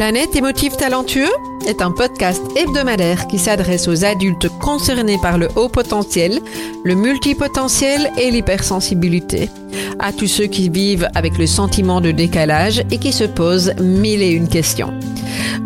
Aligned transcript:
Planète 0.00 0.34
émotif 0.34 0.78
talentueux 0.78 1.28
est 1.68 1.82
un 1.82 1.90
podcast 1.90 2.42
hebdomadaire 2.56 3.26
qui 3.26 3.38
s'adresse 3.38 3.86
aux 3.86 4.02
adultes 4.02 4.48
concernés 4.58 5.18
par 5.20 5.36
le 5.36 5.48
haut 5.56 5.68
potentiel, 5.68 6.40
le 6.84 6.94
multipotentiel 6.94 8.10
et 8.16 8.30
l'hypersensibilité. 8.30 9.50
À 9.98 10.14
tous 10.14 10.26
ceux 10.26 10.46
qui 10.46 10.70
vivent 10.70 11.06
avec 11.14 11.36
le 11.36 11.46
sentiment 11.46 12.00
de 12.00 12.12
décalage 12.12 12.82
et 12.90 12.96
qui 12.96 13.12
se 13.12 13.24
posent 13.24 13.74
mille 13.78 14.22
et 14.22 14.30
une 14.30 14.48
questions. 14.48 14.94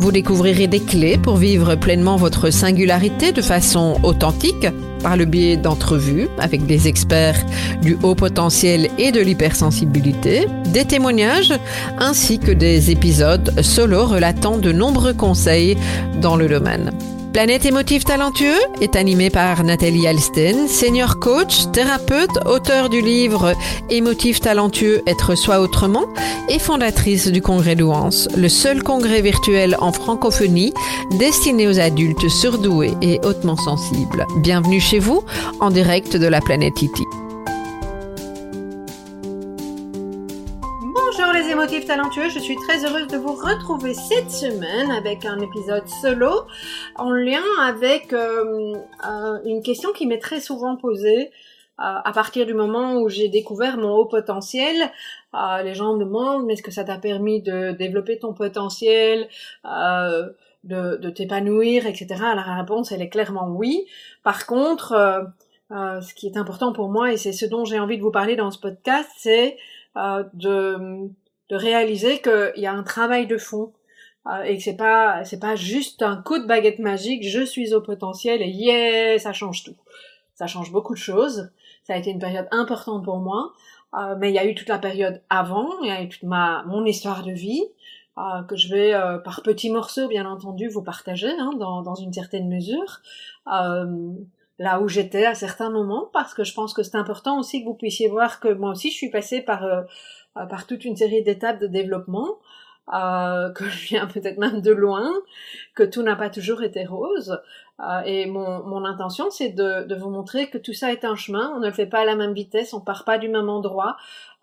Vous 0.01 0.11
découvrirez 0.11 0.66
des 0.66 0.80
clés 0.80 1.16
pour 1.16 1.37
vivre 1.37 1.77
pleinement 1.77 2.16
votre 2.16 2.51
singularité 2.51 3.30
de 3.30 3.41
façon 3.41 4.01
authentique 4.03 4.66
par 5.05 5.18
le 5.18 5.27
biais 5.27 5.59
d'entrevues 5.59 6.29
avec 6.39 6.64
des 6.64 6.89
experts 6.89 7.45
du 7.82 7.98
haut 8.03 8.14
potentiel 8.14 8.89
et 8.96 9.12
de 9.12 9.21
l'hypersensibilité, 9.21 10.46
des 10.73 10.86
témoignages 10.86 11.53
ainsi 11.99 12.39
que 12.39 12.50
des 12.50 12.90
épisodes 12.90 13.53
solo 13.61 14.07
relatant 14.07 14.57
de 14.57 14.72
nombreux 14.72 15.12
conseils 15.12 15.76
dans 16.22 16.36
le 16.36 16.48
domaine. 16.48 16.90
Planète 17.35 17.67
émotif 17.67 18.05
talentueux 18.05 18.61
est 18.81 18.95
animé 18.95 19.29
par 19.29 19.65
Nathalie 19.65 20.07
Alsten, 20.07 20.69
senior 20.69 21.19
coach, 21.19 21.69
thérapeute, 21.73 22.31
auteur 22.47 22.89
du 22.89 23.01
livre 23.01 23.55
Émotif 23.91 24.41
talentueux, 24.41 25.03
être 25.09 25.35
soi 25.35 25.59
autrement 25.59 26.07
et 26.49 26.61
fondatrice 26.61 27.27
du 27.27 27.43
congrès 27.43 27.75
Douance, 27.75 28.29
le 28.37 28.49
seul 28.49 28.85
congrès 28.85 29.21
virtuel 29.21 29.77
en 29.81 29.91
francophonie 29.91 30.73
destiné 31.19 31.67
aux 31.67 31.81
adultes 31.81 32.29
surdoués 32.29 32.95
et 33.03 33.19
hautement 33.25 33.57
sensibles. 33.57 34.29
Bienvenue 34.37 34.79
chez 34.79 35.01
vous 35.01 35.25
en 35.59 35.73
direct 35.73 36.17
de 36.17 36.29
la 36.29 36.41
planète 36.41 36.81
Iti. 36.83 37.03
Talentueux, 41.87 42.31
je 42.31 42.39
suis 42.39 42.56
très 42.56 42.87
heureuse 42.87 43.09
de 43.09 43.19
vous 43.19 43.34
retrouver 43.34 43.93
cette 43.93 44.31
semaine 44.31 44.91
avec 44.91 45.27
un 45.27 45.39
épisode 45.39 45.87
solo 45.87 46.31
en 46.97 47.11
lien 47.11 47.43
avec 47.61 48.13
euh, 48.15 48.75
euh, 49.07 49.39
une 49.45 49.63
question 49.63 49.93
qui 49.93 50.07
m'est 50.07 50.19
très 50.19 50.41
souvent 50.41 50.77
posée 50.77 51.27
euh, 51.27 51.29
à 51.79 52.13
partir 52.15 52.47
du 52.47 52.55
moment 52.55 52.95
où 53.01 53.11
j'ai 53.11 53.29
découvert 53.29 53.77
mon 53.77 53.91
haut 53.91 54.07
potentiel. 54.07 54.77
les 55.63 55.75
gens 55.75 55.95
me 55.95 56.05
demandent 56.05 56.47
mais 56.47 56.55
est-ce 56.55 56.63
que 56.63 56.71
ça 56.71 56.85
t'a 56.85 56.97
permis 56.97 57.43
de 57.43 57.73
développer 57.73 58.19
ton 58.19 58.33
potentiel, 58.33 59.29
de 59.65 61.11
t'épanouir, 61.11 61.87
etc. 61.87 62.07
La 62.35 62.57
réponse 62.57 62.93
elle 62.93 63.03
est 63.03 63.11
clairement 63.11 63.48
oui. 63.48 63.87
Par 64.23 64.47
contre, 64.47 65.27
ce 65.71 66.15
qui 66.15 66.29
est 66.29 66.39
important 66.39 66.73
pour 66.73 66.89
moi 66.89 67.13
et 67.13 67.19
c'est 67.19 67.33
ce 67.33 67.45
dont 67.45 67.67
j'ai 67.67 67.79
envie 67.79 67.98
de 67.98 68.03
vous 68.03 68.13
parler 68.13 68.37
dans 68.37 68.51
ce 68.51 68.59
podcast, 68.59 69.11
c'est 69.19 69.59
de 69.97 71.11
de 71.50 71.56
réaliser 71.56 72.20
qu'il 72.20 72.53
y 72.56 72.67
a 72.67 72.73
un 72.73 72.83
travail 72.83 73.27
de 73.27 73.39
fond 73.39 73.73
euh, 74.27 74.42
et 74.42 74.56
que 74.56 74.62
c'est 74.62 74.77
pas 74.77 75.25
c'est 75.25 75.41
pas 75.41 75.56
juste 75.56 76.03
un 76.03 76.17
coup 76.17 76.39
de 76.39 76.47
baguette 76.47 76.78
magique, 76.78 77.28
je 77.28 77.45
suis 77.45 77.75
au 77.75 77.81
potentiel 77.81 78.41
et 78.41 78.48
yeah, 78.48 79.19
ça 79.19 79.33
change 79.33 79.64
tout. 79.64 79.77
Ça 80.34 80.47
change 80.47 80.73
beaucoup 80.73 80.95
de 80.95 80.98
choses. 80.98 81.51
Ça 81.84 81.95
a 81.95 81.97
été 81.98 82.11
une 82.11 82.19
période 82.19 82.48
importante 82.51 83.05
pour 83.05 83.19
moi, 83.19 83.53
euh, 83.95 84.17
mais 84.19 84.31
il 84.31 84.34
y 84.34 84.39
a 84.39 84.47
eu 84.47 84.55
toute 84.55 84.69
la 84.69 84.78
période 84.78 85.23
avant, 85.28 85.69
il 85.83 85.89
y 85.89 85.91
a 85.91 86.03
eu 86.03 86.09
toute 86.09 86.23
ma 86.23 86.62
mon 86.67 86.84
histoire 86.86 87.23
de 87.23 87.33
vie 87.33 87.62
euh, 88.17 88.42
que 88.45 88.56
je 88.56 88.69
vais 88.69 88.92
par 89.25 89.42
petits 89.42 89.70
morceaux 89.70 90.08
bien 90.08 90.29
entendu 90.29 90.69
vous 90.69 90.83
partager 90.83 91.31
hein, 91.39 91.51
dans, 91.58 91.83
dans 91.83 91.95
une 91.95 92.12
certaine 92.12 92.48
mesure. 92.48 93.01
là 94.58 94.81
où 94.81 94.89
j'étais 94.89 95.27
à 95.27 95.34
certains 95.34 95.69
moments, 95.69 96.08
parce 96.12 96.33
que 96.33 96.45
je 96.45 96.55
pense 96.55 96.73
que 96.73 96.83
c'est 96.83 96.97
important 96.97 97.39
aussi 97.39 97.61
que 97.61 97.67
vous 97.67 97.75
puissiez 97.75 98.08
voir 98.08 98.41
que 98.41 98.48
moi 98.48 98.70
aussi 98.70 98.91
je 98.91 98.97
suis 98.97 99.11
passée 99.11 99.41
par 99.42 99.64
euh, 99.64 99.83
par 100.35 100.67
toute 100.67 100.85
une 100.85 100.97
série 100.97 101.23
d'étapes 101.23 101.61
de 101.61 101.67
développement, 101.67 102.39
euh, 102.93 103.51
que 103.53 103.65
je 103.65 103.87
viens 103.87 104.07
peut-être 104.13 104.39
même 104.39 104.61
de 104.61 104.73
loin, 104.73 105.11
que 105.75 105.83
tout 105.83 106.03
n'a 106.03 106.17
pas 106.17 106.31
toujours 106.31 106.63
été 106.63 106.85
rose. 106.85 107.41
Euh, 107.81 108.03
et 108.05 108.27
mon, 108.27 108.63
mon 108.64 108.85
intention, 108.85 109.31
c'est 109.31 109.48
de, 109.48 109.85
de, 109.85 109.95
vous 109.97 110.11
montrer 110.11 110.48
que 110.48 110.58
tout 110.58 110.75
ça 110.75 110.92
est 110.92 111.05
un 111.05 111.17
chemin. 111.17 111.53
On 111.57 111.61
ne 111.61 111.67
le 111.67 111.73
fait 111.73 111.86
pas 111.86 112.01
à 112.01 112.05
la 112.05 112.14
même 112.14 112.33
vitesse, 112.33 112.73
on 112.73 112.81
part 112.81 113.05
pas 113.05 113.19
du 113.19 113.29
même 113.29 113.48
endroit. 113.48 113.97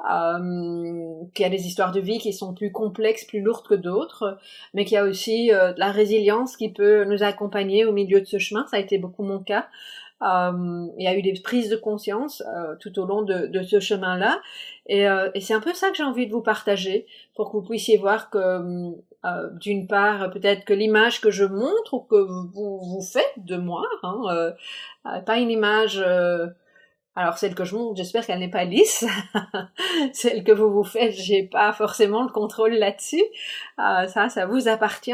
Euh, 0.09 1.23
qu'il 1.35 1.43
y 1.43 1.45
a 1.45 1.49
des 1.49 1.67
histoires 1.67 1.91
de 1.91 1.99
vie 1.99 2.17
qui 2.17 2.33
sont 2.33 2.55
plus 2.55 2.71
complexes, 2.71 3.23
plus 3.23 3.39
lourdes 3.39 3.67
que 3.67 3.75
d'autres, 3.75 4.39
mais 4.73 4.83
qu'il 4.83 4.95
y 4.95 4.97
a 4.97 5.03
aussi 5.03 5.53
euh, 5.53 5.73
de 5.73 5.79
la 5.79 5.91
résilience 5.91 6.57
qui 6.57 6.69
peut 6.69 7.03
nous 7.03 7.21
accompagner 7.21 7.85
au 7.85 7.91
milieu 7.91 8.19
de 8.19 8.25
ce 8.25 8.39
chemin. 8.39 8.65
Ça 8.67 8.77
a 8.77 8.79
été 8.79 8.97
beaucoup 8.97 9.23
mon 9.23 9.39
cas. 9.39 9.67
Euh, 10.21 10.87
il 10.97 11.03
y 11.03 11.07
a 11.07 11.15
eu 11.15 11.21
des 11.21 11.33
prises 11.33 11.69
de 11.69 11.75
conscience 11.75 12.43
euh, 12.47 12.75
tout 12.79 12.99
au 12.99 13.05
long 13.05 13.23
de, 13.23 13.47
de 13.47 13.63
ce 13.63 13.79
chemin-là. 13.79 14.41
Et, 14.87 15.07
euh, 15.07 15.29
et 15.33 15.41
c'est 15.41 15.53
un 15.53 15.59
peu 15.59 15.73
ça 15.73 15.89
que 15.89 15.97
j'ai 15.97 16.03
envie 16.03 16.27
de 16.27 16.31
vous 16.31 16.41
partager 16.41 17.05
pour 17.35 17.51
que 17.51 17.57
vous 17.57 17.63
puissiez 17.63 17.97
voir 17.97 18.29
que, 18.29 18.93
d'une 19.59 19.87
part, 19.87 20.31
peut-être 20.31 20.65
que 20.65 20.73
l'image 20.73 21.21
que 21.21 21.31
je 21.31 21.45
montre 21.45 21.93
ou 21.93 21.99
que 22.01 22.15
vous, 22.15 22.79
vous 22.79 23.01
faites 23.01 23.33
de 23.37 23.57
moi, 23.57 23.83
hein, 24.03 24.53
pas 25.25 25.37
une 25.37 25.51
image 25.51 26.03
alors 27.15 27.37
celle 27.37 27.55
que 27.55 27.65
je 27.65 27.75
montre, 27.75 27.97
j'espère 27.97 28.25
qu'elle 28.25 28.39
n'est 28.39 28.49
pas 28.49 28.63
lisse. 28.63 29.05
celle 30.13 30.45
que 30.45 30.53
vous 30.53 30.71
vous 30.71 30.85
faites, 30.85 31.11
j'ai 31.11 31.43
pas 31.43 31.73
forcément 31.73 32.23
le 32.23 32.31
contrôle 32.31 32.71
là-dessus. 32.71 33.23
Euh, 33.79 34.07
ça, 34.07 34.29
ça 34.29 34.45
vous 34.45 34.69
appartient. 34.69 35.11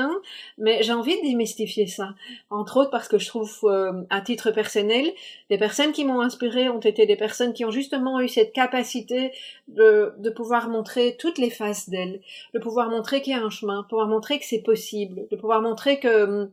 Mais 0.60 0.84
j'ai 0.84 0.94
envie 0.94 1.18
de 1.18 1.24
démystifier 1.24 1.88
ça. 1.88 2.10
Entre 2.52 2.78
autres 2.78 2.92
parce 2.92 3.08
que 3.08 3.18
je 3.18 3.28
trouve, 3.28 3.52
euh, 3.64 4.04
à 4.12 4.22
titre 4.22 4.52
personnel, 4.52 5.12
les 5.50 5.58
personnes 5.58 5.92
qui 5.92 6.06
m'ont 6.06 6.22
inspiré 6.22 6.70
ont 6.70 6.80
été 6.80 7.08
des 7.08 7.16
personnes 7.16 7.54
qui 7.54 7.66
ont 7.66 7.72
justement 7.72 8.20
eu 8.20 8.28
cette 8.28 8.54
capacité 8.54 9.32
de, 9.68 10.14
de 10.20 10.30
pouvoir 10.30 10.70
montrer 10.70 11.16
toutes 11.18 11.40
les 11.40 11.50
faces 11.50 11.90
d'elles, 11.90 12.22
de 12.54 12.60
pouvoir 12.60 12.90
montrer 12.92 13.24
qu'il 13.24 13.34
y 13.34 13.36
a 13.36 13.44
un 13.44 13.50
chemin, 13.50 13.82
de 13.82 13.88
pouvoir 13.88 14.08
montrer 14.08 14.38
que 14.38 14.46
c'est 14.46 14.62
possible, 14.62 15.28
de 15.32 15.36
pouvoir 15.36 15.64
montrer 15.64 16.00
que 16.00 16.52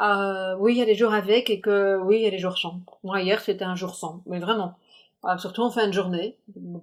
euh, 0.00 0.56
oui, 0.58 0.74
il 0.74 0.78
y 0.78 0.82
a 0.82 0.86
des 0.86 0.94
jours 0.94 1.12
avec 1.12 1.50
et 1.50 1.60
que 1.60 1.98
oui, 2.02 2.16
il 2.16 2.22
y 2.22 2.26
a 2.26 2.30
des 2.30 2.38
jours 2.38 2.56
sans. 2.58 2.80
Moi, 3.04 3.20
hier, 3.22 3.40
c'était 3.40 3.64
un 3.64 3.76
jour 3.76 3.94
sans, 3.94 4.22
mais 4.26 4.38
vraiment. 4.38 4.74
Euh, 5.24 5.38
surtout 5.38 5.62
en 5.62 5.70
fin 5.70 5.86
de 5.86 5.92
journée. 5.92 6.36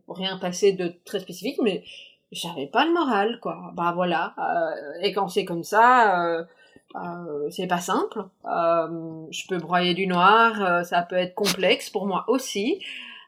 Rien 0.07 0.37
passé 0.37 0.71
de 0.71 0.93
très 1.03 1.19
spécifique, 1.19 1.59
mais 1.61 1.83
j'avais 2.31 2.67
pas 2.67 2.85
le 2.85 2.93
moral, 2.93 3.39
quoi. 3.41 3.71
Bah 3.73 3.91
voilà. 3.93 4.33
Euh, 4.37 5.01
et 5.01 5.11
quand 5.11 5.27
c'est 5.27 5.45
comme 5.45 5.63
ça, 5.63 6.23
euh, 6.23 6.43
euh 6.95 7.49
c'est 7.49 7.67
pas 7.67 7.79
simple. 7.79 8.23
Je 8.45 9.47
peux 9.47 9.57
broyer 9.57 9.93
du 9.93 10.07
noir, 10.07 10.85
ça 10.85 11.01
peut 11.01 11.17
être 11.17 11.35
complexe 11.35 11.89
pour 11.89 12.05
moi 12.05 12.25
aussi. 12.27 12.79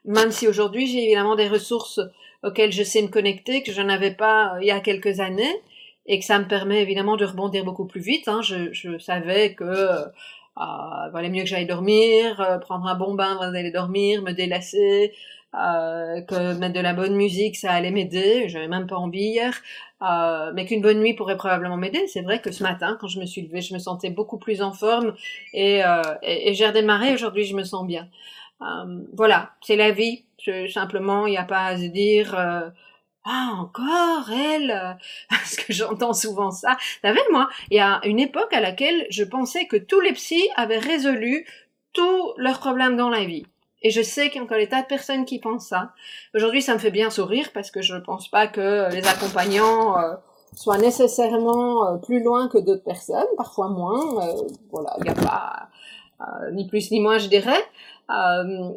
Même 0.04 0.30
si 0.32 0.48
aujourd'hui 0.48 0.86
j'ai 0.86 1.04
évidemment 1.04 1.36
des 1.36 1.48
ressources 1.48 2.00
auxquelles 2.42 2.72
je 2.72 2.82
sais 2.82 3.02
me 3.02 3.08
connecter 3.08 3.62
que 3.62 3.70
je 3.70 3.82
n'avais 3.82 4.14
pas 4.14 4.56
il 4.60 4.66
y 4.66 4.72
a 4.72 4.80
quelques 4.80 5.20
années 5.20 5.62
et 6.06 6.18
que 6.18 6.24
ça 6.24 6.40
me 6.40 6.48
permet 6.48 6.82
évidemment 6.82 7.16
de 7.16 7.24
rebondir 7.24 7.64
beaucoup 7.64 7.86
plus 7.86 8.00
vite. 8.00 8.26
Hein. 8.26 8.40
Je, 8.42 8.98
savais 8.98 9.54
que 9.54 9.64
euh, 10.58 11.08
valait 11.10 11.30
mieux 11.30 11.42
que 11.42 11.48
j'aille 11.48 11.66
dormir, 11.66 12.40
euh, 12.40 12.58
prendre 12.58 12.86
un 12.86 12.94
bon 12.94 13.14
bain 13.14 13.36
avant 13.40 13.50
d'aller 13.52 13.70
dormir, 13.70 14.22
me 14.22 14.32
délasser, 14.32 15.12
euh, 15.54 16.22
que 16.22 16.54
mettre 16.54 16.74
de 16.74 16.80
la 16.80 16.94
bonne 16.94 17.14
musique, 17.14 17.56
ça 17.56 17.72
allait 17.72 17.90
m'aider. 17.90 18.48
J'avais 18.48 18.68
même 18.68 18.86
pas 18.86 18.96
envie 18.96 19.20
hier, 19.20 19.54
euh, 20.02 20.50
mais 20.54 20.64
qu'une 20.64 20.80
bonne 20.80 21.00
nuit 21.00 21.14
pourrait 21.14 21.36
probablement 21.36 21.76
m'aider. 21.76 22.06
C'est 22.06 22.22
vrai 22.22 22.40
que 22.40 22.50
ce 22.52 22.62
matin, 22.62 22.96
quand 23.00 23.08
je 23.08 23.20
me 23.20 23.26
suis 23.26 23.42
levée, 23.42 23.60
je 23.60 23.74
me 23.74 23.78
sentais 23.78 24.10
beaucoup 24.10 24.38
plus 24.38 24.62
en 24.62 24.72
forme 24.72 25.14
et, 25.52 25.84
euh, 25.84 26.02
et, 26.22 26.54
j'ai 26.54 26.66
redémarré. 26.66 27.12
Aujourd'hui, 27.14 27.44
je 27.44 27.54
me 27.54 27.64
sens 27.64 27.86
bien. 27.86 28.08
Euh, 28.62 29.00
voilà, 29.14 29.50
c'est 29.62 29.76
la 29.76 29.90
vie. 29.90 30.24
Je, 30.38 30.68
simplement, 30.68 31.26
il 31.26 31.30
n'y 31.32 31.38
a 31.38 31.44
pas 31.44 31.66
à 31.66 31.76
se 31.76 31.84
dire 31.84 32.34
ah 33.24 33.52
encore 33.58 34.30
elle 34.30 34.98
parce 35.30 35.56
que 35.56 35.72
j'entends 35.72 36.12
souvent 36.12 36.50
ça. 36.50 36.76
Savez 37.02 37.20
moi, 37.30 37.48
il 37.70 37.76
y 37.76 37.80
a 37.80 38.00
une 38.04 38.18
époque 38.18 38.52
à 38.52 38.60
laquelle 38.60 39.06
je 39.10 39.24
pensais 39.24 39.66
que 39.66 39.76
tous 39.76 40.00
les 40.00 40.12
psys 40.12 40.48
avaient 40.56 40.78
résolu 40.78 41.46
tous 41.92 42.32
leurs 42.36 42.58
problèmes 42.58 42.96
dans 42.96 43.10
la 43.10 43.24
vie. 43.24 43.44
Et 43.82 43.90
je 43.90 44.02
sais 44.02 44.28
qu'il 44.28 44.36
y 44.36 44.38
a 44.40 44.44
encore 44.44 44.58
des 44.58 44.68
tas 44.68 44.82
de 44.82 44.86
personnes 44.86 45.24
qui 45.24 45.38
pensent 45.38 45.66
ça. 45.66 45.92
Aujourd'hui, 46.34 46.62
ça 46.62 46.74
me 46.74 46.78
fait 46.78 46.90
bien 46.90 47.10
sourire 47.10 47.50
parce 47.52 47.70
que 47.70 47.82
je 47.82 47.94
ne 47.94 48.00
pense 48.00 48.28
pas 48.28 48.46
que 48.46 48.92
les 48.92 49.06
accompagnants 49.06 49.98
euh, 49.98 50.14
soient 50.56 50.78
nécessairement 50.78 51.86
euh, 51.86 51.96
plus 51.96 52.22
loin 52.22 52.48
que 52.48 52.58
d'autres 52.58 52.84
personnes, 52.84 53.26
parfois 53.36 53.68
moins. 53.68 54.28
Euh, 54.28 54.42
voilà, 54.70 54.94
il 54.98 55.04
n'y 55.04 55.10
a 55.10 55.14
pas 55.14 55.68
ni 56.52 56.68
plus 56.68 56.92
ni 56.92 57.00
moins, 57.00 57.18
je 57.18 57.26
dirais. 57.26 57.64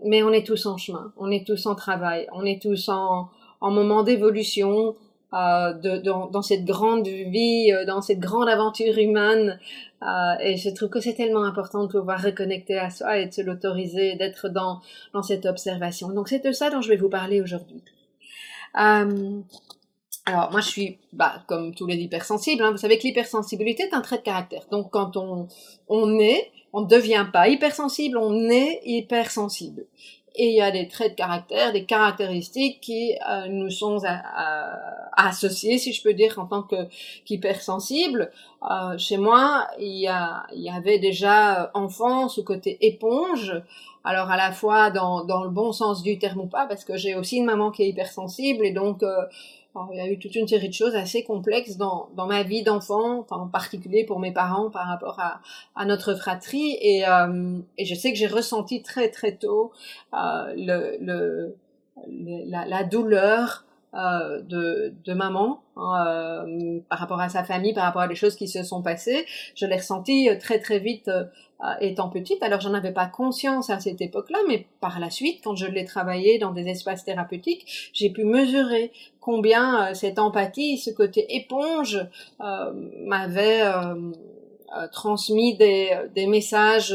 mais 0.04 0.24
on 0.24 0.32
est 0.32 0.44
tous 0.44 0.66
en 0.66 0.78
chemin, 0.78 1.14
on 1.18 1.30
est 1.30 1.46
tous 1.46 1.68
en 1.68 1.76
travail, 1.76 2.28
on 2.34 2.44
est 2.44 2.60
tous 2.60 2.90
en, 2.90 3.30
en 3.62 3.72
moment 3.72 4.04
d'évolution, 4.04 4.96
euh, 5.36 5.74
dans 6.04 6.42
cette 6.42 6.64
grande 6.64 7.06
vie, 7.08 7.70
euh, 7.74 7.84
dans 7.84 8.02
cette 8.02 8.20
grande 8.20 8.48
aventure 8.48 8.98
humaine. 8.98 9.60
Euh, 10.02 10.34
et 10.40 10.56
je 10.56 10.70
trouve 10.70 10.88
que 10.88 11.02
c'est 11.02 11.16
tellement 11.16 11.44
important 11.44 11.84
de 11.88 11.92
pouvoir 11.92 12.22
reconnecter 12.22 12.78
à 12.78 12.90
soi 12.90 13.18
et 13.18 13.26
de 13.26 13.34
se 13.34 13.42
l'autoriser, 13.42 14.16
d'être 14.16 14.48
dans, 14.48 14.80
dans 15.14 15.24
cette 15.24 15.46
observation. 15.46 16.10
Donc 16.10 16.30
c'est 16.30 16.46
de 16.46 16.54
ça 16.54 16.70
dont 16.70 16.80
je 16.80 16.88
vais 16.88 16.96
vous 16.96 17.10
parler 17.10 17.42
aujourd'hui. 17.42 17.84
Alors 20.28 20.52
moi 20.52 20.62
je 20.62 20.70
suis, 20.70 21.00
bah, 21.12 21.44
comme 21.48 21.76
tous 21.76 21.86
les 21.86 21.98
hypersensibles, 21.98 22.64
hein, 22.64 22.72
vous 22.72 22.78
savez 22.78 22.98
que 22.98 23.04
l'hypersensibilité 23.04 23.84
est 23.84 23.94
un 23.94 24.02
trait 24.02 24.18
de 24.18 24.24
caractère. 24.24 24.66
Donc 24.72 24.90
quand 24.90 25.18
on, 25.18 25.48
on 25.90 26.18
est, 26.18 26.52
on 26.72 26.82
ne 26.82 26.88
devient 26.88 27.26
pas 27.34 27.50
hypersensible, 27.50 28.18
on 28.18 28.50
est 28.50 28.80
hypersensible. 28.86 29.86
Et 30.38 30.48
il 30.48 30.56
y 30.56 30.62
a 30.62 30.72
des 30.72 30.88
traits 30.88 31.12
de 31.12 31.16
caractère, 31.16 31.72
des 31.72 31.86
caractéristiques 31.86 32.82
qui 32.82 33.16
euh, 33.30 33.48
nous 33.48 33.70
sont 33.70 34.00
associés, 35.16 35.78
si 35.78 35.94
je 35.94 36.04
peux 36.04 36.14
dire, 36.14 36.38
en 36.40 36.46
tant 36.46 36.64
que 36.64 36.76
qu'hypersensibles. 37.26 38.32
Euh, 38.70 38.98
chez 38.98 39.18
moi, 39.18 39.68
il 39.80 39.98
y, 40.00 40.08
a, 40.08 40.46
il 40.54 40.62
y 40.62 40.70
avait 40.70 41.00
déjà 41.00 41.72
enfant 41.74 42.28
ce 42.28 42.42
côté 42.42 42.78
éponge, 42.82 43.54
alors 44.04 44.30
à 44.30 44.38
la 44.38 44.52
fois 44.52 44.92
dans, 44.92 45.24
dans 45.24 45.44
le 45.44 45.50
bon 45.50 45.72
sens 45.72 46.04
du 46.04 46.20
terme 46.20 46.42
ou 46.42 46.48
pas, 46.48 46.66
parce 46.66 46.84
que 46.84 46.98
j'ai 46.98 47.16
aussi 47.16 47.38
une 47.38 47.46
maman 47.46 47.72
qui 47.72 47.84
est 47.84 47.90
hypersensible, 47.90 48.66
et 48.66 48.72
donc 48.72 49.04
euh, 49.04 49.24
il 49.92 49.98
y 49.98 50.02
a 50.02 50.08
eu 50.08 50.18
toute 50.20 50.36
une 50.36 50.48
série 50.48 50.70
de 50.70 50.74
choses 50.74 50.96
assez 50.96 51.24
complexes 51.24 51.78
dans, 51.78 52.10
dans 52.16 52.28
ma 52.28 52.44
vie 52.44 52.64
d'enfant, 52.64 53.26
en 53.30 53.48
particulier 53.48 54.06
pour 54.06 54.20
mes 54.20 54.32
parents 54.32 54.70
par 54.70 54.88
rapport 54.88 55.20
à, 55.20 55.42
à 55.76 55.86
notre 55.86 56.16
fratrie. 56.16 56.78
Et, 56.82 57.08
euh, 57.08 57.60
et, 57.78 57.86
je 57.86 57.96
sais 57.96 58.12
que 58.12 58.18
j'ai 58.18 58.28
ressenti 58.28 58.82
très 58.82 59.10
très 59.10 59.36
tôt 59.36 59.72
euh, 60.14 60.54
le, 60.56 60.98
le, 61.02 61.56
la, 62.48 62.84
douleur 62.84 63.65
euh, 63.96 64.42
de, 64.42 64.94
de, 65.06 65.14
maman 65.14 65.62
hein, 65.78 66.06
euh, 66.06 66.80
par 66.90 67.00
rapport 67.00 67.22
à 67.22 67.30
sa 67.30 67.46
famille, 67.46 67.74
par 67.74 67.86
rapport 67.86 68.02
à 68.02 68.08
des 68.10 68.16
choses 68.16 68.36
qui 68.36 68.48
se 68.48 68.62
sont 68.62 68.82
passées. 68.82 69.26
Je 69.56 69.66
l'ai 69.66 69.78
ressenti 69.78 70.30
euh, 70.30 70.38
très 70.38 70.60
très 70.60 70.80
vite 70.80 71.08
euh, 71.08 71.24
étant 71.80 72.10
petite. 72.10 72.44
Alors 72.44 72.60
j'en 72.60 72.74
avais 72.74 72.92
pas 72.92 73.06
conscience 73.06 73.70
à 73.70 73.80
cette 73.80 74.02
époque-là, 74.02 74.40
mais 74.50 74.68
par 74.82 75.00
la 75.00 75.10
suite, 75.10 75.40
quand 75.44 75.56
je 75.56 75.68
l'ai 75.68 75.86
travaillé 75.86 76.40
dans 76.40 76.52
des 76.52 76.68
espaces 76.68 77.06
thérapeutiques, 77.06 77.92
j'ai 77.94 78.10
pu 78.10 78.26
mesurer 78.26 78.92
combien 79.22 79.94
cette 79.94 80.20
empathie, 80.20 80.78
ce 80.78 80.92
côté 80.92 81.34
éponge, 81.34 82.06
m'avait 82.40 83.64
transmis 84.92 85.56
des, 85.56 85.98
des 86.14 86.28
messages 86.28 86.94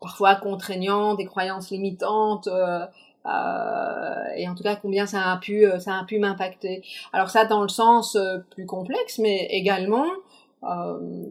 parfois 0.00 0.36
contraignants, 0.36 1.14
des 1.14 1.24
croyances 1.26 1.70
limitantes. 1.70 2.48
Euh, 3.26 4.24
et 4.36 4.48
en 4.48 4.54
tout 4.54 4.62
cas 4.62 4.76
combien 4.76 5.06
ça 5.06 5.32
a 5.32 5.36
pu 5.38 5.66
euh, 5.66 5.78
ça 5.78 5.98
a 5.98 6.04
pu 6.04 6.18
m'impacter. 6.18 6.82
Alors 7.12 7.30
ça 7.30 7.44
dans 7.44 7.62
le 7.62 7.68
sens 7.68 8.14
euh, 8.14 8.38
plus 8.50 8.66
complexe, 8.66 9.18
mais 9.18 9.46
également 9.50 10.06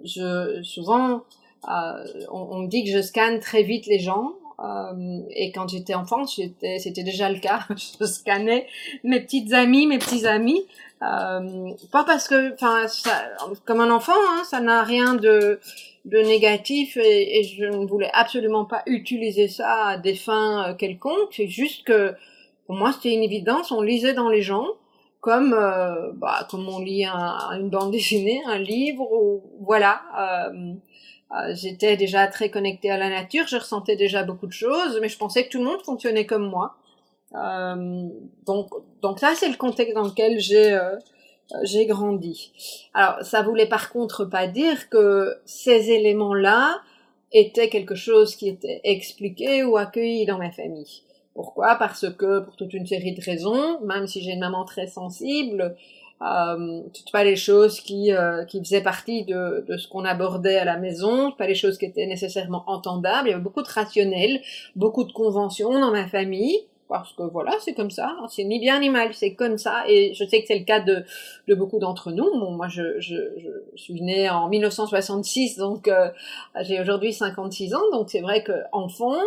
je 0.03 0.61
souvent 0.63 1.23
on, 1.67 2.59
me 2.59 2.67
dit 2.67 2.83
que 2.85 2.91
je 2.91 3.01
scanne 3.01 3.39
très 3.39 3.63
vite 3.63 3.85
les 3.87 3.99
gens. 3.99 4.33
et 5.31 5.51
quand 5.51 5.67
j'étais 5.67 5.95
enfant, 5.95 6.25
c'était 6.25 7.03
déjà 7.03 7.29
le 7.29 7.39
cas. 7.39 7.59
je 7.69 8.05
scannais 8.05 8.67
mes 9.03 9.19
petites 9.19 9.51
amies, 9.51 9.87
mes 9.87 9.97
petits 9.97 10.25
amis. 10.25 10.65
pas 10.99 12.03
parce 12.05 12.29
que, 12.29 12.53
enfin, 12.53 12.85
comme 13.65 13.81
un 13.81 13.91
enfant, 13.91 14.13
hein, 14.29 14.43
ça 14.45 14.61
n'a 14.61 14.83
rien 14.83 15.15
de 15.15 15.59
de 16.05 16.19
négatif 16.19 16.97
et, 16.97 17.43
je 17.43 17.65
ne 17.65 17.85
voulais 17.85 18.11
absolument 18.13 18.65
pas 18.65 18.83
utiliser 18.85 19.47
ça 19.47 19.87
à 19.87 19.97
des 19.97 20.15
fins 20.15 20.69
euh, 20.69 20.73
quelconques. 20.75 21.33
C'est 21.33 21.47
juste 21.47 21.83
que 21.83 22.13
pour 22.67 22.75
moi 22.75 22.91
c'était 22.93 23.13
une 23.13 23.23
évidence. 23.23 23.71
On 23.71 23.81
lisait 23.81 24.13
dans 24.13 24.29
les 24.29 24.41
gens 24.41 24.67
comme 25.19 25.53
euh, 25.53 26.11
bah, 26.13 26.47
comme 26.49 26.69
on 26.69 26.79
lit 26.79 27.05
une 27.05 27.69
bande 27.69 27.91
dessinée, 27.91 28.41
un 28.45 28.59
livre 28.59 29.11
ou 29.11 29.43
voilà. 29.61 30.01
Euh, 30.19 30.73
j'étais 31.55 31.97
déjà 31.97 32.27
très 32.27 32.49
connectée 32.49 32.91
à 32.91 32.97
la 32.97 33.09
nature, 33.09 33.47
je 33.47 33.57
ressentais 33.57 33.95
déjà 33.95 34.23
beaucoup 34.23 34.45
de 34.45 34.53
choses, 34.53 34.99
mais 35.01 35.09
je 35.09 35.17
pensais 35.17 35.43
que 35.43 35.49
tout 35.49 35.57
le 35.57 35.65
monde 35.65 35.81
fonctionnait 35.83 36.27
comme 36.27 36.47
moi. 36.47 36.75
donc 38.45 38.69
donc 39.01 39.19
ça 39.19 39.33
c'est 39.35 39.49
le 39.49 39.57
contexte 39.57 39.95
dans 39.95 40.03
lequel 40.03 40.39
j'ai 40.39 40.71
euh, 40.71 40.95
j'ai 41.63 41.85
grandi. 41.85 42.51
Alors, 42.93 43.21
ça 43.21 43.41
voulait 43.41 43.67
par 43.67 43.91
contre 43.91 44.25
pas 44.25 44.47
dire 44.47 44.89
que 44.89 45.35
ces 45.45 45.91
éléments-là 45.91 46.81
étaient 47.31 47.69
quelque 47.69 47.95
chose 47.95 48.35
qui 48.35 48.47
était 48.47 48.81
expliqué 48.83 49.63
ou 49.63 49.77
accueilli 49.77 50.25
dans 50.25 50.37
ma 50.37 50.51
famille. 50.51 51.01
Pourquoi? 51.33 51.75
Parce 51.75 52.09
que 52.09 52.39
pour 52.39 52.55
toute 52.55 52.73
une 52.73 52.87
série 52.87 53.13
de 53.13 53.21
raisons, 53.21 53.81
même 53.81 54.07
si 54.07 54.21
j'ai 54.21 54.31
une 54.31 54.39
maman 54.39 54.63
très 54.63 54.87
sensible, 54.87 55.75
euh, 56.21 56.81
pas 57.11 57.25
les 57.25 57.35
choses 57.35 57.81
qui 57.81 58.13
euh, 58.13 58.45
qui 58.45 58.59
faisaient 58.59 58.81
partie 58.81 59.25
de, 59.25 59.65
de 59.67 59.75
ce 59.75 59.89
qu'on 59.89 60.05
abordait 60.05 60.57
à 60.57 60.63
la 60.63 60.77
maison, 60.77 61.33
pas 61.33 61.45
les 61.45 61.55
choses 61.55 61.77
qui 61.77 61.85
étaient 61.85 62.05
nécessairement 62.05 62.63
entendables. 62.67 63.27
Il 63.27 63.31
y 63.31 63.33
avait 63.33 63.43
beaucoup 63.43 63.61
de 63.61 63.67
rationnel, 63.67 64.41
beaucoup 64.77 65.03
de 65.03 65.11
conventions 65.11 65.77
dans 65.77 65.91
ma 65.91 66.07
famille 66.07 66.57
parce 66.87 67.13
que 67.13 67.23
voilà, 67.23 67.51
c'est 67.59 67.73
comme 67.73 67.89
ça, 67.89 68.15
hein. 68.19 68.27
c'est 68.29 68.43
ni 68.43 68.59
bien 68.59 68.79
ni 68.79 68.89
mal, 68.89 69.13
c'est 69.13 69.33
comme 69.33 69.57
ça, 69.57 69.83
et 69.87 70.13
je 70.13 70.23
sais 70.23 70.41
que 70.41 70.47
c'est 70.47 70.59
le 70.59 70.65
cas 70.65 70.79
de, 70.79 71.03
de 71.47 71.55
beaucoup 71.55 71.79
d'entre 71.79 72.11
nous. 72.11 72.29
Bon, 72.39 72.51
moi, 72.51 72.67
je, 72.67 72.99
je, 72.99 73.15
je, 73.37 73.49
suis 73.75 74.01
née 74.01 74.29
en 74.29 74.47
1966, 74.49 75.57
donc 75.57 75.87
euh, 75.87 76.09
j'ai 76.61 76.79
aujourd'hui 76.79 77.11
56 77.11 77.73
ans, 77.73 77.91
donc 77.91 78.09
c'est 78.09 78.21
vrai 78.21 78.43
que 78.43 78.53
enfant, 78.71 79.17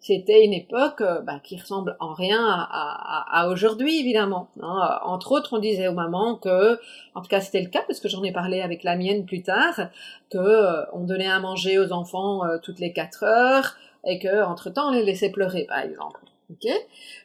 c'était 0.00 0.44
une 0.44 0.52
époque 0.52 1.00
euh, 1.00 1.20
bah, 1.20 1.40
qui 1.42 1.56
ressemble 1.56 1.96
en 1.98 2.12
rien 2.12 2.40
à, 2.40 2.68
à, 2.70 3.40
à 3.40 3.48
aujourd'hui, 3.48 3.98
évidemment. 3.98 4.48
Hein. 4.62 5.00
Entre 5.02 5.32
autres, 5.32 5.56
on 5.56 5.58
disait 5.58 5.88
aux 5.88 5.94
mamans 5.94 6.36
que, 6.36 6.78
en 7.16 7.20
tout 7.20 7.28
cas 7.28 7.40
c'était 7.40 7.62
le 7.62 7.68
cas, 7.68 7.82
parce 7.88 7.98
que 7.98 8.08
j'en 8.08 8.22
ai 8.22 8.32
parlé 8.32 8.60
avec 8.60 8.84
la 8.84 8.94
mienne 8.94 9.26
plus 9.26 9.42
tard, 9.42 9.88
que 10.30 10.38
euh, 10.38 10.84
on 10.92 11.00
donnait 11.00 11.28
à 11.28 11.40
manger 11.40 11.80
aux 11.80 11.90
enfants 11.92 12.42
toutes 12.62 12.78
les 12.78 12.92
quatre 12.92 13.24
heures, 13.24 13.74
et 14.06 14.20
que 14.20 14.44
entre 14.44 14.70
temps 14.70 14.90
on 14.90 14.92
les 14.92 15.02
laissait 15.02 15.30
pleurer, 15.30 15.64
par 15.64 15.80
exemple. 15.80 16.20
Ok. 16.50 16.70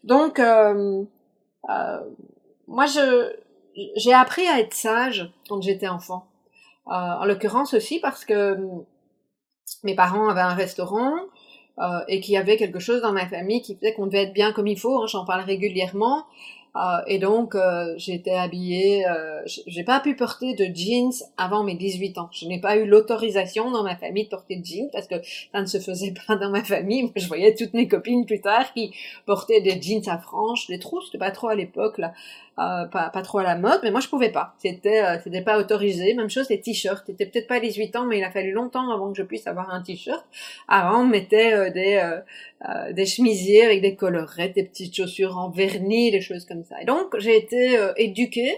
Donc, 0.03 0.39
euh, 0.39 1.03
euh, 1.69 1.99
moi, 2.67 2.85
je 2.85 3.33
j'ai 3.95 4.13
appris 4.13 4.47
à 4.47 4.59
être 4.59 4.73
sage 4.73 5.31
quand 5.49 5.61
j'étais 5.61 5.87
enfant. 5.87 6.27
Euh, 6.87 6.91
en 6.91 7.25
l'occurrence 7.25 7.73
aussi 7.73 7.99
parce 7.99 8.25
que 8.25 8.57
mes 9.83 9.95
parents 9.95 10.27
avaient 10.27 10.41
un 10.41 10.53
restaurant 10.53 11.13
euh, 11.79 12.01
et 12.07 12.19
qu'il 12.19 12.33
y 12.33 12.37
avait 12.37 12.57
quelque 12.57 12.79
chose 12.79 13.01
dans 13.01 13.13
ma 13.13 13.25
famille 13.25 13.61
qui 13.61 13.75
faisait 13.75 13.93
qu'on 13.93 14.05
devait 14.05 14.23
être 14.23 14.33
bien 14.33 14.51
comme 14.51 14.67
il 14.67 14.77
faut. 14.77 15.01
Hein, 15.01 15.07
J'en 15.07 15.25
parle 15.25 15.41
régulièrement. 15.41 16.25
Euh, 16.75 16.79
et 17.05 17.19
donc, 17.19 17.53
euh, 17.53 17.93
j'étais 17.97 18.33
habillée, 18.33 19.07
euh, 19.07 19.41
j'ai 19.45 19.83
pas 19.83 19.99
pu 19.99 20.15
porter 20.15 20.55
de 20.55 20.65
jeans 20.73 21.13
avant 21.37 21.63
mes 21.63 21.75
18 21.75 22.17
ans. 22.17 22.29
Je 22.31 22.47
n'ai 22.47 22.59
pas 22.59 22.77
eu 22.77 22.85
l'autorisation 22.85 23.69
dans 23.69 23.83
ma 23.83 23.95
famille 23.95 24.23
de 24.23 24.29
porter 24.29 24.55
de 24.55 24.65
jeans 24.65 24.89
parce 24.91 25.07
que 25.07 25.15
ça 25.51 25.61
ne 25.61 25.67
se 25.67 25.79
faisait 25.79 26.13
pas 26.27 26.35
dans 26.35 26.49
ma 26.49 26.63
famille. 26.63 27.11
je 27.15 27.27
voyais 27.27 27.53
toutes 27.53 27.75
mes 27.75 27.87
copines 27.87 28.25
plus 28.25 28.41
tard 28.41 28.73
qui 28.73 28.91
portaient 29.27 29.61
des 29.61 29.79
jeans 29.79 30.07
à 30.09 30.17
franges, 30.17 30.65
des 30.67 30.79
trous, 30.79 31.01
c'était 31.01 31.19
pas 31.19 31.31
trop 31.31 31.49
à 31.49 31.55
l'époque 31.55 31.99
là. 31.99 32.13
Euh, 32.59 32.85
pas, 32.85 33.09
pas 33.09 33.23
trop 33.23 33.39
à 33.39 33.43
la 33.43 33.55
mode, 33.55 33.79
mais 33.81 33.89
moi 33.89 33.99
je 33.99 34.07
pouvais 34.07 34.31
pas. 34.31 34.53
C'était 34.59 35.03
euh, 35.03 35.17
c'était 35.23 35.41
pas 35.41 35.57
autorisé. 35.57 36.13
Même 36.13 36.29
chose 36.29 36.47
les 36.49 36.61
t-shirts. 36.61 37.03
C'était 37.07 37.25
peut-être 37.25 37.47
pas 37.47 37.59
18 37.59 37.95
ans, 37.95 38.05
mais 38.05 38.19
il 38.19 38.23
a 38.23 38.29
fallu 38.29 38.51
longtemps 38.51 38.91
avant 38.91 39.11
que 39.11 39.17
je 39.17 39.23
puisse 39.23 39.47
avoir 39.47 39.71
un 39.71 39.81
t-shirt. 39.81 40.23
Avant 40.67 41.01
on 41.01 41.07
mettait 41.07 41.53
euh, 41.53 41.71
des 41.71 41.99
des 42.91 43.05
chemisiers 43.07 43.65
avec 43.65 43.81
des 43.81 43.95
colorettes, 43.95 44.53
des 44.53 44.63
petites 44.63 44.95
chaussures 44.95 45.35
en 45.35 45.49
vernis, 45.49 46.11
des 46.11 46.21
choses 46.21 46.45
comme 46.45 46.63
ça. 46.63 46.79
Et 46.79 46.85
donc 46.85 47.17
j'ai 47.17 47.35
été 47.35 47.77
éduquée 47.97 48.55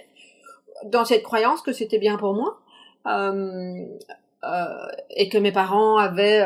dans 0.83 1.05
cette 1.05 1.23
croyance 1.23 1.61
que 1.61 1.71
c'était 1.71 1.97
bien 1.97 2.17
pour 2.17 2.33
moi 2.33 2.59
et 5.15 5.29
que 5.29 5.37
mes 5.37 5.51
parents 5.51 5.97
avaient 5.97 6.45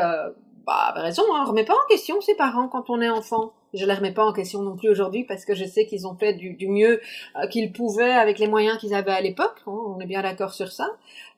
bah, 0.66 0.92
raison, 0.94 1.24
hein, 1.34 1.42
on 1.44 1.50
remet 1.50 1.64
pas 1.64 1.74
en 1.74 1.86
question 1.88 2.20
ses 2.20 2.34
parents 2.34 2.68
quand 2.68 2.88
on 2.88 3.00
est 3.02 3.10
enfant. 3.10 3.52
Je 3.72 3.86
les 3.86 3.94
remets 3.94 4.12
pas 4.12 4.24
en 4.24 4.32
question 4.32 4.62
non 4.62 4.76
plus 4.76 4.88
aujourd'hui 4.88 5.24
parce 5.24 5.44
que 5.44 5.54
je 5.54 5.64
sais 5.64 5.86
qu'ils 5.86 6.06
ont 6.06 6.16
fait 6.16 6.34
du, 6.34 6.68
mieux 6.68 7.00
euh, 7.36 7.46
qu'ils 7.46 7.72
pouvaient 7.72 8.12
avec 8.12 8.38
les 8.38 8.48
moyens 8.48 8.78
qu'ils 8.78 8.94
avaient 8.94 9.12
à 9.12 9.20
l'époque. 9.20 9.62
Hein, 9.66 9.78
on 9.86 10.00
est 10.00 10.06
bien 10.06 10.22
d'accord 10.22 10.52
sur 10.52 10.72
ça. 10.72 10.88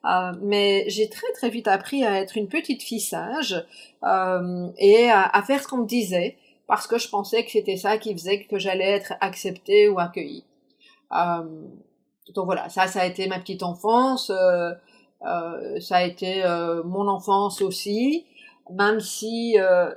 Euh, 0.04 0.32
mais 0.40 0.84
j'ai 0.88 1.08
très 1.08 1.30
très 1.32 1.50
vite 1.50 1.68
appris 1.68 2.04
à 2.04 2.20
être 2.20 2.36
une 2.36 2.48
petite 2.48 2.82
fille 2.82 3.00
sage 3.00 3.64
euh, 4.04 4.68
et 4.78 5.10
à, 5.10 5.42
faire 5.46 5.62
ce 5.62 5.68
qu'on 5.68 5.78
me 5.78 5.86
disait 5.86 6.36
parce 6.66 6.86
que 6.86 6.98
je 6.98 7.08
pensais 7.08 7.44
que 7.44 7.50
c'était 7.50 7.76
ça 7.76 7.98
qui 7.98 8.12
faisait 8.12 8.44
que 8.44 8.58
j'allais 8.58 8.90
être 8.90 9.14
acceptée 9.20 9.88
ou 9.88 9.98
accueillie. 9.98 10.44
donc 11.10 12.46
voilà, 12.46 12.68
ça, 12.68 12.86
ça 12.86 13.02
a 13.02 13.06
été 13.06 13.26
ma 13.26 13.38
petite 13.38 13.62
enfance. 13.62 14.32
ça 15.20 15.96
a 15.96 16.02
été 16.02 16.42
mon 16.84 17.08
enfance 17.08 17.60
aussi 17.60 18.26
même 18.70 19.00
si 19.00 19.56
euh, 19.58 19.92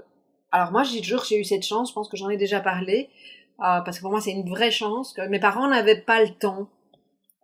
alors 0.55 0.71
moi 0.71 0.83
j'ai 0.83 1.01
toujours 1.01 1.25
j'ai 1.25 1.37
eu 1.37 1.43
cette 1.43 1.63
chance, 1.63 1.89
je 1.89 1.93
pense 1.93 2.07
que 2.07 2.15
j'en 2.15 2.29
ai 2.29 2.37
déjà 2.37 2.61
parlé, 2.61 3.09
euh, 3.59 3.81
parce 3.81 3.97
que 3.97 4.01
pour 4.01 4.11
moi 4.11 4.21
c'est 4.21 4.31
une 4.31 4.49
vraie 4.49 4.71
chance 4.71 5.11
que 5.11 5.27
mes 5.27 5.39
parents 5.39 5.67
n'avaient 5.67 5.99
pas 5.99 6.21
le 6.23 6.29
temps 6.29 6.69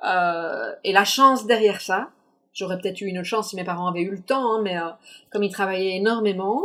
euh, 0.08 0.72
et 0.86 0.94
la 0.94 1.04
chance 1.04 1.46
derrière 1.46 1.82
ça. 1.82 2.12
J'aurais 2.54 2.78
peut-être 2.78 3.02
eu 3.02 3.08
une 3.08 3.18
autre 3.18 3.28
chance 3.28 3.50
si 3.50 3.58
mes 3.58 3.66
parents 3.66 3.88
avaient 3.88 4.02
eu 4.02 4.12
le 4.12 4.22
temps, 4.22 4.54
hein, 4.54 4.62
mais 4.64 4.78
euh, 4.78 4.90
comme 5.30 5.44
ils 5.44 5.52
travaillaient 5.52 5.98
énormément, 5.98 6.62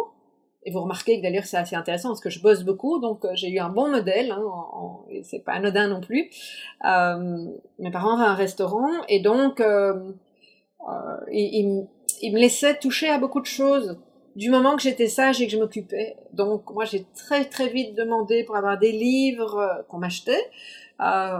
et 0.62 0.70
vous 0.70 0.80
remarquez 0.82 1.18
que 1.18 1.22
d'ailleurs 1.24 1.46
c'est 1.46 1.56
assez 1.56 1.74
intéressant 1.74 2.10
parce 2.10 2.20
que 2.20 2.30
je 2.30 2.40
bosse 2.40 2.62
beaucoup, 2.62 3.00
donc 3.00 3.26
j'ai 3.34 3.50
eu 3.50 3.58
un 3.58 3.68
bon 3.68 3.90
modèle, 3.90 4.30
hein, 4.30 4.40
c'est 5.24 5.44
pas 5.44 5.54
anodin 5.54 5.88
non 5.88 6.00
plus. 6.00 6.30
Mes 6.84 7.90
parents 7.90 8.16
avaient 8.18 8.30
un 8.30 8.34
restaurant 8.34 9.04
et 9.08 9.18
donc 9.18 9.60
ils, 11.32 11.66
me 12.32 12.38
laissaient 12.38 12.78
toucher 12.78 13.08
à 13.08 13.18
beaucoup 13.18 13.40
de 13.40 13.46
choses 13.46 13.98
du 14.36 14.50
moment 14.50 14.76
que 14.76 14.82
j'étais 14.82 15.08
sage 15.08 15.40
et 15.40 15.46
que 15.46 15.52
je 15.52 15.58
m'occupais. 15.58 16.16
Donc 16.32 16.70
moi 16.72 16.84
j'ai 16.84 17.06
très 17.14 17.46
très 17.46 17.68
vite 17.68 17.94
demandé 17.96 18.44
pour 18.44 18.56
avoir 18.56 18.78
des 18.78 18.92
livres 18.92 19.58
euh, 19.58 19.82
qu'on 19.88 19.98
m'achetait, 19.98 20.50
euh, 21.00 21.38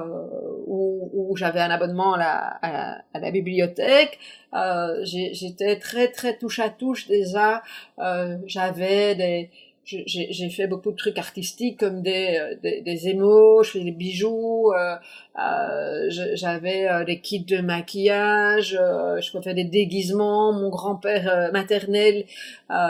où, 0.67 1.35
j'avais 1.37 1.61
un 1.61 1.71
abonnement 1.71 2.15
à 2.15 2.19
la, 2.19 2.99
à 3.13 3.21
la, 3.21 3.31
bibliothèque. 3.31 4.19
Euh, 4.55 5.05
j'étais 5.05 5.79
très 5.79 6.09
très 6.09 6.39
touche 6.39 6.59
à 6.59 6.71
touche 6.71 7.07
déjà. 7.09 7.63
Euh, 7.99 8.39
j'avais 8.47 9.15
des 9.15 9.51
j'ai 9.87 10.51
fait 10.51 10.67
beaucoup 10.67 10.91
de 10.91 10.97
trucs 10.97 11.19
artistiques 11.19 11.79
comme 11.79 12.03
des, 12.03 12.37
euh, 12.41 12.57
des, 12.61 12.81
des 12.81 13.09
émaux, 13.09 13.63
je 13.63 13.71
faisais 13.71 13.85
des 13.85 13.93
bijoux, 13.93 14.73
euh, 14.73 14.97
euh, 15.39 16.11
j'avais 16.35 16.89
euh, 16.89 17.05
des 17.05 17.21
kits 17.21 17.45
de 17.45 17.61
maquillage, 17.61 18.71
je 18.73 19.31
pouvais 19.31 19.55
des 19.55 19.65
déguisements. 19.65 20.53
Mon 20.53 20.71
grand-père 20.71 21.51
maternel 21.53 22.25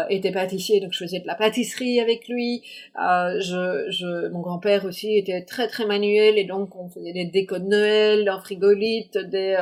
était 0.08 0.32
pâtissier, 0.32 0.80
donc 0.80 0.92
je 0.92 0.98
faisais 1.04 1.20
de 1.20 1.26
la 1.26 1.34
pâtisserie 1.34 2.00
avec 2.00 2.28
lui. 2.28 2.62
je, 2.96 3.86
je, 3.90 4.28
mon 4.28 4.40
grand-père 4.40 4.86
aussi 4.86 5.18
était 5.18 5.42
très 5.42 5.68
très 5.68 5.84
manuel 5.84 6.38
et 6.38 6.44
donc 6.44 6.74
on 6.76 6.88
faisait 6.88 7.12
des 7.12 7.26
décos 7.26 7.58
de 7.58 7.66
Noël 7.66 8.30
en 8.30 8.40
frigolite, 8.40 9.18
des, 9.18 9.56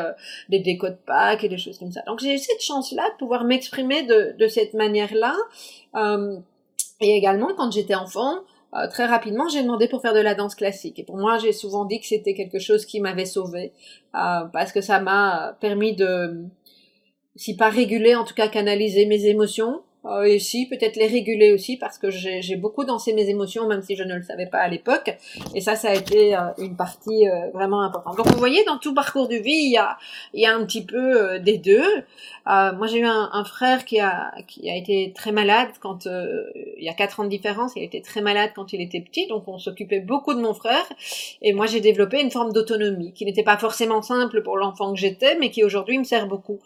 des 0.48 0.60
décos 0.60 0.90
de 0.90 0.98
Pâques 1.06 1.42
et 1.42 1.48
des 1.48 1.58
choses 1.58 1.78
comme 1.78 1.90
ça. 1.90 2.02
Donc 2.06 2.20
j'ai 2.20 2.34
eu 2.34 2.38
cette 2.38 2.62
chance-là 2.62 3.10
de 3.10 3.16
pouvoir 3.18 3.44
m'exprimer 3.44 4.04
de, 4.04 4.36
de 4.38 4.46
cette 4.46 4.74
manière-là. 4.74 5.34
Euh, 5.96 6.38
et 7.00 7.16
également, 7.16 7.54
quand 7.56 7.70
j'étais 7.70 7.94
enfant, 7.94 8.38
euh, 8.74 8.88
très 8.88 9.06
rapidement, 9.06 9.48
j'ai 9.48 9.62
demandé 9.62 9.88
pour 9.88 10.00
faire 10.00 10.14
de 10.14 10.20
la 10.20 10.34
danse 10.34 10.54
classique. 10.54 10.98
Et 10.98 11.04
pour 11.04 11.16
moi, 11.16 11.38
j'ai 11.38 11.52
souvent 11.52 11.84
dit 11.84 12.00
que 12.00 12.06
c'était 12.06 12.34
quelque 12.34 12.58
chose 12.58 12.86
qui 12.86 13.00
m'avait 13.00 13.24
sauvé, 13.24 13.72
euh, 14.14 14.44
parce 14.52 14.72
que 14.72 14.80
ça 14.80 15.00
m'a 15.00 15.56
permis 15.60 15.94
de, 15.94 16.44
si 17.36 17.56
pas 17.56 17.68
réguler, 17.68 18.14
en 18.14 18.24
tout 18.24 18.34
cas 18.34 18.48
canaliser 18.48 19.06
mes 19.06 19.26
émotions, 19.26 19.82
euh, 20.06 20.22
et 20.22 20.38
si, 20.38 20.66
peut-être 20.66 20.96
les 20.96 21.06
réguler 21.06 21.52
aussi, 21.52 21.76
parce 21.76 21.98
que 21.98 22.10
j'ai 22.10 22.56
beaucoup 22.56 22.84
dansé 22.84 23.12
mes 23.12 23.28
émotions, 23.28 23.66
même 23.66 23.82
si 23.82 23.96
je 23.96 24.02
ne 24.02 24.14
le 24.14 24.22
savais 24.22 24.46
pas 24.46 24.58
à 24.58 24.68
l'époque. 24.68 25.16
Et 25.54 25.60
ça, 25.60 25.76
ça 25.76 25.90
a 25.90 25.94
été 25.94 26.36
euh, 26.36 26.40
une 26.58 26.76
partie 26.76 27.28
euh, 27.28 27.50
vraiment 27.52 27.82
importante. 27.82 28.16
Donc, 28.16 28.26
vous 28.28 28.38
voyez, 28.38 28.64
dans 28.64 28.78
tout 28.78 28.94
parcours 28.94 29.28
de 29.28 29.36
vie, 29.36 29.52
il 29.52 29.72
y 29.72 29.78
a, 29.78 29.96
y 30.34 30.46
a 30.46 30.54
un 30.54 30.64
petit 30.64 30.84
peu 30.84 31.38
des 31.38 31.58
deux. 31.58 31.84
moi, 32.46 32.86
j'ai 32.86 32.98
eu 32.98 33.04
un, 33.04 33.30
un, 33.32 33.44
frère 33.44 33.84
qui 33.84 34.00
a, 34.00 34.32
qui 34.46 34.68
a 34.70 34.76
été 34.76 35.12
très 35.14 35.32
malade 35.32 35.68
quand, 35.80 36.06
il 36.06 36.84
y 36.84 36.88
a 36.88 36.94
quatre 36.94 37.20
ans 37.20 37.24
de 37.24 37.28
différence, 37.28 37.72
il 37.76 37.82
a 37.82 37.84
été 37.84 38.02
très 38.02 38.20
malade 38.20 38.50
quand 38.54 38.72
il 38.72 38.80
était 38.80 39.00
petit, 39.00 39.26
donc 39.26 39.48
on 39.48 39.58
s'occupait 39.58 40.00
beaucoup 40.00 40.34
de 40.34 40.40
mon 40.40 40.54
frère. 40.54 40.84
Et 41.40 41.52
moi, 41.52 41.66
j'ai 41.66 41.80
développé 41.80 42.20
une 42.20 42.30
forme 42.30 42.52
d'autonomie, 42.52 43.12
qui 43.12 43.24
n'était 43.24 43.42
pas 43.42 43.56
forcément 43.56 44.02
simple 44.02 44.42
pour 44.42 44.56
l'enfant 44.56 44.92
que 44.92 44.98
j'étais, 44.98 45.36
mais 45.38 45.50
qui 45.50 45.64
aujourd'hui 45.64 45.98
me 45.98 46.04
sert 46.04 46.26
beaucoup. 46.26 46.60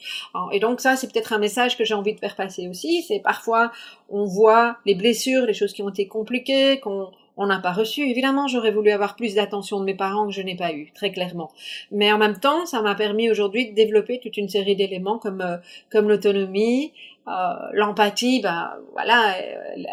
Et 0.53 0.61
donc 0.61 0.81
ça, 0.81 0.97
c'est 0.97 1.13
peut-être 1.13 1.33
un 1.33 1.39
message 1.39 1.77
que 1.77 1.85
j'ai 1.85 1.95
envie 1.95 2.15
de 2.15 2.21
faire 2.21 2.35
passer 2.35 2.69
aussi, 2.69 3.03
parfois 3.29 3.71
on 4.09 4.25
voit 4.25 4.79
les 4.87 4.95
blessures, 4.95 5.45
les 5.45 5.53
choses 5.53 5.75
qui 5.75 5.83
ont 5.83 5.91
été 5.91 6.09
compliquées, 6.09 6.81
qu'on 6.81 7.11
on 7.37 7.47
n'a 7.47 7.61
pas 7.61 7.73
reçu. 7.73 8.01
Évidemment, 8.09 8.49
j'aurais 8.49 8.73
voulu 8.73 8.91
avoir 8.91 9.15
plus 9.15 9.35
d'attention 9.35 9.79
de 9.81 9.85
mes 9.85 9.95
parents 9.95 10.27
que 10.27 10.33
je 10.33 10.43
n'ai 10.43 10.57
pas 10.57 10.73
eu, 10.73 10.91
très 10.93 11.13
clairement. 11.13 11.51
Mais 11.93 12.11
en 12.11 12.19
même 12.19 12.39
temps, 12.41 12.65
ça 12.67 12.81
m'a 12.83 12.95
permis 12.95 13.31
aujourd'hui 13.31 13.71
de 13.71 13.75
développer 13.75 14.19
toute 14.19 14.37
une 14.39 14.49
série 14.49 14.77
d'éléments 14.77 15.19
comme 15.19 15.43
euh, 15.43 15.59
comme 15.93 16.09
l'autonomie, 16.09 16.93
euh, 17.29 17.33
l'empathie, 17.75 18.41
ben 18.41 18.73
voilà, 18.93 19.37
elle, 19.39 19.87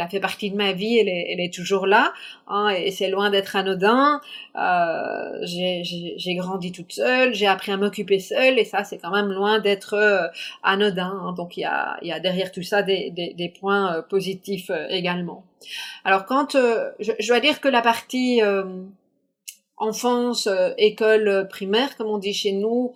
a 0.00 0.08
fait 0.08 0.20
partie 0.20 0.50
de 0.50 0.56
ma 0.56 0.72
vie, 0.72 0.98
elle 0.98 1.08
est, 1.08 1.32
elle 1.32 1.40
est 1.40 1.52
toujours 1.52 1.86
là, 1.86 2.12
hein, 2.46 2.68
et 2.68 2.90
c'est 2.90 3.08
loin 3.08 3.30
d'être 3.30 3.56
anodin. 3.56 4.20
Euh, 4.56 5.38
j'ai 5.42 6.34
grandi 6.36 6.72
toute 6.72 6.92
seule, 6.92 7.34
j'ai 7.34 7.46
appris 7.46 7.72
à 7.72 7.76
m'occuper 7.76 8.18
seule, 8.18 8.58
et 8.58 8.64
ça 8.64 8.84
c'est 8.84 8.98
quand 8.98 9.10
même 9.10 9.30
loin 9.30 9.58
d'être 9.58 9.94
euh, 9.94 10.26
anodin. 10.62 11.20
Hein, 11.22 11.32
donc 11.32 11.56
il 11.56 11.60
y 11.60 11.64
a, 11.64 11.98
y 12.02 12.12
a 12.12 12.20
derrière 12.20 12.52
tout 12.52 12.62
ça 12.62 12.82
des, 12.82 13.10
des, 13.10 13.34
des 13.34 13.48
points 13.48 13.94
euh, 13.94 14.02
positifs 14.02 14.70
également. 14.88 15.44
Alors 16.04 16.24
quand 16.24 16.52
je, 16.52 17.14
je, 17.18 17.28
dois 17.28 17.40
dire 17.40 17.60
que 17.60 17.68
la 17.68 17.82
partie 17.82 18.40
enfance, 19.76 20.48
école 20.78 21.46
primaire, 21.48 21.96
comme 21.96 22.08
on 22.08 22.18
dit 22.18 22.32
chez 22.32 22.52
nous, 22.52 22.94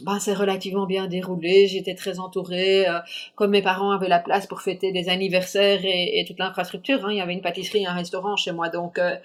ben, 0.00 0.18
c'est 0.18 0.34
relativement 0.34 0.86
bien 0.86 1.06
déroulé. 1.06 1.66
J'étais 1.68 1.94
très 1.94 2.18
entourée. 2.18 2.86
Euh, 2.86 2.98
comme 3.34 3.50
mes 3.50 3.62
parents 3.62 3.92
avaient 3.92 4.08
la 4.08 4.18
place 4.18 4.46
pour 4.46 4.60
fêter 4.60 4.92
des 4.92 5.08
anniversaires 5.08 5.80
et, 5.84 6.20
et 6.20 6.24
toute 6.24 6.38
l'infrastructure, 6.38 7.04
hein, 7.06 7.12
il 7.12 7.16
y 7.16 7.20
avait 7.20 7.32
une 7.32 7.40
pâtisserie, 7.40 7.86
un 7.86 7.94
restaurant 7.94 8.36
chez 8.36 8.52
moi, 8.52 8.68
donc 8.68 8.98
euh, 8.98 9.16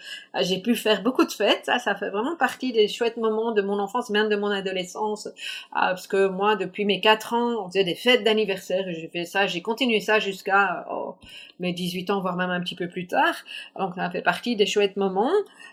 j'ai 0.42 0.60
pu 0.60 0.76
faire 0.76 1.04
beaucoup 1.04 1.26
de 1.26 1.32
fêtes. 1.32 1.66
Ça, 1.66 1.80
ça 1.80 1.96
fait 1.96 2.10
vraiment 2.10 2.36
partie 2.38 2.72
des 2.72 2.88
chouettes 2.88 3.18
moments 3.18 3.52
de 3.52 3.62
mon 3.62 3.80
enfance, 3.80 4.10
même 4.10 4.30
de 4.30 4.36
mon 4.36 4.50
adolescence, 4.50 5.28
euh, 5.28 5.32
parce 5.72 6.08
que 6.08 6.28
moi, 6.28 6.56
depuis 6.56 6.86
mes 6.86 7.02
quatre 7.02 7.34
ans, 7.34 7.66
on 7.66 7.68
faisait 7.68 7.84
des 7.84 7.96
fêtes 7.96 8.24
d'anniversaire. 8.24 8.86
J'ai 8.88 9.10
fait 9.10 9.26
ça, 9.26 9.48
j'ai 9.48 9.62
continué 9.62 10.00
ça 10.00 10.20
jusqu'à 10.20 10.86
oh, 10.90 11.16
mes 11.60 11.74
18 11.74 12.10
ans, 12.12 12.22
voire 12.22 12.38
même 12.38 12.50
un 12.50 12.62
petit 12.62 12.76
peu 12.76 12.88
plus 12.88 13.08
tard. 13.08 13.36
Donc 13.78 13.96
ça 13.96 14.10
fait 14.10 14.22
partie 14.22 14.56
des 14.56 14.66
chouettes 14.66 14.96
moments. 14.96 15.32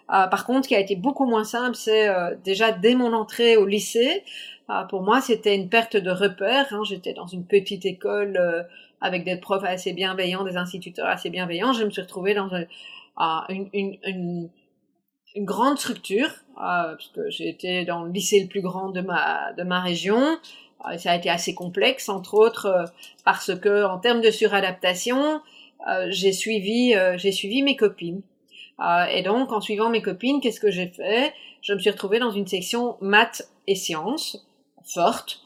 par 0.08 0.44
contre, 0.44 0.64
ce 0.64 0.68
qui 0.68 0.74
a 0.76 0.80
été 0.80 0.96
beaucoup 0.96 1.26
moins 1.26 1.44
simple, 1.44 1.76
c'est 1.76 2.08
déjà 2.44 2.72
dès 2.72 2.94
mon 2.94 3.12
entrée 3.12 3.56
au 3.56 3.66
lycée. 3.66 4.24
Ah, 4.70 4.86
pour 4.88 5.02
moi, 5.02 5.22
c'était 5.22 5.56
une 5.56 5.70
perte 5.70 5.96
de 5.96 6.10
repère. 6.10 6.66
Hein. 6.72 6.82
J'étais 6.84 7.14
dans 7.14 7.26
une 7.26 7.46
petite 7.46 7.86
école 7.86 8.36
euh, 8.36 8.62
avec 9.00 9.24
des 9.24 9.36
profs 9.36 9.64
assez 9.64 9.94
bienveillants, 9.94 10.44
des 10.44 10.58
instituteurs 10.58 11.06
assez 11.06 11.30
bienveillants. 11.30 11.72
Je 11.72 11.84
me 11.84 11.90
suis 11.90 12.02
retrouvée 12.02 12.34
dans 12.34 12.50
ah, 13.16 13.46
une, 13.48 13.70
une, 13.72 13.96
une, 14.04 14.50
une, 15.34 15.44
grande 15.46 15.78
structure, 15.78 16.28
euh, 16.58 16.94
parce 16.96 17.08
que 17.14 17.30
j'ai 17.30 17.84
dans 17.86 18.04
le 18.04 18.12
lycée 18.12 18.40
le 18.40 18.46
plus 18.46 18.60
grand 18.60 18.90
de 18.90 19.00
ma, 19.00 19.54
de 19.54 19.62
ma 19.62 19.80
région. 19.80 20.36
Et 20.92 20.98
ça 20.98 21.12
a 21.12 21.16
été 21.16 21.30
assez 21.30 21.54
complexe, 21.54 22.10
entre 22.10 22.34
autres, 22.34 22.66
euh, 22.66 22.84
parce 23.24 23.58
que 23.58 23.86
en 23.86 23.98
termes 23.98 24.20
de 24.20 24.30
suradaptation, 24.30 25.40
j'ai 26.08 26.32
suivi, 26.32 26.94
j'ai 27.16 27.32
suivi 27.32 27.62
mes 27.62 27.76
copines. 27.76 28.20
et 29.10 29.22
donc, 29.22 29.52
en 29.52 29.62
suivant 29.62 29.88
mes 29.88 30.02
copines, 30.02 30.40
qu'est-ce 30.42 30.60
que 30.60 30.70
j'ai 30.70 30.88
fait? 30.88 31.32
Je 31.62 31.72
me 31.72 31.78
suis 31.78 31.88
retrouvée 31.88 32.18
dans 32.18 32.32
une 32.32 32.46
section 32.46 32.98
maths 33.00 33.48
et 33.66 33.74
sciences 33.74 34.47
forte. 34.92 35.40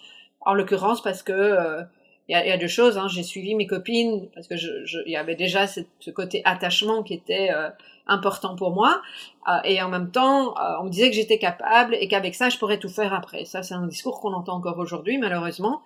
En 0.44 0.54
l'occurrence 0.54 1.02
parce 1.02 1.22
que 1.22 1.32
euh, 1.32 1.82
il 2.28 2.36
y, 2.36 2.50
a, 2.50 2.56
deux 2.56 2.68
choses. 2.68 2.96
Hein. 2.96 3.08
J'ai 3.08 3.22
suivi 3.22 3.54
mes 3.54 3.66
copines 3.66 4.28
parce 4.34 4.46
que 4.46 4.56
je 4.56 4.98
y 5.06 5.16
avait 5.16 5.34
déjà 5.34 5.66
ce 5.66 6.10
côté 6.10 6.40
attachement 6.44 7.02
qui 7.02 7.14
était 7.14 7.50
euh, 7.52 7.68
important 8.06 8.56
pour 8.56 8.70
moi. 8.70 9.02
Euh, 9.48 9.58
et 9.64 9.82
en 9.82 9.88
même 9.88 10.10
temps, 10.10 10.54
on 10.80 10.84
me 10.84 10.88
disait 10.88 11.10
que 11.10 11.16
j'étais 11.16 11.38
capable 11.38 11.94
et 11.94 12.08
qu'avec 12.08 12.34
ça, 12.34 12.48
je 12.48 12.58
pourrais 12.58 12.78
tout 12.78 12.88
faire 12.88 13.12
après. 13.12 13.44
Ça, 13.44 13.62
c'est 13.62 13.74
un 13.74 13.86
discours 13.86 14.20
qu'on 14.20 14.32
entend 14.32 14.54
encore 14.54 14.78
aujourd'hui, 14.78 15.18
malheureusement. 15.18 15.82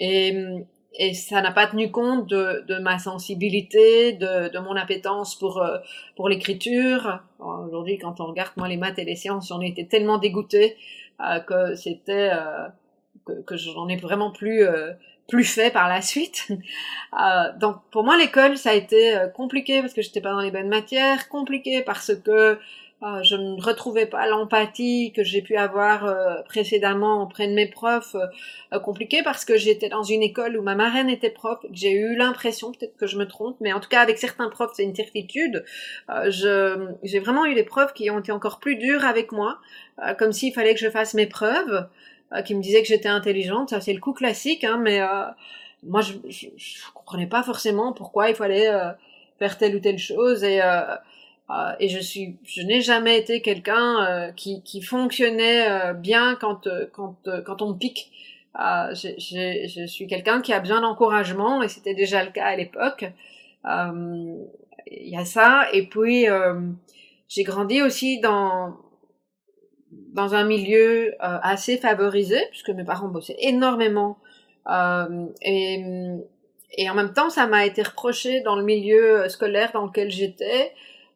et, 0.00 0.64
ça 1.12 1.42
n'a 1.42 1.50
pas 1.50 1.66
tenu 1.66 1.90
compte 1.90 2.28
de, 2.28 2.78
ma 2.80 2.98
sensibilité, 2.98 4.12
de, 4.14 4.58
mon 4.58 4.74
appétence 4.74 5.36
pour 5.36 5.62
pour 6.16 6.28
l'écriture. 6.28 7.20
Aujourd'hui, 7.38 7.98
quand 7.98 8.20
on 8.20 8.26
regarde 8.26 8.52
moi 8.56 8.68
les 8.68 8.76
maths 8.76 8.98
et 8.98 9.04
les 9.04 9.16
sciences, 9.16 9.50
on 9.50 9.60
était 9.60 9.86
tellement 9.86 10.18
dégoûtés 10.18 10.76
euh, 10.76 11.03
que 11.40 11.74
c'était 11.74 12.30
euh, 12.32 12.68
que, 13.24 13.32
que 13.42 13.56
j'en 13.56 13.88
ai 13.88 13.96
vraiment 13.96 14.30
plus 14.30 14.66
euh, 14.66 14.92
plus 15.28 15.44
fait 15.44 15.70
par 15.70 15.88
la 15.88 16.02
suite. 16.02 16.48
Euh, 17.14 17.52
donc 17.60 17.76
pour 17.92 18.02
moi 18.02 18.16
l'école 18.16 18.58
ça 18.58 18.70
a 18.70 18.72
été 18.72 19.16
compliqué 19.36 19.80
parce 19.80 19.92
que 19.92 20.02
j'étais 20.02 20.20
pas 20.20 20.32
dans 20.32 20.40
les 20.40 20.50
bonnes 20.50 20.68
matières, 20.68 21.28
compliqué 21.28 21.80
parce 21.80 22.12
que 22.12 22.30
euh, 22.30 22.56
je 23.22 23.36
ne 23.36 23.60
retrouvais 23.60 24.06
pas 24.06 24.26
l'empathie 24.26 25.12
que 25.14 25.22
j'ai 25.22 25.42
pu 25.42 25.56
avoir 25.56 26.06
euh, 26.06 26.42
précédemment 26.42 27.22
auprès 27.22 27.46
de 27.46 27.52
mes 27.52 27.66
profs, 27.66 28.16
euh, 28.72 28.78
compliqué 28.78 29.22
parce 29.22 29.44
que 29.44 29.56
j'étais 29.56 29.88
dans 29.88 30.02
une 30.02 30.22
école 30.22 30.56
où 30.56 30.62
ma 30.62 30.74
marraine 30.74 31.10
était 31.10 31.30
prof, 31.30 31.58
j'ai 31.70 31.92
eu 31.92 32.16
l'impression, 32.16 32.72
peut-être 32.72 32.96
que 32.96 33.06
je 33.06 33.18
me 33.18 33.26
trompe, 33.26 33.56
mais 33.60 33.72
en 33.72 33.80
tout 33.80 33.88
cas 33.88 34.00
avec 34.00 34.18
certains 34.18 34.48
profs 34.48 34.72
c'est 34.74 34.84
une 34.84 34.94
certitude, 34.94 35.64
j'ai 36.30 37.18
vraiment 37.20 37.44
eu 37.46 37.54
des 37.54 37.64
profs 37.64 37.92
qui 37.92 38.10
ont 38.10 38.20
été 38.20 38.32
encore 38.32 38.58
plus 38.58 38.76
durs 38.76 39.04
avec 39.04 39.32
moi, 39.32 39.58
comme 40.18 40.32
s'il 40.32 40.52
fallait 40.52 40.74
que 40.74 40.80
je 40.80 40.90
fasse 40.90 41.14
mes 41.14 41.26
preuves, 41.26 41.86
qui 42.44 42.54
me 42.54 42.62
disaient 42.62 42.82
que 42.82 42.88
j'étais 42.88 43.08
intelligente, 43.08 43.70
ça 43.70 43.80
c'est 43.80 43.92
le 43.92 44.00
coup 44.00 44.12
classique, 44.12 44.64
hein, 44.64 44.78
mais 44.82 45.00
moi 45.82 46.00
je, 46.00 46.14
je, 46.28 46.48
je, 46.56 46.78
comprenais 46.94 47.26
pas 47.26 47.42
forcément 47.42 47.92
pourquoi 47.92 48.30
il 48.30 48.34
fallait 48.34 48.70
faire 49.38 49.58
telle 49.58 49.76
ou 49.76 49.80
telle 49.80 49.98
chose 49.98 50.42
et 50.42 50.60
euh, 51.50 51.72
et 51.78 51.88
je 51.88 51.98
suis, 51.98 52.38
je 52.44 52.62
n'ai 52.62 52.80
jamais 52.80 53.18
été 53.18 53.42
quelqu'un 53.42 54.06
euh, 54.06 54.32
qui, 54.32 54.62
qui 54.62 54.80
fonctionnait 54.80 55.70
euh, 55.70 55.92
bien 55.92 56.36
quand 56.40 56.68
quand 56.92 57.16
quand 57.44 57.62
on 57.62 57.70
me 57.70 57.78
pique. 57.78 58.10
je, 58.56 59.08
je 59.18 59.86
suis 59.86 60.06
quelqu'un 60.06 60.40
qui 60.40 60.52
a 60.54 60.60
besoin 60.60 60.80
d'encouragement 60.80 61.62
et 61.62 61.68
c'était 61.68 61.94
déjà 61.94 62.24
le 62.24 62.30
cas 62.30 62.46
à 62.46 62.56
l'époque. 62.56 63.04
Il 63.66 65.08
y 65.08 65.16
a 65.16 65.24
ça 65.24 65.66
et 65.72 65.86
puis 65.86 66.26
j'ai 67.28 67.42
grandi 67.42 67.82
aussi 67.82 68.20
dans 68.20 68.76
dans 69.90 70.34
un 70.34 70.44
milieu 70.44 71.14
assez 71.20 71.76
favorisé 71.76 72.38
puisque 72.50 72.70
mes 72.70 72.84
parents 72.84 73.08
bossaient 73.08 73.36
énormément 73.40 74.16
et 75.42 75.84
et 76.76 76.90
en 76.90 76.94
même 76.94 77.12
temps 77.12 77.30
ça 77.30 77.46
m'a 77.46 77.66
été 77.66 77.82
reproché 77.82 78.40
dans 78.40 78.56
le 78.56 78.64
milieu 78.64 79.28
scolaire 79.28 79.72
dans 79.72 79.86
lequel 79.86 80.10
j'étais 80.10 80.72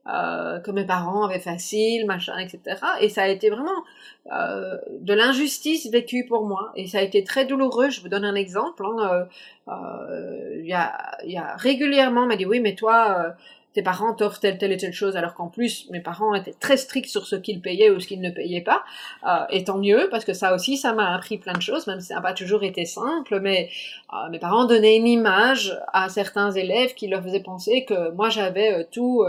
euh, 0.09 0.59
que 0.61 0.71
mes 0.71 0.85
parents 0.85 1.25
avaient 1.25 1.39
facile, 1.39 2.07
machin, 2.07 2.39
etc. 2.39 2.81
Et 3.01 3.09
ça 3.09 3.25
a 3.25 3.29
été 3.29 3.51
vraiment 3.51 3.85
euh, 4.33 4.79
de 5.01 5.13
l'injustice 5.13 5.91
vécue 5.91 6.25
pour 6.27 6.47
moi. 6.47 6.73
Et 6.77 6.87
ça 6.87 6.99
a 6.99 7.03
été 7.03 7.25
très 7.25 7.45
douloureux. 7.45 7.91
Je 7.91 8.01
vous 8.01 8.09
donne 8.09 8.25
un 8.25 8.35
exemple. 8.35 8.85
Hein, 8.87 9.27
euh, 9.69 10.57
il, 10.61 10.67
y 10.67 10.73
a, 10.73 11.19
il 11.25 11.33
y 11.33 11.37
a 11.37 11.57
régulièrement, 11.57 12.23
on 12.23 12.27
m'a 12.27 12.37
dit 12.37 12.47
oui, 12.47 12.61
mais 12.61 12.75
toi, 12.75 13.35
tes 13.75 13.83
parents 13.83 14.15
t'offrent 14.15 14.41
telle, 14.41 14.59
telle 14.59 14.73
et 14.73 14.77
telle 14.77 14.93
chose, 14.93 15.17
alors 15.17 15.35
qu'en 15.35 15.49
plus, 15.49 15.89
mes 15.91 16.01
parents 16.01 16.35
étaient 16.35 16.55
très 16.59 16.77
stricts 16.77 17.11
sur 17.11 17.27
ce 17.27 17.37
qu'ils 17.37 17.61
payaient 17.61 17.91
ou 17.91 18.01
ce 18.01 18.07
qu'ils 18.07 18.21
ne 18.21 18.31
payaient 18.31 18.63
pas. 18.63 18.83
Euh, 19.27 19.45
et 19.51 19.65
tant 19.65 19.79
mieux, 19.79 20.09
parce 20.11 20.25
que 20.25 20.33
ça 20.33 20.55
aussi, 20.55 20.77
ça 20.77 20.95
m'a 20.95 21.15
appris 21.15 21.39
plein 21.39 21.53
de 21.53 21.61
choses, 21.61 21.87
même 21.87 22.01
si 22.01 22.09
ça 22.09 22.15
n'a 22.15 22.21
pas 22.23 22.33
toujours 22.33 22.65
été 22.65 22.87
simple, 22.87 23.41
mais 23.41 23.69
euh, 24.15 24.31
mes 24.31 24.39
parents 24.39 24.65
donnaient 24.65 24.97
une 24.97 25.07
image 25.07 25.79
à 25.93 26.09
certains 26.09 26.51
élèves 26.51 26.95
qui 26.95 27.09
leur 27.09 27.23
faisaient 27.23 27.43
penser 27.43 27.85
que 27.85 28.11
moi, 28.13 28.31
j'avais 28.31 28.73
euh, 28.73 28.85
tout 28.91 29.25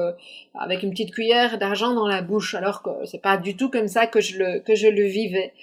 avec 0.58 0.84
une 0.84 0.91
petite 0.91 1.12
cuillère 1.12 1.58
d'argent 1.58 1.93
dans 1.93 2.08
la 2.08 2.22
bouche, 2.22 2.55
alors 2.55 2.81
que 2.81 2.89
c'est 3.05 3.22
pas 3.22 3.38
du 3.38 3.55
tout 3.55 3.69
comme 3.69 3.88
ça 3.88 4.08
que 4.08 4.22
je 4.22 4.38
le, 4.38 4.60
que 4.60 4.75
je 4.75 4.88
le 4.88 5.03
vivais. 5.03 5.53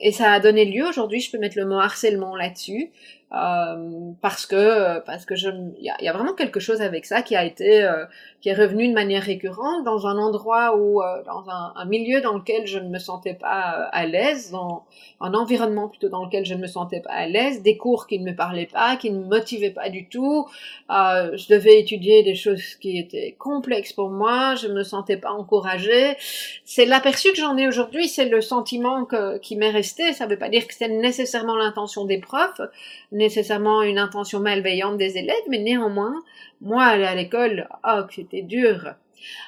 Et 0.00 0.12
ça 0.12 0.32
a 0.32 0.40
donné 0.40 0.64
lieu, 0.64 0.86
aujourd'hui, 0.86 1.20
je 1.20 1.30
peux 1.30 1.38
mettre 1.38 1.58
le 1.58 1.66
mot 1.66 1.78
harcèlement 1.78 2.34
là-dessus, 2.34 2.90
euh, 3.32 4.12
parce 4.20 4.46
que 4.46 5.00
parce 5.00 5.24
que 5.24 5.34
je 5.34 5.48
il 5.78 5.84
y 5.84 6.08
a, 6.08 6.12
vraiment 6.12 6.34
quelque 6.34 6.60
chose 6.60 6.80
avec 6.82 7.04
ça 7.04 7.22
qui 7.22 7.34
a 7.34 7.44
été 7.44 7.82
euh, 7.82 8.04
qui 8.40 8.50
est 8.50 8.54
revenu 8.54 8.86
de 8.86 8.92
manière 8.92 9.22
récurrente 9.22 9.84
dans 9.84 10.06
un 10.06 10.18
endroit 10.18 10.76
où 10.76 11.02
euh, 11.02 11.22
dans 11.24 11.44
un, 11.48 11.84
milieu 11.86 12.20
dans 12.20 12.34
lequel 12.34 12.66
je 12.66 12.78
ne 12.78 12.88
me 12.88 12.98
sentais 12.98 13.34
pas 13.34 13.80
euh, 13.80 13.88
à 13.90 14.06
l'aise 14.06 14.50
dans 14.50 14.84
un 15.20 15.34
environnement 15.34 15.88
plutôt 15.88 16.08
dans 16.08 16.24
lequel 16.24 16.44
je 16.44 16.54
ne 16.54 16.60
me 16.60 16.66
sentais 16.66 17.00
pas 17.00 17.10
à 17.10 17.26
l'aise 17.26 17.62
des 17.62 17.76
cours 17.76 18.06
qui 18.06 18.20
ne 18.20 18.30
me 18.30 18.36
parlaient 18.36 18.68
pas 18.70 18.96
qui 18.96 19.10
ne 19.10 19.18
me 19.18 19.26
motivaient 19.26 19.70
pas 19.70 19.88
du 19.88 20.06
tout. 20.08 20.46
Je 20.90 21.48
devais 21.48 21.80
étudier 21.80 22.22
des 22.22 22.34
choses 22.34 22.74
qui 22.76 22.98
étaient 22.98 23.34
complexes 23.38 23.94
pour 23.94 24.10
moi 24.10 24.54
je 24.54 24.68
me 24.68 24.84
sentais 24.84 25.16
pas 25.16 25.32
encouragée. 25.32 26.16
C'est 26.64 26.84
l'aperçu 26.84 27.32
que 27.32 27.38
j'en 27.38 27.56
ai 27.56 27.66
aujourd'hui 27.66 28.06
c'est 28.08 28.26
le 28.26 28.40
sentiment 28.40 29.06
que, 29.06 29.38
qui 29.38 29.56
m'est 29.56 29.70
resté. 29.70 30.12
Ça 30.12 30.26
veut 30.26 30.38
pas 30.38 30.50
dire 30.50 30.66
que 30.66 30.74
c'était 30.74 30.88
nécessairement 30.88 31.56
l'intention 31.56 32.04
des 32.04 32.18
profs 32.18 32.60
nécessairement 33.14 33.82
une 33.82 33.98
intention 33.98 34.40
malveillante 34.40 34.98
des 34.98 35.16
élèves, 35.16 35.34
mais 35.48 35.58
néanmoins, 35.58 36.22
moi, 36.60 36.84
aller 36.84 37.04
à 37.04 37.14
l'école, 37.14 37.68
oh, 37.86 38.02
c'était 38.10 38.42
dur. 38.42 38.94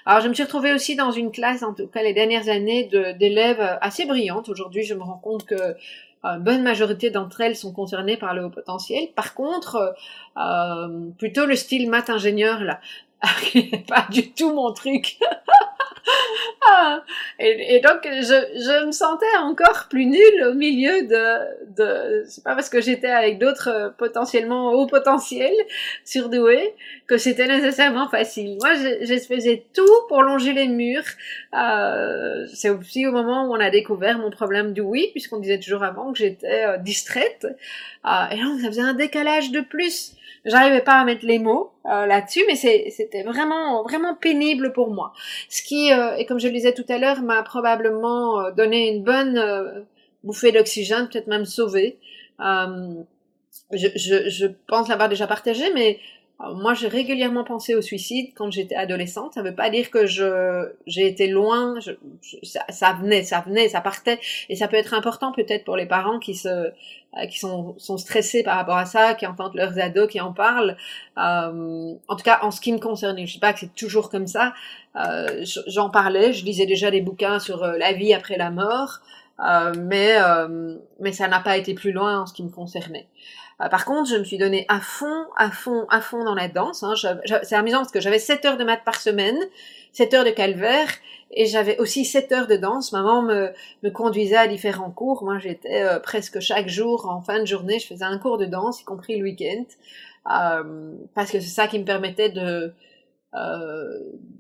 Alors, 0.07 0.23
je 0.23 0.29
me 0.29 0.35
suis 0.35 0.45
retrouvée 0.45 0.73
aussi 0.73 0.97
dans 0.97 1.11
une 1.11 1.31
classe, 1.31 1.63
en 1.63 1.75
tout 1.75 1.87
cas 1.87 2.03
les 2.03 2.15
dernières 2.15 2.49
années, 2.49 2.89
d'élèves 3.19 3.79
assez 3.81 4.07
brillantes. 4.07 4.49
Aujourd'hui, 4.49 4.85
je 4.85 4.95
me 4.95 5.03
rends 5.03 5.19
compte 5.19 5.45
que 5.45 5.77
une 6.25 6.43
bonne 6.43 6.63
majorité 6.63 7.11
d'entre 7.11 7.41
elles 7.41 7.57
sont 7.57 7.73
concernées 7.73 8.17
par 8.17 8.35
le 8.35 8.45
haut 8.45 8.51
potentiel. 8.51 9.09
Par 9.15 9.35
contre, 9.35 9.95
euh, 10.37 11.11
plutôt 11.19 11.47
le 11.47 11.55
style 11.55 11.89
maths 11.89 12.11
ingénieur, 12.11 12.61
là, 12.61 12.81
pas 13.89 14.07
du 14.11 14.33
tout 14.33 14.53
mon 14.53 14.73
truc. 14.73 15.19
Ah, 16.69 17.05
et, 17.39 17.81
donc, 17.81 18.01
je, 18.03 18.21
je, 18.23 18.87
me 18.87 18.91
sentais 18.91 19.37
encore 19.39 19.87
plus 19.89 20.07
nulle 20.07 20.45
au 20.51 20.55
milieu 20.55 21.03
de, 21.03 21.77
de 21.77 22.25
c'est 22.27 22.43
pas 22.43 22.55
parce 22.55 22.69
que 22.69 22.81
j'étais 22.81 23.11
avec 23.11 23.39
d'autres 23.39 23.69
euh, 23.69 23.91
potentiellement 23.91 24.73
haut 24.73 24.87
potentiel, 24.87 25.53
surdoués, 26.05 26.75
que 27.07 27.19
c'était 27.19 27.47
nécessairement 27.47 28.09
facile. 28.09 28.57
Moi, 28.61 28.75
je, 28.75 29.07
je, 29.07 29.19
faisais 29.19 29.65
tout 29.75 30.07
pour 30.09 30.23
longer 30.23 30.53
les 30.55 30.67
murs. 30.67 31.05
Euh, 31.57 32.47
c'est 32.53 32.71
aussi 32.71 33.07
au 33.07 33.13
moment 33.13 33.47
où 33.47 33.53
on 33.53 33.61
a 33.61 33.71
découvert 33.71 34.19
mon 34.19 34.31
problème 34.31 34.73
du 34.73 34.81
oui, 34.81 35.09
puisqu'on 35.13 35.39
disait 35.39 35.61
toujours 35.61 35.85
avant 35.85 36.13
que 36.13 36.19
j'étais 36.19 36.65
euh, 36.65 36.79
distraite. 36.79 37.47
Euh, 38.05 38.29
et 38.33 38.43
donc, 38.43 38.61
ça 38.61 38.69
faisait 38.69 38.83
un 38.83 38.95
décalage 38.95 39.51
de 39.53 39.61
plus. 39.61 40.17
J'arrivais 40.47 40.81
pas 40.81 41.01
à 41.01 41.05
mettre 41.05 41.27
les 41.27 41.41
mots 41.41 41.73
euh, 41.87 42.07
là-dessus, 42.07 42.45
mais 42.47 42.55
c'était 42.55 43.25
vraiment 43.25 43.83
vraiment 43.83 44.15
pénible 44.15 44.73
pour 44.73 44.93
moi. 44.93 45.13
Ce 45.49 45.61
qui, 45.61 45.93
euh, 45.93 46.15
et 46.15 46.25
comme 46.25 46.39
je 46.39 46.47
le 46.47 46.53
disais 46.53 46.73
tout 46.73 46.85
à 46.89 46.99
l'heure, 46.99 47.21
m'a 47.23 47.43
probablement 47.43 48.41
euh, 48.41 48.51
donné 48.53 48.95
une 48.95 49.03
bonne 49.03 49.37
euh, 49.37 49.81
bouffée 50.23 50.53
d'oxygène, 50.53 51.09
peut-être 51.09 51.27
même 51.27 51.45
sauvé. 51.45 51.99
Je, 52.39 53.89
je, 53.97 54.29
je, 54.29 54.47
pense 54.69 54.89
l'avoir 54.89 55.09
déjà 55.09 55.27
partagé, 55.27 55.65
mais 55.75 55.99
moi, 56.39 56.75
j'ai 56.75 56.89
régulièrement 56.89 57.45
pensé 57.45 57.75
au 57.75 57.81
suicide 57.81 58.33
quand 58.35 58.51
j'étais 58.51 58.75
adolescente. 58.75 59.35
Ça 59.35 59.43
veut 59.43 59.55
pas 59.55 59.71
dire 59.71 59.91
que 59.91 60.05
je 60.07 60.69
j'ai 60.87 61.07
été 61.07 61.29
loin. 61.29 61.77
Ça, 62.43 62.65
ça, 62.69 62.93
venait, 62.93 63.23
ça 63.23 63.41
venait, 63.41 63.69
ça 63.69 63.81
partait, 63.81 64.21
et 64.49 64.57
ça 64.57 64.69
peut 64.69 64.77
être 64.77 64.93
important 64.93 65.33
peut-être 65.33 65.65
pour 65.65 65.77
les 65.77 65.87
parents 65.87 66.19
qui 66.19 66.35
se 66.35 66.49
euh, 66.49 67.27
qui 67.31 67.39
sont 67.39 67.75
sont 67.79 67.97
stressés 67.97 68.43
par 68.43 68.57
rapport 68.57 68.77
à 68.77 68.85
ça, 68.85 69.15
qui 69.15 69.27
entendent 69.27 69.55
leurs 69.55 69.79
ados 69.79 70.09
qui 70.09 70.21
en 70.21 70.33
parlent. 70.35 70.77
Euh, 71.17 71.95
en 72.07 72.17
tout 72.17 72.25
cas, 72.25 72.41
en 72.43 72.51
ce 72.51 72.61
qui 72.61 72.73
me 72.73 72.79
concerne, 72.79 73.27
je 73.27 73.33
sais 73.33 73.41
pas 73.41 73.55
que 73.55 73.61
c'est 73.61 73.75
toujours 73.75 74.11
comme 74.11 74.27
ça. 74.27 74.53
Euh, 74.97 75.45
J'en 75.67 75.91
parlais, 75.91 76.33
je 76.33 76.45
lisais 76.45 76.67
déjà 76.67 76.91
des 76.91 77.01
bouquins 77.01 77.39
sur 77.39 77.63
euh, 77.63 77.77
la 77.79 77.93
vie 77.93 78.15
après 78.15 78.37
la 78.37 78.51
mort, 78.51 79.01
euh, 79.41 79.73
mais 79.79 80.17
mais 81.01 81.13
ça 81.13 81.29
n'a 81.29 81.41
pas 81.41 81.57
été 81.57 81.75
plus 81.75 81.93
loin 81.93 82.21
en 82.21 82.27
ce 82.27 82.35
qui 82.35 82.43
me 82.43 82.51
concernait. 82.51 83.07
Euh, 83.63 83.69
par 83.69 83.85
contre, 83.85 84.11
je 84.11 84.17
me 84.17 84.25
suis 84.25 84.39
donné 84.39 84.67
à 84.69 84.81
fond, 84.81 85.25
à 85.37 85.51
fond, 85.51 85.87
à 85.89 86.01
fond 86.01 86.25
dans 86.25 86.35
la 86.35 86.49
danse. 86.49 86.83
Hein. 86.83 86.95
C'est 87.43 87.55
amusant 87.55 87.79
parce 87.79 87.93
que 87.93 88.01
j'avais 88.01 88.19
7 88.19 88.45
heures 88.45 88.57
de 88.57 88.65
maths 88.65 88.85
par 88.85 89.01
semaine, 89.01 89.39
7 89.93 90.15
heures 90.15 90.25
de 90.25 90.31
calvaire, 90.31 90.89
et 91.31 91.47
j'avais 91.47 91.79
aussi 91.79 92.05
7 92.05 92.33
heures 92.33 92.47
de 92.47 92.57
danse. 92.57 92.93
Maman 92.93 93.23
me, 93.23 93.51
me 93.83 93.91
conduisait 93.91 94.37
à 94.37 94.47
différents 94.47 94.91
cours. 94.91 95.25
Moi, 95.25 95.39
j'étais 95.39 95.83
euh, 95.83 95.99
presque 95.99 96.41
chaque 96.41 96.69
jour, 96.69 97.09
en 97.09 97.23
fin 97.23 97.41
de 97.41 97.47
journée, 97.47 97.79
je 97.79 97.87
faisais 97.87 98.05
un 98.05 98.19
cours 98.19 98.39
de 98.39 98.47
danse, 98.47 98.83
y 98.83 98.85
compris 98.85 99.17
le 99.17 99.23
week-end, 99.23 99.65
euh, 100.31 100.93
parce 101.15 101.31
que 101.31 101.41
c'est 101.41 101.47
ça 101.47 101.67
qui 101.67 101.79
me 101.79 101.85
permettait 101.85 102.29
de, 102.29 102.75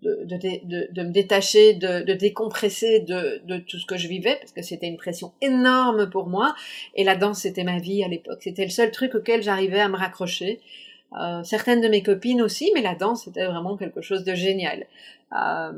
de, 0.02 0.24
de, 0.24 0.88
de, 0.92 1.02
me 1.02 1.11
détacher, 1.11 1.74
de, 1.74 2.02
de 2.02 2.14
décompresser 2.14 3.00
de, 3.00 3.59
tout 3.59 3.78
ce 3.78 3.87
que 3.87 3.96
je 3.96 4.09
vivais, 4.09 4.37
parce 4.40 4.52
que 4.52 4.62
c'était 4.62 4.87
une 4.87 4.96
pression 4.96 5.32
énorme 5.40 6.09
pour 6.09 6.26
moi. 6.28 6.54
Et 6.94 7.04
la 7.04 7.16
danse, 7.16 7.40
c'était 7.40 7.64
ma 7.64 7.78
vie 7.78 8.02
à 8.04 8.09
l'époque. 8.09 8.38
C'était 8.40 8.64
le 8.64 8.70
seul 8.70 8.90
truc 8.90 9.14
auquel 9.14 9.42
j'arrivais 9.42 9.80
à 9.80 9.88
me 9.88 9.96
raccrocher. 9.96 10.61
Euh, 11.18 11.42
certaines 11.44 11.80
de 11.80 11.88
mes 11.88 12.02
copines 12.02 12.42
aussi, 12.42 12.70
mais 12.74 12.82
la 12.82 12.94
danse, 12.94 13.24
c'était 13.24 13.46
vraiment 13.46 13.76
quelque 13.76 14.00
chose 14.00 14.24
de 14.24 14.35
génial. 14.35 14.87
Euh, 15.35 15.72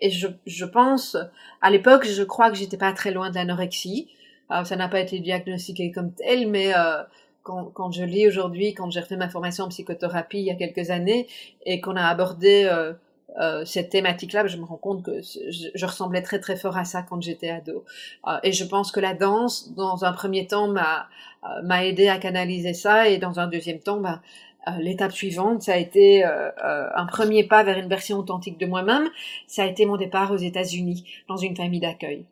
et 0.00 0.10
je, 0.10 0.28
je 0.46 0.64
pense, 0.64 1.16
à 1.62 1.70
l'époque, 1.70 2.06
je 2.06 2.22
crois 2.22 2.50
que 2.50 2.56
j'étais 2.56 2.76
pas 2.76 2.92
très 2.92 3.10
loin 3.10 3.30
de 3.30 3.34
l'anorexie. 3.34 4.08
Euh, 4.50 4.64
ça 4.64 4.76
n'a 4.76 4.88
pas 4.88 5.00
été 5.00 5.20
diagnostiqué 5.20 5.92
comme 5.92 6.12
tel, 6.12 6.48
mais 6.48 6.74
euh, 6.74 7.02
quand, 7.42 7.90
je 7.92 8.04
lis 8.04 8.28
aujourd'hui, 8.28 8.74
quand 8.74 8.90
j'ai 8.90 9.00
refait 9.00 9.16
ma 9.16 9.28
formation 9.28 9.64
en 9.64 9.68
psychothérapie 9.68 10.38
il 10.38 10.44
y 10.44 10.50
a 10.50 10.54
quelques 10.54 10.90
années 10.90 11.26
et 11.64 11.80
qu'on 11.80 11.96
a 11.96 12.04
abordé 12.04 12.68
euh, 12.70 12.92
euh, 13.38 13.64
cette 13.64 13.90
thématique-là, 13.90 14.46
je 14.46 14.56
me 14.56 14.64
rends 14.64 14.76
compte 14.76 15.04
que 15.04 15.20
je, 15.20 15.86
ressemblais 15.86 16.22
très 16.22 16.40
très 16.40 16.56
fort 16.56 16.76
à 16.76 16.84
ça 16.84 17.02
quand 17.02 17.20
j'étais 17.22 17.50
ado. 17.50 17.84
Euh, 18.26 18.38
et 18.42 18.52
je 18.52 18.64
pense 18.64 18.92
que 18.92 19.00
la 19.00 19.14
danse, 19.14 19.72
dans 19.74 20.04
un 20.04 20.12
premier 20.12 20.46
temps, 20.46 20.68
m'a 20.68 21.84
aidé 21.84 22.08
à 22.08 22.18
canaliser 22.18 22.74
ça, 22.74 23.08
et 23.08 23.18
dans 23.18 23.38
un 23.40 23.46
deuxième 23.46 23.80
temps, 23.80 24.02
euh, 24.04 24.70
l'étape 24.78 25.12
suivante, 25.12 25.62
ça 25.62 25.74
a 25.74 25.76
été 25.76 26.24
un 26.24 27.06
premier 27.06 27.44
pas 27.44 27.62
vers 27.62 27.78
une 27.78 27.88
version 27.88 28.18
authentique 28.18 28.58
de 28.58 28.66
moi-même. 28.66 29.08
Ça 29.46 29.62
a 29.62 29.66
été 29.66 29.86
mon 29.86 29.96
départ 29.96 30.32
aux 30.32 30.36
États-Unis 30.36 31.04
dans 31.28 31.36
une 31.36 31.56
famille 31.56 31.80
d'accueil. 31.80 32.24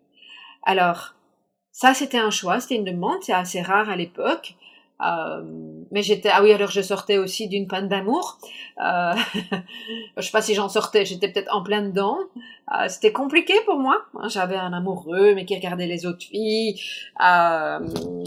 Alors, 0.65 1.15
ça, 1.73 1.95
c'était 1.95 2.19
un 2.19 2.31
choix, 2.31 2.61
c'était 2.61 2.75
une 2.75 2.85
demande, 2.85 3.23
c'est 3.23 3.33
assez 3.33 3.63
rare 3.63 3.89
à 3.89 3.97
l'époque. 3.97 4.57
Euh, 5.01 5.43
mais 5.93 6.03
j'étais 6.03 6.29
ah 6.29 6.43
oui 6.43 6.53
alors 6.53 6.73
je 6.73 6.81
sortais 6.81 7.19
aussi 7.19 7.49
d'une 7.49 7.67
panne 7.67 7.89
d'amour. 7.89 8.39
Euh, 8.85 9.15
je 10.17 10.23
sais 10.23 10.31
pas 10.31 10.43
si 10.43 10.55
j'en 10.55 10.69
sortais, 10.69 11.05
j'étais 11.05 11.29
peut-être 11.31 11.55
en 11.55 11.63
plein 11.63 11.83
dedans. 11.83 12.19
Euh, 12.73 12.89
c'était 12.89 13.13
compliqué 13.13 13.55
pour 13.65 13.79
moi. 13.79 14.03
J'avais 14.27 14.57
un 14.57 14.73
amoureux 14.73 15.35
mais 15.35 15.45
qui 15.45 15.55
regardait 15.55 15.87
les 15.87 16.05
autres 16.05 16.25
filles, 16.25 16.81
euh, 17.25 17.79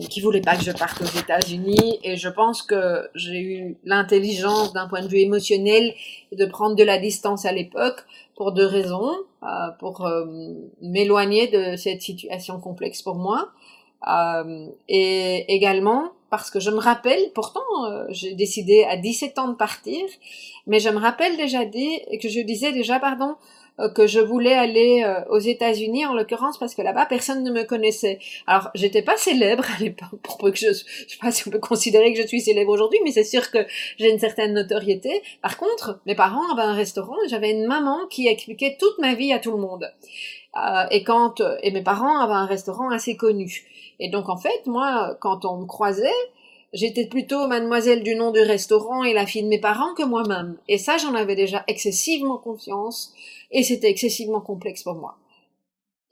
qui 0.09 0.21
voulait 0.21 0.41
pas 0.41 0.55
que 0.55 0.63
je 0.63 0.71
parte 0.71 1.01
aux 1.01 1.19
États-Unis. 1.19 1.99
Et 2.03 2.15
je 2.15 2.29
pense 2.29 2.61
que 2.63 3.09
j'ai 3.15 3.41
eu 3.41 3.77
l'intelligence 3.83 4.73
d'un 4.73 4.87
point 4.87 5.01
de 5.01 5.07
vue 5.07 5.19
émotionnel 5.19 5.93
de 6.31 6.45
prendre 6.45 6.75
de 6.75 6.83
la 6.83 6.97
distance 6.97 7.45
à 7.45 7.51
l'époque 7.51 8.05
pour 8.35 8.53
deux 8.53 8.65
raisons. 8.65 9.11
Euh, 9.43 9.71
pour 9.79 10.05
euh, 10.05 10.25
m'éloigner 10.83 11.47
de 11.47 11.75
cette 11.75 12.03
situation 12.03 12.59
complexe 12.59 13.01
pour 13.01 13.15
moi. 13.15 13.49
et 14.87 15.45
également 15.53 16.11
parce 16.31 16.49
que 16.49 16.59
je 16.61 16.71
me 16.71 16.79
rappelle, 16.79 17.31
pourtant 17.35 17.61
euh, 17.85 18.05
j'ai 18.09 18.33
décidé 18.33 18.85
à 18.85 18.95
17 18.95 19.37
ans 19.37 19.49
de 19.49 19.55
partir, 19.55 20.01
mais 20.65 20.79
je 20.79 20.89
me 20.89 20.97
rappelle 20.97 21.35
déjà 21.37 21.65
dit 21.65 21.99
que 22.21 22.29
je 22.29 22.39
disais 22.39 22.71
déjà 22.71 22.99
pardon 22.99 23.35
euh, 23.79 23.89
que 23.89 24.07
je 24.07 24.21
voulais 24.21 24.53
aller 24.53 25.03
euh, 25.05 25.23
aux 25.29 25.39
États-Unis 25.39 26.05
en 26.05 26.13
l'occurrence 26.13 26.57
parce 26.57 26.73
que 26.73 26.81
là-bas 26.81 27.05
personne 27.05 27.43
ne 27.43 27.51
me 27.51 27.63
connaissait. 27.63 28.19
Alors 28.47 28.69
j'étais 28.75 29.01
pas 29.01 29.17
célèbre 29.17 29.65
à 29.77 29.81
l'époque 29.81 30.21
pour 30.23 30.37
que 30.37 30.55
je, 30.55 30.67
je 30.67 30.73
sais 30.73 31.17
pas 31.19 31.31
si 31.31 31.45
on 31.49 31.51
peut 31.51 31.59
considérer 31.59 32.13
que 32.13 32.21
je 32.21 32.25
suis 32.25 32.39
célèbre 32.39 32.71
aujourd'hui, 32.71 32.99
mais 33.03 33.11
c'est 33.11 33.25
sûr 33.25 33.51
que 33.51 33.59
j'ai 33.97 34.09
une 34.09 34.19
certaine 34.19 34.53
notoriété. 34.53 35.21
Par 35.41 35.57
contre, 35.57 35.99
mes 36.05 36.15
parents 36.15 36.49
avaient 36.53 36.61
un 36.61 36.73
restaurant 36.73 37.17
et 37.25 37.27
j'avais 37.27 37.51
une 37.51 37.67
maman 37.67 38.07
qui 38.09 38.29
expliquait 38.29 38.77
toute 38.79 38.97
ma 38.99 39.15
vie 39.15 39.33
à 39.33 39.39
tout 39.39 39.51
le 39.51 39.57
monde. 39.57 39.91
Euh, 40.57 40.85
et 40.91 41.03
quand 41.03 41.41
et 41.61 41.71
mes 41.71 41.83
parents 41.83 42.19
avaient 42.19 42.33
un 42.33 42.45
restaurant 42.45 42.89
assez 42.89 43.17
connu. 43.17 43.65
Et 44.01 44.09
donc 44.09 44.27
en 44.27 44.35
fait, 44.35 44.65
moi, 44.65 45.15
quand 45.21 45.45
on 45.45 45.57
me 45.57 45.65
croisait, 45.65 46.09
j'étais 46.73 47.05
plutôt 47.05 47.47
mademoiselle 47.47 48.03
du 48.03 48.15
nom 48.15 48.31
du 48.31 48.41
restaurant 48.41 49.03
et 49.03 49.13
la 49.13 49.27
fille 49.27 49.43
de 49.43 49.47
mes 49.47 49.61
parents 49.61 49.93
que 49.93 50.03
moi-même. 50.03 50.57
Et 50.67 50.79
ça, 50.79 50.97
j'en 50.97 51.13
avais 51.13 51.35
déjà 51.35 51.63
excessivement 51.67 52.37
confiance 52.37 53.13
et 53.51 53.63
c'était 53.63 53.91
excessivement 53.91 54.41
complexe 54.41 54.83
pour 54.83 54.95
moi. 54.95 55.17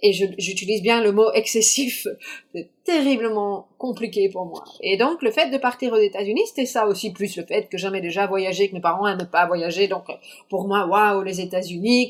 Et 0.01 0.13
j'utilise 0.13 0.81
bien 0.81 1.01
le 1.01 1.11
mot 1.11 1.29
excessif, 1.33 2.07
c'est 2.55 2.69
terriblement 2.85 3.67
compliqué 3.77 4.29
pour 4.29 4.45
moi. 4.45 4.63
Et 4.81 4.95
donc 4.95 5.21
le 5.21 5.29
fait 5.29 5.49
de 5.49 5.57
partir 5.57 5.91
aux 5.91 5.97
États-Unis, 5.97 6.41
c'était 6.47 6.65
ça 6.65 6.87
aussi, 6.87 7.11
plus 7.11 7.35
le 7.35 7.43
fait 7.43 7.67
que 7.69 7.77
j'aimais 7.77 7.99
déjà 7.99 8.25
voyager, 8.25 8.69
que 8.69 8.75
mes 8.75 8.79
parents 8.79 9.05
n'aimaient 9.07 9.29
pas 9.29 9.45
voyager, 9.45 9.89
donc 9.89 10.05
pour 10.49 10.67
moi, 10.67 10.85
waouh, 10.85 11.21
les 11.23 11.41
États-Unis, 11.41 12.09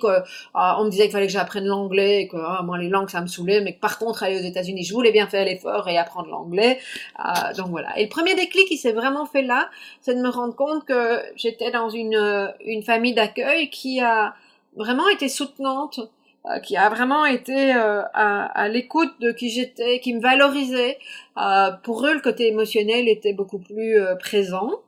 ah, 0.53 0.77
on 0.79 0.85
me 0.85 0.91
disait 0.91 1.03
qu'il 1.03 1.13
fallait 1.13 1.25
que 1.25 1.33
j'apprenne 1.33 1.65
l'anglais, 1.65 2.27
que 2.31 2.37
ah, 2.37 2.61
moi 2.63 2.77
les 2.77 2.89
langues 2.89 3.09
ça 3.09 3.21
me 3.21 3.27
saoulait, 3.27 3.61
mais 3.61 3.73
que 3.73 3.79
par 3.79 3.97
contre 3.97 4.21
aller 4.21 4.39
aux 4.39 4.47
États-Unis, 4.47 4.83
je 4.83 4.93
voulais 4.93 5.11
bien 5.11 5.27
faire 5.27 5.45
l'effort 5.45 5.87
et 5.89 5.97
apprendre 5.97 6.29
l'anglais. 6.29 6.77
Euh, 7.19 7.53
donc 7.57 7.69
voilà. 7.69 7.97
Et 7.97 8.03
le 8.03 8.09
premier 8.09 8.35
déclic 8.35 8.67
qui 8.67 8.77
s'est 8.77 8.93
vraiment 8.93 9.25
fait 9.25 9.41
là, 9.41 9.67
c'est 10.01 10.13
de 10.13 10.21
me 10.21 10.29
rendre 10.29 10.55
compte 10.55 10.85
que 10.85 11.19
j'étais 11.35 11.71
dans 11.71 11.89
une 11.89 12.53
une 12.65 12.83
famille 12.83 13.13
d'accueil 13.15 13.71
qui 13.71 13.99
a 13.99 14.35
vraiment 14.75 15.09
été 15.09 15.27
soutenante 15.27 15.99
euh, 15.99 16.05
qui 16.63 16.77
a 16.77 16.89
vraiment 16.89 17.25
été 17.25 17.75
euh, 17.75 18.01
à, 18.13 18.45
à 18.45 18.67
l'écoute 18.67 19.11
de 19.19 19.31
qui 19.31 19.49
j'étais, 19.49 19.99
qui 19.99 20.13
me 20.13 20.21
valorisait. 20.21 20.97
Euh, 21.37 21.71
pour 21.83 22.05
eux, 22.05 22.13
le 22.13 22.21
côté 22.21 22.47
émotionnel 22.47 23.07
était 23.07 23.33
beaucoup 23.33 23.59
plus 23.59 23.97
présent. 24.19 24.81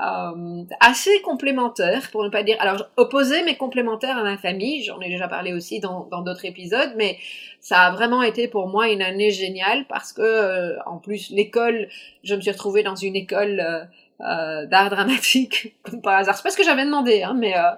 Euh, 0.00 0.64
assez 0.80 1.20
complémentaire, 1.20 2.10
pour 2.10 2.24
ne 2.24 2.30
pas 2.30 2.42
dire, 2.42 2.56
alors 2.60 2.88
opposé 2.96 3.42
mais 3.44 3.56
complémentaire 3.56 4.16
à 4.16 4.22
ma 4.22 4.38
famille. 4.38 4.82
J'en 4.82 5.00
ai 5.00 5.08
déjà 5.10 5.28
parlé 5.28 5.52
aussi 5.52 5.80
dans 5.80 6.06
d'autres 6.22 6.46
épisodes, 6.46 6.94
mais 6.96 7.18
ça 7.62 7.82
a 7.82 7.90
vraiment 7.92 8.22
été 8.22 8.48
pour 8.48 8.68
moi 8.68 8.90
une 8.90 9.00
année 9.00 9.30
géniale 9.30 9.86
parce 9.88 10.12
que 10.12 10.76
en 10.84 10.98
plus 10.98 11.30
l'école, 11.30 11.88
je 12.24 12.34
me 12.34 12.40
suis 12.42 12.50
retrouvée 12.50 12.82
dans 12.82 12.96
une 12.96 13.16
école 13.16 13.88
euh, 14.22 14.66
d'art 14.66 14.88
dramatique, 14.88 15.74
comme 15.82 16.00
par 16.00 16.18
hasard. 16.18 16.36
C'est 16.36 16.44
pas 16.44 16.50
ce 16.50 16.56
que 16.56 16.62
j'avais 16.62 16.84
demandé, 16.84 17.22
hein, 17.22 17.34
mais 17.36 17.56
euh, 17.56 17.70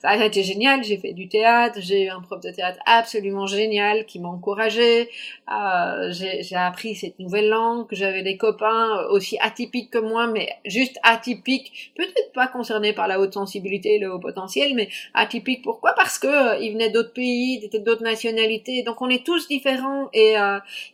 ça 0.00 0.10
a 0.10 0.24
été 0.24 0.44
génial. 0.44 0.84
J'ai 0.84 0.96
fait 0.96 1.12
du 1.12 1.28
théâtre, 1.28 1.78
j'ai 1.80 2.04
eu 2.04 2.08
un 2.08 2.20
prof 2.20 2.40
de 2.40 2.50
théâtre 2.50 2.78
absolument 2.86 3.46
génial 3.46 4.06
qui 4.06 4.20
m'a 4.20 4.28
encouragé. 4.28 5.08
Euh, 5.52 6.12
j'ai 6.12 6.54
appris 6.54 6.94
cette 6.94 7.18
nouvelle 7.18 7.48
langue, 7.48 7.86
j'avais 7.90 8.22
des 8.22 8.36
copains 8.36 9.06
aussi 9.10 9.38
atypiques 9.40 9.90
que 9.90 9.98
moi, 9.98 10.28
mais 10.28 10.48
juste 10.64 10.98
atypiques, 11.02 11.92
peut-être 11.96 12.32
pas 12.32 12.46
concernés 12.46 12.92
par 12.92 13.08
la 13.08 13.18
haute 13.18 13.34
sensibilité 13.34 13.96
et 13.96 13.98
le 13.98 14.12
haut 14.12 14.20
potentiel, 14.20 14.74
mais 14.76 14.88
atypiques. 15.14 15.62
Pourquoi? 15.62 15.94
Parce 15.94 16.20
que 16.20 16.28
euh, 16.28 16.58
ils 16.60 16.74
venaient 16.74 16.90
d'autres 16.90 17.12
pays, 17.12 17.68
d'autres 17.84 18.04
nationalités, 18.04 18.84
donc 18.84 19.02
on 19.02 19.08
est 19.08 19.26
tous 19.28 19.48
différents 19.48 20.08
et, 20.14 20.36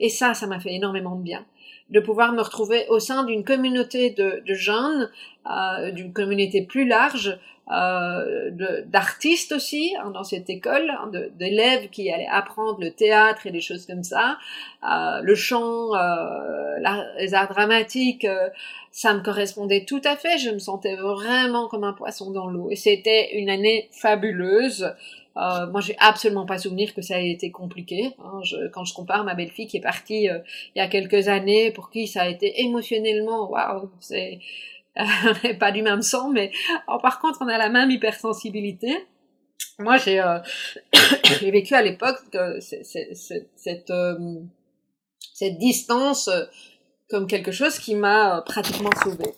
et 0.01 0.09
ça, 0.09 0.35
ça 0.35 0.47
m'a 0.47 0.59
fait 0.59 0.75
énormément 0.75 1.15
de 1.15 1.23
bien 1.23 1.45
de 1.91 2.01
pouvoir 2.01 2.33
me 2.33 2.43
retrouver 2.43 2.87
au 2.89 2.99
sein 2.99 3.25
d'une 3.25 3.45
communauté 3.45 4.11
de, 4.11 4.43
jeunes, 4.55 5.11
euh, 5.51 5.91
d'une 5.91 6.13
communauté 6.13 6.63
plus 6.63 6.87
large, 6.87 7.39
euh, 7.71 8.51
d'artistes 8.87 9.53
aussi 9.53 9.95
hein, 10.03 10.11
dans 10.11 10.25
cette 10.25 10.51
école, 10.51 10.91
hein, 10.91 11.11
d'élèves 11.39 11.89
qui 11.89 12.11
allaient 12.11 12.29
apprendre 12.31 12.79
le 12.81 12.91
théâtre 12.91 13.47
et 13.47 13.51
des 13.51 13.61
choses 13.61 13.87
comme 13.87 14.03
ça, 14.03 14.37
euh, 14.83 15.21
le 15.23 15.35
chant, 15.35 15.95
euh, 15.95 16.79
les 17.19 17.35
arts 17.35 17.49
dramatiques, 17.49 18.25
euh, 18.25 18.49
ça 18.91 19.15
me 19.15 19.21
correspondait 19.21 19.85
tout 19.85 20.03
à 20.05 20.17
fait. 20.17 20.39
Je 20.39 20.51
me 20.51 20.59
sentais 20.59 20.97
vraiment 20.97 21.69
comme 21.69 21.85
un 21.85 21.95
poisson 21.95 22.31
dans 22.31 22.49
l'eau 22.49 22.71
et 22.71 22.77
c'était 22.77 23.37
une 23.39 23.51
année 23.51 23.89
fabuleuse. 23.93 24.95
Euh, 25.37 25.67
moi, 25.67 25.81
j'ai 25.81 25.97
absolument 25.99 26.47
pas 26.47 26.59
souvenir 26.59 26.95
que 26.95 27.03
ça 27.03 27.21
ait 27.21 27.31
été 27.31 27.51
compliqué. 27.51 28.15
Hein. 28.19 28.41
Je, 28.45 28.69
quand 28.69 28.85
je 28.85 28.95
compare 28.95 29.25
ma 29.25 29.35
belle-fille 29.35 29.67
qui 29.67 29.79
est 29.79 29.83
partie 29.83 30.29
euh, 30.29 30.39
il 30.75 30.79
y 30.79 30.83
a 30.83 30.89
quelques 30.89 31.29
années, 31.29 31.73
pour 31.73 31.91
qui 31.91 32.07
ça 32.07 32.23
a 32.23 32.29
été 32.29 32.61
émotionnellement, 32.63 33.51
waouh, 33.51 33.91
c'est 34.01 34.39
n'est 35.43 35.55
pas 35.55 35.73
du 35.73 35.83
même 35.83 36.03
sang, 36.03 36.31
mais 36.31 36.53
oh, 36.87 36.99
par 37.03 37.19
contre, 37.19 37.39
on 37.41 37.49
a 37.49 37.59
la 37.59 37.69
même 37.69 37.91
hypersensibilité. 37.91 39.07
Moi, 39.81 39.97
j'ai 39.97 40.21
euh, 40.21 40.39
vécu 41.43 41.75
à 41.75 41.83
l'époque 41.83 42.19
cette, 42.61 43.91
euh, 43.91 44.41
cette 45.35 45.59
distance 45.59 46.31
comme 47.11 47.27
quelque 47.27 47.51
chose 47.51 47.79
qui 47.81 47.97
m'a 47.97 48.43
pratiquement 48.47 48.91
sauvée. 49.03 49.35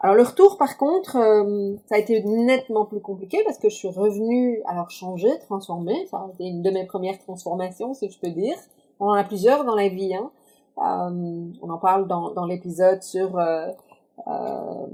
Alors 0.00 0.14
le 0.14 0.22
retour, 0.22 0.58
par 0.58 0.76
contre, 0.76 1.16
euh, 1.16 1.74
ça 1.86 1.94
a 1.94 1.98
été 1.98 2.22
nettement 2.22 2.84
plus 2.84 3.00
compliqué 3.00 3.42
parce 3.46 3.58
que 3.58 3.70
je 3.70 3.74
suis 3.74 3.88
revenue, 3.88 4.62
alors 4.66 4.90
changer, 4.90 5.30
transformer. 5.40 6.06
Ça 6.10 6.18
a 6.18 6.30
été 6.34 6.44
une 6.44 6.62
de 6.62 6.70
mes 6.70 6.84
premières 6.84 7.18
transformations, 7.18 7.94
si 7.94 8.10
je 8.10 8.18
peux 8.18 8.30
dire. 8.30 8.56
On 9.00 9.06
en 9.06 9.14
a 9.14 9.24
plusieurs 9.24 9.64
dans 9.64 9.74
la 9.74 9.88
vie. 9.88 10.14
Hein. 10.14 10.30
Euh, 10.78 11.46
on 11.62 11.70
en 11.70 11.78
parle 11.78 12.06
dans, 12.06 12.44
l'épisode 12.44 13.02
sur 13.02 13.38
euh, 13.38 13.68
la 14.26 14.84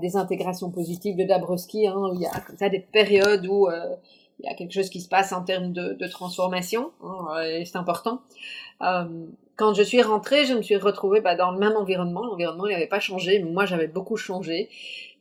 désintégration 0.00 0.70
positive 0.70 1.16
de 1.16 1.24
Dabrowski. 1.24 1.86
Hein, 1.86 2.12
il 2.14 2.20
y 2.20 2.26
a 2.26 2.40
comme 2.40 2.56
ça 2.56 2.70
des 2.70 2.80
périodes 2.80 3.46
où 3.46 3.68
il 4.38 4.46
y 4.46 4.48
a 4.48 4.54
quelque 4.54 4.72
chose 4.72 4.88
qui 4.88 5.02
se 5.02 5.08
passe 5.08 5.34
en 5.34 5.42
termes 5.42 5.72
de, 5.72 5.92
de 5.92 6.06
transformation, 6.06 6.92
hein, 7.04 7.42
et 7.42 7.66
c'est 7.66 7.76
important. 7.76 8.20
Quand 9.60 9.74
je 9.74 9.82
suis 9.82 10.00
rentrée, 10.00 10.46
je 10.46 10.54
me 10.54 10.62
suis 10.62 10.76
retrouvée 10.76 11.20
bah, 11.20 11.34
dans 11.34 11.50
le 11.50 11.58
même 11.58 11.76
environnement. 11.76 12.24
L'environnement 12.24 12.66
n'avait 12.66 12.86
pas 12.86 12.98
changé, 12.98 13.40
mais 13.40 13.50
moi 13.50 13.66
j'avais 13.66 13.88
beaucoup 13.88 14.16
changé. 14.16 14.70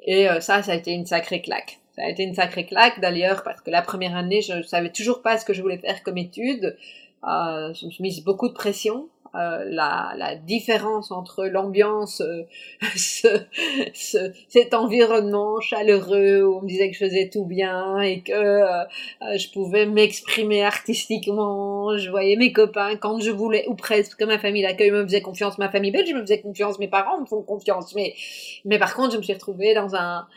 Et 0.06 0.30
euh, 0.30 0.40
ça, 0.40 0.64
ça 0.64 0.72
a 0.72 0.76
été 0.76 0.92
une 0.92 1.06
sacrée 1.06 1.42
claque. 1.42 1.80
Ça 1.94 2.04
a 2.04 2.10
été 2.10 2.24
une 2.24 2.34
sacrée 2.34 2.66
claque 2.66 3.02
d'ailleurs 3.02 3.44
parce 3.44 3.60
que 3.60 3.70
la 3.70 3.82
première 3.82 4.16
année, 4.16 4.40
je 4.42 4.62
savais 4.62 4.94
toujours 4.94 5.22
pas 5.22 5.38
ce 5.38 5.44
que 5.44 5.52
je 5.52 5.62
voulais 5.62 5.78
faire 5.78 6.04
comme 6.04 6.18
étude. 6.18 6.78
Euh, 7.28 7.74
je 7.74 7.86
me 7.86 7.92
suis 7.92 8.02
mise 8.02 8.24
beaucoup 8.24 8.48
de 8.48 8.54
pression. 8.54 9.10
Euh, 9.36 9.64
la, 9.70 10.14
la, 10.18 10.36
différence 10.36 11.12
entre 11.12 11.46
l'ambiance, 11.46 12.22
euh, 12.22 12.48
ce, 12.96 13.28
ce, 13.94 14.32
cet 14.48 14.74
environnement 14.74 15.60
chaleureux 15.60 16.42
où 16.44 16.58
on 16.58 16.62
me 16.64 16.68
disait 16.68 16.90
que 16.90 16.98
je 16.98 17.06
faisais 17.06 17.30
tout 17.30 17.46
bien 17.46 18.00
et 18.00 18.22
que 18.22 18.32
euh, 18.34 18.84
je 19.38 19.52
pouvais 19.52 19.86
m'exprimer 19.86 20.64
artistiquement, 20.64 21.96
je 21.96 22.10
voyais 22.10 22.38
mes 22.38 22.52
copains 22.52 22.96
quand 22.96 23.20
je 23.20 23.30
voulais, 23.30 23.66
ou 23.68 23.76
presque, 23.76 24.18
que 24.18 24.26
ma 24.26 24.40
famille 24.40 24.64
d'accueil 24.64 24.90
me 24.90 25.04
faisait 25.04 25.22
confiance, 25.22 25.60
ma 25.60 25.70
famille 25.70 25.92
belge 25.92 26.12
me 26.12 26.22
faisait 26.22 26.42
confiance, 26.42 26.80
mes 26.80 26.88
parents 26.88 27.22
me 27.22 27.28
font 27.28 27.44
confiance, 27.44 27.94
mais, 27.94 28.16
mais 28.66 28.80
par 28.80 28.96
contre 28.96 29.14
je 29.14 29.18
me 29.18 29.24
suis 29.24 29.34
retrouvée 29.34 29.76
dans 29.76 29.96
un, 29.96 30.28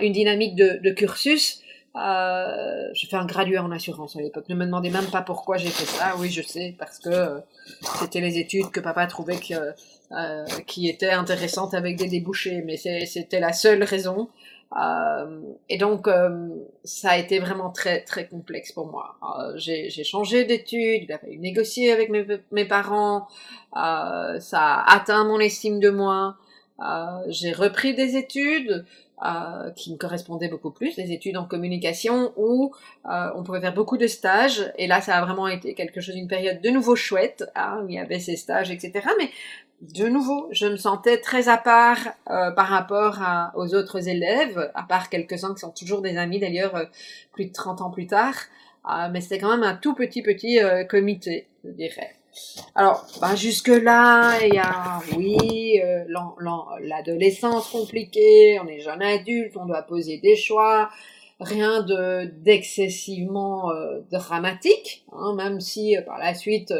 une 0.00 0.12
dynamique 0.12 0.56
de, 0.56 0.80
de 0.82 0.90
cursus 0.90 1.60
euh, 1.98 2.90
j'ai 2.92 3.08
fait 3.08 3.16
un 3.16 3.24
gradué 3.24 3.58
en 3.58 3.70
assurance 3.70 4.16
à 4.16 4.20
l'époque. 4.20 4.48
Ne 4.48 4.54
me 4.54 4.64
demandez 4.64 4.90
même 4.90 5.06
pas 5.06 5.22
pourquoi 5.22 5.56
j'ai 5.56 5.70
fait 5.70 5.86
ça. 5.86 6.14
Oui, 6.18 6.30
je 6.30 6.42
sais, 6.42 6.74
parce 6.78 6.98
que 6.98 7.08
euh, 7.08 7.38
c'était 8.00 8.20
les 8.20 8.38
études 8.38 8.70
que 8.70 8.80
papa 8.80 9.06
trouvait 9.06 9.38
que, 9.38 9.74
euh, 10.12 10.44
qui 10.66 10.88
étaient 10.88 11.10
intéressantes 11.10 11.74
avec 11.74 11.96
des 11.96 12.08
débouchés, 12.08 12.62
mais 12.64 12.76
c'était 12.76 13.40
la 13.40 13.52
seule 13.52 13.82
raison. 13.82 14.28
Euh, 14.78 15.40
et 15.70 15.78
donc, 15.78 16.08
ça 16.84 17.10
a 17.10 17.16
été 17.16 17.38
vraiment 17.38 17.70
très 17.70 18.02
très 18.02 18.28
complexe 18.28 18.70
pour 18.72 18.86
moi. 18.86 19.16
J'ai 19.56 20.04
changé 20.04 20.44
d'études, 20.44 21.04
il 21.04 21.12
a 21.12 21.18
fallu 21.18 21.38
négocier 21.38 21.90
avec 21.90 22.10
mes, 22.10 22.26
mes 22.52 22.66
parents, 22.66 23.26
ça 23.72 24.38
a 24.52 24.94
atteint 24.94 25.24
mon 25.24 25.40
estime 25.40 25.80
de 25.80 25.90
moi. 25.90 26.36
j'ai 27.28 27.52
repris 27.52 27.94
des 27.94 28.16
études, 28.16 28.84
euh, 29.24 29.70
qui 29.72 29.92
me 29.92 29.98
correspondaient 29.98 30.48
beaucoup 30.48 30.70
plus, 30.70 30.96
des 30.96 31.12
études 31.12 31.36
en 31.36 31.44
communication 31.44 32.32
où 32.36 32.72
euh, 33.06 33.30
on 33.34 33.42
pouvait 33.42 33.60
faire 33.60 33.74
beaucoup 33.74 33.96
de 33.96 34.06
stages. 34.06 34.72
Et 34.76 34.86
là, 34.86 35.00
ça 35.00 35.16
a 35.16 35.24
vraiment 35.24 35.48
été 35.48 35.74
quelque 35.74 36.00
chose, 36.00 36.16
une 36.16 36.28
période 36.28 36.60
de 36.60 36.70
nouveau 36.70 36.96
chouette, 36.96 37.44
hein, 37.54 37.80
où 37.82 37.88
il 37.88 37.94
y 37.94 37.98
avait 37.98 38.20
ces 38.20 38.36
stages, 38.36 38.70
etc. 38.70 39.08
Mais 39.18 39.30
de 39.80 40.08
nouveau, 40.08 40.48
je 40.50 40.66
me 40.66 40.76
sentais 40.76 41.20
très 41.20 41.48
à 41.48 41.56
part 41.56 41.98
euh, 42.30 42.50
par 42.50 42.66
rapport 42.66 43.22
à, 43.22 43.52
aux 43.56 43.74
autres 43.74 44.08
élèves, 44.08 44.70
à 44.74 44.82
part 44.82 45.08
quelques-uns 45.08 45.54
qui 45.54 45.60
sont 45.60 45.70
toujours 45.70 46.02
des 46.02 46.16
amis 46.16 46.40
d'ailleurs 46.40 46.74
euh, 46.74 46.84
plus 47.32 47.46
de 47.46 47.52
30 47.52 47.80
ans 47.82 47.90
plus 47.90 48.06
tard. 48.06 48.34
Euh, 48.90 49.08
mais 49.12 49.20
c'était 49.20 49.38
quand 49.38 49.50
même 49.50 49.62
un 49.62 49.76
tout 49.76 49.94
petit 49.94 50.22
petit 50.22 50.58
comité, 50.88 51.46
je 51.64 51.70
dirais. 51.70 52.17
Alors, 52.74 53.06
bah 53.20 53.34
jusque-là, 53.34 54.38
il 54.46 54.54
y 54.54 54.58
a, 54.58 55.00
oui, 55.16 55.80
euh, 55.82 56.04
l'adolescence 56.80 57.70
compliquée, 57.70 58.60
on 58.62 58.68
est 58.68 58.80
jeune 58.80 59.02
adulte, 59.02 59.56
on 59.56 59.66
doit 59.66 59.82
poser 59.82 60.18
des 60.18 60.36
choix, 60.36 60.90
rien 61.40 61.82
de 61.82 62.26
d'excessivement 62.26 63.70
euh, 63.70 64.00
dramatique, 64.10 65.04
hein, 65.12 65.34
même 65.34 65.60
si 65.60 65.96
euh, 65.96 66.02
par 66.02 66.18
la 66.18 66.34
suite, 66.34 66.72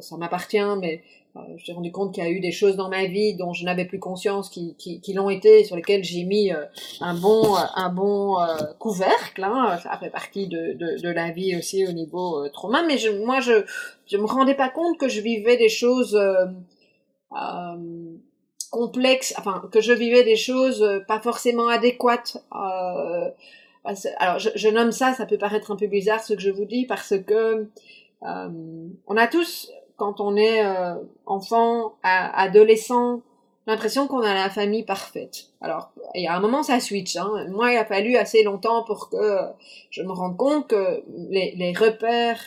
ça 0.00 0.16
m'appartient, 0.18 0.76
mais 0.80 1.02
je 1.56 1.72
me 1.72 1.76
rendu 1.76 1.90
compte 1.90 2.14
qu'il 2.14 2.22
y 2.22 2.26
a 2.26 2.30
eu 2.30 2.38
des 2.38 2.52
choses 2.52 2.76
dans 2.76 2.88
ma 2.88 3.06
vie 3.06 3.34
dont 3.34 3.52
je 3.52 3.64
n'avais 3.64 3.84
plus 3.84 3.98
conscience 3.98 4.48
qui, 4.48 4.76
qui, 4.76 5.00
qui 5.00 5.14
l'ont 5.14 5.30
été, 5.30 5.64
sur 5.64 5.74
lesquelles 5.74 6.04
j'ai 6.04 6.22
mis 6.24 6.52
euh, 6.52 6.64
un 7.00 7.14
bon, 7.14 7.56
un 7.74 7.88
bon 7.88 8.40
euh, 8.40 8.56
couvercle. 8.78 9.42
Hein, 9.42 9.78
ça 9.82 9.98
fait 9.98 10.10
partie 10.10 10.46
de, 10.46 10.74
de, 10.74 11.00
de, 11.02 11.08
la 11.08 11.30
vie 11.30 11.56
aussi 11.56 11.86
au 11.86 11.92
niveau 11.92 12.48
trauma. 12.50 12.84
Mais 12.86 12.98
je, 12.98 13.10
moi, 13.10 13.40
je 13.40 13.64
je 14.06 14.16
me 14.16 14.26
rendais 14.26 14.54
pas 14.54 14.68
compte 14.68 14.96
que 14.98 15.08
je 15.08 15.20
vivais 15.20 15.56
des 15.56 15.68
choses 15.68 16.16
complexes, 18.70 19.34
enfin 19.38 19.68
que 19.72 19.80
je 19.80 19.92
vivais 19.92 20.22
des 20.22 20.36
choses 20.36 20.86
pas 21.08 21.20
forcément 21.20 21.66
adéquates. 21.66 22.44
alors, 22.52 24.38
je, 24.38 24.50
je, 24.54 24.68
nomme 24.68 24.92
ça, 24.92 25.14
ça 25.14 25.26
peut 25.26 25.38
paraître 25.38 25.72
un 25.72 25.76
peu 25.76 25.88
bizarre 25.88 26.22
ce 26.22 26.34
que 26.34 26.40
je 26.40 26.50
vous 26.50 26.64
dis, 26.64 26.86
parce 26.86 27.14
que 27.26 27.68
on 28.22 29.16
a 29.16 29.26
tous 29.26 29.72
quand 29.96 30.20
on 30.20 30.36
est 30.36 30.64
euh, 30.64 30.94
enfant, 31.26 31.94
adolescent, 32.02 33.22
l'impression 33.66 34.06
qu'on 34.06 34.20
a 34.20 34.34
la 34.34 34.50
famille 34.50 34.84
parfaite. 34.84 35.48
Alors, 35.60 35.90
il 36.14 36.22
y 36.22 36.26
a 36.26 36.34
un 36.34 36.40
moment, 36.40 36.62
ça 36.62 36.80
switch. 36.80 37.16
Hein. 37.16 37.46
Moi, 37.50 37.72
il 37.72 37.76
a 37.76 37.84
fallu 37.84 38.16
assez 38.16 38.42
longtemps 38.42 38.84
pour 38.84 39.08
que 39.08 39.40
je 39.90 40.02
me 40.02 40.12
rende 40.12 40.36
compte 40.36 40.68
que 40.68 41.02
les, 41.30 41.72
repères 41.72 42.40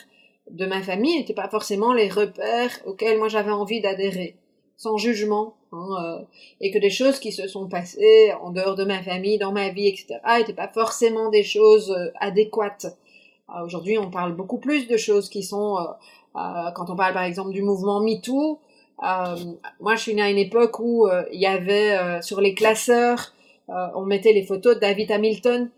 de 0.50 0.66
ma 0.66 0.82
famille 0.82 1.18
n'étaient 1.18 1.34
pas 1.34 1.48
forcément 1.48 1.92
les 1.92 2.08
repères 2.08 2.70
auxquels 2.86 3.18
moi 3.18 3.28
j'avais 3.28 3.50
envie 3.50 3.80
d'adhérer, 3.80 4.36
sans 4.76 4.96
jugement, 4.96 5.56
hein, 5.72 5.88
euh, 6.02 6.24
et 6.60 6.70
que 6.70 6.78
des 6.78 6.90
choses 6.90 7.18
qui 7.18 7.32
se 7.32 7.48
sont 7.48 7.68
passées 7.68 8.32
en 8.40 8.50
dehors 8.50 8.76
de 8.76 8.84
ma 8.84 9.02
famille, 9.02 9.38
dans 9.38 9.52
ma 9.52 9.70
vie, 9.70 9.88
etc., 9.88 10.20
n'étaient 10.38 10.54
pas 10.54 10.68
forcément 10.68 11.28
des 11.28 11.42
choses 11.42 11.90
euh, 11.90 12.10
adéquates. 12.20 12.86
Euh, 13.50 13.64
aujourd'hui, 13.64 13.98
on 13.98 14.10
parle 14.10 14.34
beaucoup 14.34 14.58
plus 14.58 14.86
de 14.86 14.96
choses 14.96 15.28
qui 15.28 15.42
sont, 15.42 15.76
quand 16.34 16.90
on 16.90 16.96
parle 16.96 17.14
par 17.14 17.24
exemple 17.24 17.50
du 17.50 17.62
mouvement 17.62 18.00
MeToo, 18.00 18.58
moi 19.00 19.94
je 19.94 20.00
suis 20.00 20.14
née 20.14 20.22
à 20.22 20.30
une 20.30 20.38
époque 20.38 20.78
où 20.80 21.08
il 21.32 21.40
y 21.40 21.46
avait 21.46 22.22
sur 22.22 22.40
les 22.40 22.54
classeurs, 22.54 23.34
on 23.68 24.02
mettait 24.02 24.32
les 24.32 24.44
photos 24.44 24.76
de 24.76 24.80
David 24.80 25.10
Hamilton, 25.10 25.70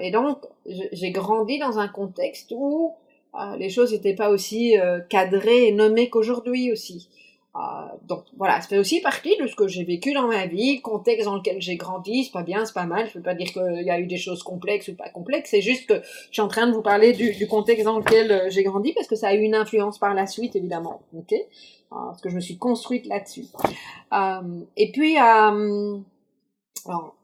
et 0.00 0.10
donc 0.10 0.38
j'ai 0.66 1.10
grandi 1.10 1.58
dans 1.58 1.78
un 1.78 1.88
contexte 1.88 2.52
où 2.56 2.94
les 3.58 3.70
choses 3.70 3.92
n'étaient 3.92 4.14
pas 4.14 4.30
aussi 4.30 4.78
euh, 4.78 5.00
cadrées 5.00 5.68
et 5.68 5.72
nommées 5.72 6.08
qu'aujourd'hui 6.08 6.72
aussi. 6.72 7.08
Ah, 7.56 7.92
donc 8.02 8.24
voilà, 8.36 8.60
ça 8.60 8.66
fait 8.66 8.78
aussi 8.78 9.00
partie 9.00 9.36
de 9.36 9.46
ce 9.46 9.54
que 9.54 9.68
j'ai 9.68 9.84
vécu 9.84 10.12
dans 10.12 10.26
ma 10.26 10.46
vie, 10.46 10.80
contexte 10.80 11.26
dans 11.26 11.36
lequel 11.36 11.60
j'ai 11.60 11.76
grandi, 11.76 12.24
c'est 12.24 12.32
pas 12.32 12.42
bien, 12.42 12.64
c'est 12.64 12.74
pas 12.74 12.86
mal, 12.86 13.08
je 13.08 13.18
veux 13.18 13.22
pas 13.22 13.36
dire 13.36 13.46
qu'il 13.52 13.82
y 13.84 13.90
a 13.90 14.00
eu 14.00 14.06
des 14.06 14.16
choses 14.16 14.42
complexes 14.42 14.88
ou 14.88 14.96
pas 14.96 15.08
complexes, 15.08 15.50
c'est 15.50 15.60
juste 15.60 15.86
que 15.86 16.02
je 16.02 16.32
suis 16.32 16.42
en 16.42 16.48
train 16.48 16.66
de 16.66 16.72
vous 16.72 16.82
parler 16.82 17.12
du, 17.12 17.46
contexte 17.46 17.84
dans 17.84 17.98
lequel 17.98 18.32
euh, 18.32 18.50
j'ai 18.50 18.64
grandi 18.64 18.92
parce 18.92 19.06
que 19.06 19.14
ça 19.14 19.28
a 19.28 19.34
eu 19.34 19.42
une 19.42 19.54
influence 19.54 19.98
par 19.98 20.14
la 20.14 20.26
suite 20.26 20.56
évidemment, 20.56 21.02
ok? 21.16 21.32
Ah, 21.92 22.06
Parce 22.08 22.20
que 22.20 22.28
je 22.28 22.34
me 22.34 22.40
suis 22.40 22.58
construite 22.58 23.06
là-dessus. 23.06 23.46
Euh, 24.12 24.60
et 24.76 24.90
puis, 24.90 25.16
alors, 25.16 27.14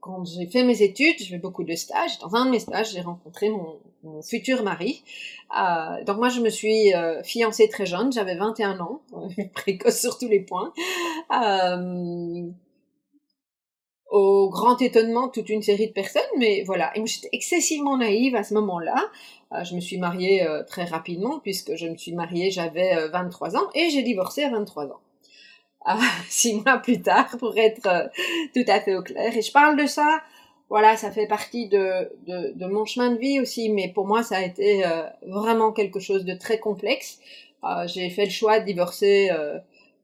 quand 0.00 0.24
j'ai 0.24 0.46
fait 0.46 0.62
mes 0.62 0.82
études, 0.82 1.16
j'ai 1.18 1.26
fait 1.26 1.38
beaucoup 1.38 1.64
de 1.64 1.74
stages. 1.74 2.18
Dans 2.18 2.34
un 2.34 2.46
de 2.46 2.50
mes 2.50 2.60
stages, 2.60 2.92
j'ai 2.92 3.00
rencontré 3.00 3.48
mon, 3.50 3.78
futur 4.22 4.62
mari. 4.62 5.02
Euh, 5.58 6.04
donc 6.04 6.18
moi, 6.18 6.28
je 6.28 6.40
me 6.40 6.48
suis 6.50 6.94
euh, 6.94 7.22
fiancée 7.24 7.68
très 7.68 7.84
jeune, 7.84 8.12
j'avais 8.12 8.36
21 8.36 8.78
ans, 8.80 9.02
précoce 9.54 10.00
sur 10.00 10.18
tous 10.18 10.28
les 10.28 10.40
points. 10.40 10.72
Euh, 11.32 12.48
au 14.10 14.48
grand 14.48 14.80
étonnement 14.80 15.26
de 15.26 15.32
toute 15.32 15.50
une 15.50 15.62
série 15.62 15.88
de 15.88 15.92
personnes, 15.92 16.22
mais 16.38 16.62
voilà. 16.64 16.96
Et 16.96 17.00
moi, 17.00 17.06
j'étais 17.06 17.28
excessivement 17.32 17.98
naïve 17.98 18.36
à 18.36 18.42
ce 18.42 18.54
moment-là. 18.54 19.10
Je 19.64 19.74
me 19.74 19.80
suis 19.80 19.98
mariée 19.98 20.46
très 20.66 20.84
rapidement, 20.84 21.40
puisque 21.40 21.74
je 21.74 21.86
me 21.86 21.96
suis 21.96 22.14
mariée, 22.14 22.50
j'avais 22.50 23.08
23 23.08 23.56
ans, 23.56 23.68
et 23.74 23.90
j'ai 23.90 24.02
divorcé 24.02 24.44
à 24.44 24.50
23 24.50 24.86
ans 24.86 25.00
six 26.28 26.54
mois 26.54 26.78
plus 26.78 27.00
tard 27.00 27.28
pour 27.38 27.56
être 27.56 27.86
euh, 27.86 28.08
tout 28.54 28.70
à 28.70 28.80
fait 28.80 28.94
au 28.94 29.02
clair. 29.02 29.36
Et 29.36 29.42
je 29.42 29.52
parle 29.52 29.80
de 29.80 29.86
ça, 29.86 30.20
voilà, 30.68 30.96
ça 30.96 31.10
fait 31.10 31.26
partie 31.26 31.68
de, 31.68 32.10
de, 32.26 32.52
de 32.54 32.66
mon 32.66 32.84
chemin 32.84 33.12
de 33.12 33.18
vie 33.18 33.40
aussi, 33.40 33.70
mais 33.70 33.92
pour 33.92 34.06
moi 34.06 34.22
ça 34.22 34.36
a 34.36 34.42
été 34.42 34.84
euh, 34.84 35.02
vraiment 35.26 35.72
quelque 35.72 36.00
chose 36.00 36.24
de 36.24 36.34
très 36.34 36.58
complexe. 36.58 37.20
Euh, 37.64 37.86
j'ai 37.86 38.10
fait 38.10 38.24
le 38.24 38.30
choix 38.30 38.60
de 38.60 38.64
divorcer 38.64 39.30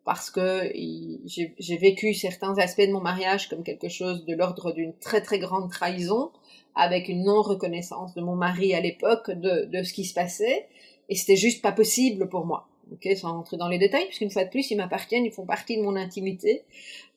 parce 0.05 0.31
que 0.31 0.71
j'ai 0.75 1.77
vécu 1.77 2.13
certains 2.13 2.59
aspects 2.59 2.83
de 2.83 2.93
mon 2.93 3.01
mariage 3.01 3.49
comme 3.49 3.63
quelque 3.63 3.89
chose 3.89 4.25
de 4.27 4.35
l'ordre 4.35 4.73
d'une 4.73 4.95
très 4.99 5.23
très 5.23 5.39
grande 5.39 5.71
trahison, 5.71 6.31
avec 6.75 7.09
une 7.09 7.25
non-reconnaissance 7.25 8.15
de 8.15 8.21
mon 8.21 8.35
mari 8.35 8.75
à 8.75 8.81
l'époque 8.81 9.31
de, 9.31 9.65
de 9.65 9.83
ce 9.83 9.93
qui 9.93 10.05
se 10.05 10.13
passait, 10.13 10.67
et 11.09 11.15
c'était 11.15 11.37
juste 11.37 11.63
pas 11.63 11.73
possible 11.73 12.29
pour 12.29 12.45
moi 12.45 12.69
ok, 12.93 13.17
sans 13.17 13.33
rentrer 13.33 13.57
dans 13.57 13.69
les 13.69 13.79
détails, 13.79 14.07
puisqu'une 14.07 14.31
fois 14.31 14.45
de 14.45 14.51
plus, 14.51 14.71
ils 14.71 14.77
m'appartiennent, 14.77 15.25
ils 15.25 15.33
font 15.33 15.47
partie 15.47 15.77
de 15.77 15.83
mon 15.83 15.97
intimité. 15.97 16.65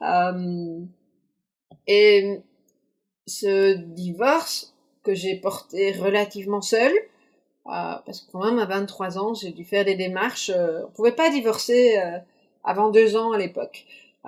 Euh, 0.02 0.80
et 1.88 2.40
ce 3.26 3.76
divorce 3.76 4.76
que 5.04 5.14
j'ai 5.14 5.36
porté 5.36 5.92
relativement 5.92 6.62
seul, 6.62 6.92
euh, 7.68 7.96
parce 8.06 8.22
que 8.22 8.32
quand 8.32 8.46
même 8.46 8.60
à 8.60 8.66
23 8.66 9.18
ans, 9.18 9.34
j'ai 9.34 9.52
dû 9.52 9.66
faire 9.66 9.84
des 9.84 9.96
démarches. 9.96 10.52
Euh, 10.54 10.84
on 10.86 10.92
pouvait 10.92 11.12
pas 11.12 11.30
divorcer 11.30 11.98
euh, 11.98 12.18
avant 12.64 12.90
deux 12.90 13.18
ans 13.18 13.32
à 13.34 13.38
l'époque, 13.38 13.86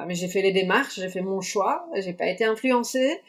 mais 0.07 0.15
j'ai 0.15 0.27
fait 0.27 0.41
les 0.41 0.53
démarches, 0.53 0.95
j'ai 0.95 1.09
fait 1.09 1.21
mon 1.21 1.41
choix, 1.41 1.85
j'ai 1.95 2.13
pas 2.13 2.27
été 2.27 2.45
influencée. 2.45 3.19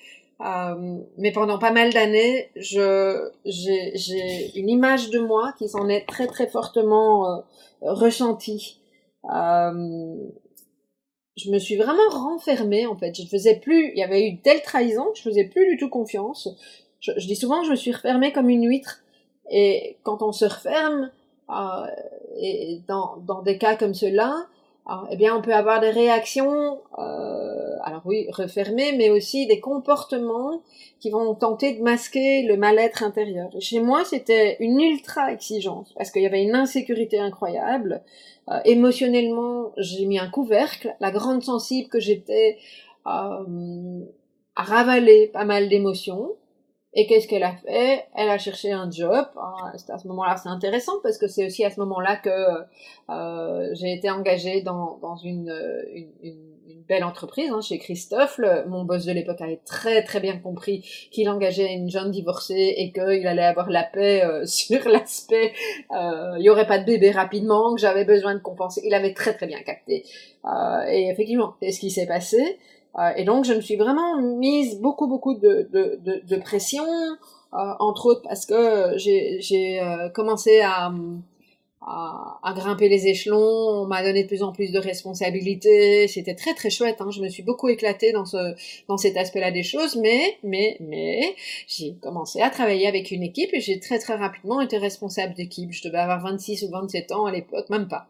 Euh, 0.40 0.98
mais 1.18 1.33
pendant 1.33 1.59
pas 1.59 1.70
mal 1.70 1.92
d'années, 1.92 2.50
je 2.57 3.31
j'ai 3.44 4.59
une 4.59 4.70
image 4.70 5.11
de 5.11 5.18
moi 5.18 5.53
qui 5.59 5.68
s'en 5.68 5.88
est 5.88 6.07
très 6.09 6.26
très 6.26 6.48
fortement 6.48 7.44
ressenti. 7.83 8.81
Euh, 9.24 10.16
je 11.37 11.50
me 11.50 11.59
suis 11.59 11.76
vraiment 11.76 12.09
renfermée 12.11 12.87
en 12.87 12.96
fait. 12.96 13.14
Je 13.14 13.26
faisais 13.26 13.57
plus. 13.57 13.92
Il 13.92 13.98
y 13.98 14.03
avait 14.03 14.26
eu 14.29 14.40
telle 14.40 14.62
trahison 14.62 15.11
que 15.12 15.18
je 15.18 15.22
faisais 15.22 15.44
plus 15.44 15.66
du 15.68 15.76
tout 15.76 15.88
confiance. 15.88 16.48
Je, 17.00 17.12
dis 17.12 17.37
souvent 17.37 17.62
je 17.64 17.70
me 17.70 17.76
suis 17.76 17.92
refermée 17.92 18.33
comme 18.33 18.48
une 18.48 18.66
huître. 18.66 19.03
Et 19.50 19.98
quand 20.05 20.22
on 20.22 20.33
se 20.33 20.44
referme, 20.44 21.11
euh, 21.50 21.87
et 22.40 22.83
dans, 22.87 23.16
dans 23.26 23.42
des 23.42 23.59
cas 23.59 23.76
comme 23.76 23.94
ceux-là, 23.94 24.46
eh 25.11 25.16
bien, 25.16 25.37
on 25.37 25.42
peut 25.42 25.55
avoir 25.55 25.81
des 25.81 25.90
réactions, 25.90 26.81
euh, 26.98 27.76
alors 27.85 28.03
oui, 28.05 28.26
refermées, 28.33 28.92
mais 28.96 29.09
aussi 29.11 29.46
des 29.46 29.61
comportements 29.61 30.62
qui 30.98 31.11
vont 31.11 31.35
tenter 31.35 31.74
de 31.74 31.83
masquer 31.83 32.42
le 32.42 32.57
mal-être 32.57 33.03
intérieur. 33.03 33.50
Chez 33.61 33.81
moi, 33.81 34.05
c'était 34.05 34.57
une 34.59 34.81
ultra 34.81 35.33
exigence 35.33 35.92
parce 35.96 36.11
qu'il 36.11 36.22
y 36.22 36.26
avait 36.26 36.42
une 36.42 36.55
insécurité 36.55 37.18
incroyable. 37.18 38.03
Euh, 38.50 38.59
émotionnellement, 38.64 39.72
j'ai 39.76 40.07
mis 40.07 40.18
un 40.18 40.29
couvercle. 40.29 40.96
La 41.00 41.11
grande 41.11 41.42
sensible 41.42 41.88
que 41.88 42.00
j'étais 42.00 42.59
euh, 43.07 44.00
a 44.57 44.62
ravalé 44.62 45.29
pas 45.29 45.44
mal 45.44 45.68
d'émotions. 45.68 46.33
Et 46.92 47.07
qu'est-ce 47.07 47.29
qu'elle 47.29 47.44
a 47.44 47.55
fait? 47.55 48.07
Elle 48.16 48.29
a 48.29 48.38
cherché 48.38 48.72
un 48.72 48.90
job. 48.90 49.24
Ah, 49.37 49.72
à 49.72 49.98
ce 49.98 50.09
moment-là, 50.09 50.37
c'est 50.37 50.48
intéressant 50.48 50.94
parce 51.05 51.18
que 51.18 51.29
c'est 51.29 51.46
aussi 51.46 51.64
à 51.64 51.70
ce 51.70 51.79
moment-là 51.81 52.16
que 52.16 52.31
euh, 53.11 53.74
j'ai 53.74 53.92
été 53.92 54.11
engagée 54.11 54.62
dans, 54.62 54.98
une, 55.22 55.55
belle 56.88 57.05
entreprise 57.05 57.50
hein, 57.53 57.61
chez 57.61 57.79
Christophe. 57.79 58.40
mon 58.66 58.83
boss 58.83 59.05
de 59.05 59.12
l'époque 59.12 59.40
avait 59.40 59.61
très 59.64 60.03
très 60.03 60.18
bien 60.18 60.38
compris 60.38 60.81
qu'il 61.12 61.29
engageait 61.29 61.72
une 61.72 61.88
jeune 61.88 62.11
divorcée 62.11 62.74
et 62.76 62.90
qu'il 62.90 63.26
allait 63.29 63.44
avoir 63.44 63.70
la 63.70 63.85
paix 63.85 64.24
euh, 64.24 64.44
sur 64.46 64.88
l'aspect 64.88 65.53
euh, 65.92 66.35
il 66.38 66.42
y 66.42 66.50
aurait 66.50 66.66
pas 66.66 66.81
de 66.81 66.85
bébé 66.85 67.12
rapidement, 67.12 67.72
que 67.76 67.81
j'avais 67.81 68.05
besoin 68.05 68.35
de 68.35 68.40
compenser. 68.40 68.83
Il 68.85 68.94
avait 68.94 69.14
très 69.14 69.35
très 69.35 69.46
bien 69.46 69.62
capté. 69.62 70.05
Et 70.88 71.09
effectivement, 71.09 71.55
c'est 71.62 71.70
ce 71.70 71.79
qui 71.79 71.90
s'est 71.90 72.07
passé. 72.07 72.59
Euh, 72.98 73.12
et 73.16 73.24
donc, 73.24 73.44
je 73.44 73.55
me 73.55 73.61
suis 73.61 73.76
vraiment 73.76 74.20
mise 74.20 74.81
beaucoup, 74.81 75.07
beaucoup 75.07 75.35
de, 75.35 75.68
de, 75.72 75.98
de, 76.05 76.22
de 76.26 76.37
pression, 76.37 76.85
euh, 76.85 77.57
entre 77.81 78.07
autres 78.07 78.22
parce 78.22 78.46
que 78.46 78.96
j'ai 78.96 79.81
euh, 79.81 80.09
commencé 80.11 80.61
à, 80.61 80.92
à, 81.81 82.38
à, 82.42 82.53
grimper 82.53 82.88
les 82.88 83.07
échelons, 83.07 83.38
on 83.38 83.87
m'a 83.87 84.03
donné 84.03 84.22
de 84.24 84.29
plus 84.29 84.42
en 84.42 84.53
plus 84.53 84.70
de 84.70 84.79
responsabilités, 84.79 86.07
c'était 86.09 86.35
très 86.35 86.55
très 86.55 86.70
chouette, 86.70 87.00
hein. 87.00 87.11
je 87.11 87.20
me 87.20 87.29
suis 87.29 87.42
beaucoup 87.42 87.68
éclatée 87.68 88.12
dans, 88.12 88.24
ce, 88.24 88.55
dans 88.87 88.96
cet 88.96 89.16
aspect-là 89.16 89.50
des 89.50 89.62
choses, 89.62 89.96
mais, 89.96 90.38
mais, 90.44 90.76
mais, 90.81 91.35
j'ai 91.66 91.94
commencé 92.03 92.40
à 92.40 92.50
travailler 92.50 92.87
avec 92.87 93.11
une 93.11 93.22
équipe 93.22 93.50
et 93.53 93.61
j'ai 93.61 93.81
très 93.81 93.98
très 93.98 94.14
rapidement 94.14 94.61
été 94.61 94.79
responsable 94.79 95.35
d'équipe, 95.35 95.72
je 95.72 95.83
devais 95.83 95.98
avoir 95.98 96.22
26 96.22 96.64
ou 96.64 96.70
27 96.70 97.12
ans 97.12 97.26
à 97.26 97.33
l'époque, 97.33 97.68
même 97.70 97.88
pas 97.88 98.07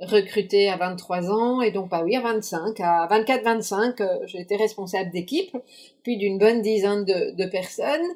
recruté 0.00 0.68
à 0.68 0.76
23 0.76 1.30
ans 1.30 1.60
et 1.60 1.70
donc 1.70 1.88
bah 1.88 2.02
oui 2.04 2.14
à 2.14 2.20
25 2.20 2.78
à 2.80 3.06
24 3.08 3.42
25 3.42 4.00
euh, 4.00 4.06
j'ai 4.26 4.40
été 4.40 4.56
responsable 4.56 5.10
d'équipe 5.10 5.56
puis 6.02 6.16
d'une 6.16 6.38
bonne 6.38 6.62
dizaine 6.62 7.04
de, 7.04 7.34
de, 7.36 7.46
personnes. 7.46 8.06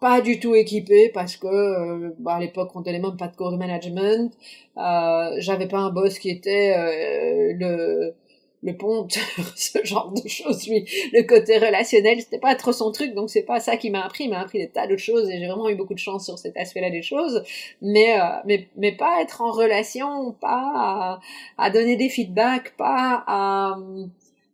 Pas 0.00 0.20
du 0.20 0.40
tout 0.40 0.54
équipée 0.54 1.10
parce 1.14 1.36
que 1.36 1.46
euh, 1.46 2.14
bah, 2.18 2.34
à 2.34 2.40
l'époque 2.40 2.70
on 2.74 2.82
tenait 2.82 2.98
même 2.98 3.16
pas 3.16 3.28
de 3.28 3.36
core 3.36 3.56
management. 3.56 4.32
Euh, 4.76 5.34
j'avais 5.38 5.68
pas 5.68 5.78
un 5.78 5.90
boss 5.90 6.18
qui 6.18 6.30
était 6.30 6.74
euh, 6.76 7.52
le 7.58 8.14
le 8.62 8.76
ponte, 8.76 9.18
ce 9.56 9.84
genre 9.84 10.12
de 10.12 10.28
choses. 10.28 10.68
Lui, 10.68 10.84
le 11.12 11.22
côté 11.22 11.58
relationnel, 11.58 12.20
c'était 12.20 12.38
pas 12.38 12.54
trop 12.54 12.72
son 12.72 12.92
truc, 12.92 13.14
donc 13.14 13.28
c'est 13.30 13.42
pas 13.42 13.60
ça 13.60 13.76
qui 13.76 13.90
m'a 13.90 14.04
appris. 14.04 14.24
Il 14.24 14.30
m'a 14.30 14.40
appris 14.40 14.58
des 14.58 14.68
tas 14.68 14.86
d'autres 14.86 15.02
choses 15.02 15.28
et 15.28 15.38
j'ai 15.38 15.46
vraiment 15.46 15.68
eu 15.68 15.74
beaucoup 15.74 15.94
de 15.94 15.98
chance 15.98 16.24
sur 16.24 16.38
cet 16.38 16.56
aspect-là 16.56 16.90
des 16.90 17.02
choses. 17.02 17.42
Mais, 17.80 18.20
euh, 18.20 18.24
mais, 18.44 18.68
mais 18.76 18.92
pas 18.92 19.20
être 19.20 19.40
en 19.40 19.50
relation, 19.50 20.32
pas 20.40 21.20
à, 21.58 21.70
donner 21.70 21.96
des 21.96 22.08
feedbacks, 22.08 22.76
pas 22.76 23.24
à, 23.26 23.76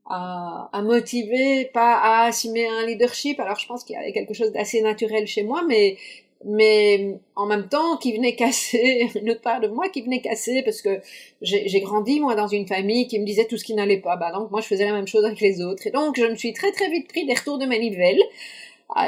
à, 0.06 0.70
à, 0.72 0.82
motiver, 0.82 1.66
pas 1.66 1.96
à 1.96 2.26
assumer 2.26 2.66
un 2.66 2.86
leadership. 2.86 3.38
Alors 3.40 3.58
je 3.58 3.66
pense 3.66 3.84
qu'il 3.84 3.94
y 3.94 3.98
avait 3.98 4.12
quelque 4.12 4.34
chose 4.34 4.52
d'assez 4.52 4.80
naturel 4.80 5.26
chez 5.26 5.42
moi, 5.42 5.62
mais 5.68 5.98
mais 6.44 7.18
en 7.34 7.46
même 7.46 7.68
temps 7.68 7.96
qui 7.96 8.12
venait 8.12 8.36
casser 8.36 9.08
une 9.20 9.30
autre 9.30 9.40
part 9.40 9.60
de 9.60 9.68
moi 9.68 9.88
qui 9.88 10.02
venait 10.02 10.20
casser 10.20 10.62
parce 10.62 10.82
que 10.82 11.00
j'ai 11.42 11.80
grandi 11.80 12.20
moi 12.20 12.34
dans 12.34 12.46
une 12.46 12.66
famille 12.66 13.08
qui 13.08 13.18
me 13.18 13.24
disait 13.24 13.46
tout 13.46 13.56
ce 13.56 13.64
qui 13.64 13.74
n'allait 13.74 14.00
pas. 14.00 14.16
Bah 14.16 14.32
donc 14.32 14.50
moi 14.50 14.60
je 14.60 14.66
faisais 14.66 14.84
la 14.84 14.92
même 14.92 15.08
chose 15.08 15.24
avec 15.24 15.40
les 15.40 15.60
autres. 15.62 15.86
Et 15.86 15.90
donc 15.90 16.16
je 16.16 16.24
me 16.24 16.36
suis 16.36 16.52
très 16.52 16.72
très 16.72 16.90
vite 16.90 17.08
pris 17.08 17.26
des 17.26 17.34
retours 17.34 17.58
de 17.58 17.66
manivelle 17.66 18.20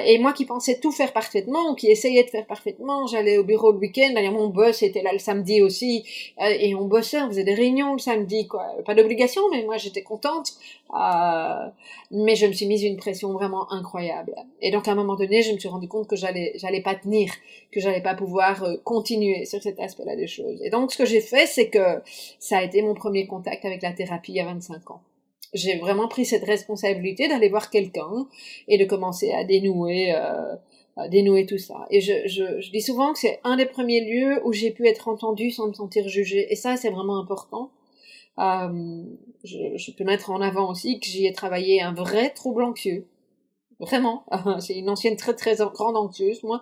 et 0.04 0.18
moi 0.18 0.32
qui 0.34 0.44
pensais 0.44 0.78
tout 0.78 0.92
faire 0.92 1.12
parfaitement, 1.12 1.74
qui 1.74 1.90
essayais 1.90 2.22
de 2.22 2.28
faire 2.28 2.46
parfaitement, 2.46 3.06
j'allais 3.06 3.38
au 3.38 3.44
bureau 3.44 3.72
le 3.72 3.78
week-end, 3.78 4.12
d'ailleurs 4.14 4.34
mon 4.34 4.48
boss 4.48 4.82
était 4.82 5.02
là 5.02 5.12
le 5.12 5.18
samedi 5.18 5.62
aussi, 5.62 6.04
euh, 6.40 6.44
et 6.48 6.74
on 6.74 6.84
bossait, 6.84 7.20
on 7.22 7.28
faisait 7.28 7.44
des 7.44 7.54
réunions 7.54 7.94
le 7.94 7.98
samedi, 7.98 8.46
quoi. 8.46 8.66
Pas 8.84 8.94
d'obligation, 8.94 9.42
mais 9.50 9.64
moi 9.64 9.78
j'étais 9.78 10.02
contente. 10.02 10.52
Euh, 10.92 11.68
mais 12.10 12.34
je 12.34 12.46
me 12.46 12.52
suis 12.52 12.66
mise 12.66 12.82
une 12.82 12.96
pression 12.96 13.32
vraiment 13.32 13.72
incroyable. 13.72 14.34
Et 14.60 14.70
donc 14.70 14.88
à 14.88 14.92
un 14.92 14.96
moment 14.96 15.14
donné, 15.14 15.42
je 15.42 15.52
me 15.52 15.58
suis 15.58 15.68
rendu 15.68 15.88
compte 15.88 16.08
que 16.08 16.16
j'allais, 16.16 16.52
j'allais 16.56 16.82
pas 16.82 16.96
tenir, 16.96 17.32
que 17.70 17.80
j'allais 17.80 18.02
pas 18.02 18.14
pouvoir 18.14 18.64
euh, 18.64 18.76
continuer 18.84 19.44
sur 19.44 19.62
cet 19.62 19.80
aspect-là 19.80 20.16
des 20.16 20.26
choses. 20.26 20.60
Et 20.62 20.70
donc 20.70 20.92
ce 20.92 20.98
que 20.98 21.06
j'ai 21.06 21.20
fait, 21.20 21.46
c'est 21.46 21.70
que 21.70 22.02
ça 22.38 22.58
a 22.58 22.62
été 22.64 22.82
mon 22.82 22.94
premier 22.94 23.26
contact 23.26 23.64
avec 23.64 23.82
la 23.82 23.92
thérapie 23.92 24.38
à 24.40 24.44
25 24.46 24.90
ans 24.90 25.00
j'ai 25.54 25.78
vraiment 25.78 26.08
pris 26.08 26.24
cette 26.24 26.44
responsabilité 26.44 27.28
d'aller 27.28 27.48
voir 27.48 27.70
quelqu'un 27.70 28.28
et 28.68 28.78
de 28.78 28.84
commencer 28.84 29.32
à 29.32 29.44
dénouer, 29.44 30.14
euh, 30.14 30.54
à 30.96 31.08
dénouer 31.08 31.46
tout 31.46 31.58
ça. 31.58 31.86
Et 31.90 32.00
je, 32.00 32.12
je, 32.26 32.60
je 32.60 32.70
dis 32.70 32.80
souvent 32.80 33.12
que 33.12 33.18
c'est 33.18 33.40
un 33.44 33.56
des 33.56 33.66
premiers 33.66 34.00
lieux 34.00 34.40
où 34.44 34.52
j'ai 34.52 34.70
pu 34.70 34.86
être 34.86 35.08
entendue 35.08 35.50
sans 35.50 35.68
me 35.68 35.72
sentir 35.72 36.08
jugée. 36.08 36.52
Et 36.52 36.56
ça, 36.56 36.76
c'est 36.76 36.90
vraiment 36.90 37.18
important. 37.18 37.70
Euh, 38.38 39.02
je, 39.44 39.76
je, 39.76 39.90
peux 39.92 40.04
mettre 40.04 40.30
en 40.30 40.40
avant 40.40 40.70
aussi 40.70 41.00
que 41.00 41.06
j'y 41.06 41.26
ai 41.26 41.32
travaillé 41.32 41.82
un 41.82 41.92
vrai 41.92 42.30
trouble 42.30 42.62
anxieux. 42.62 43.06
Vraiment, 43.80 44.24
c'est 44.60 44.74
une 44.74 44.90
ancienne 44.90 45.16
très 45.16 45.34
très 45.34 45.56
grande 45.56 45.96
anxieuse, 45.96 46.42
moi, 46.42 46.60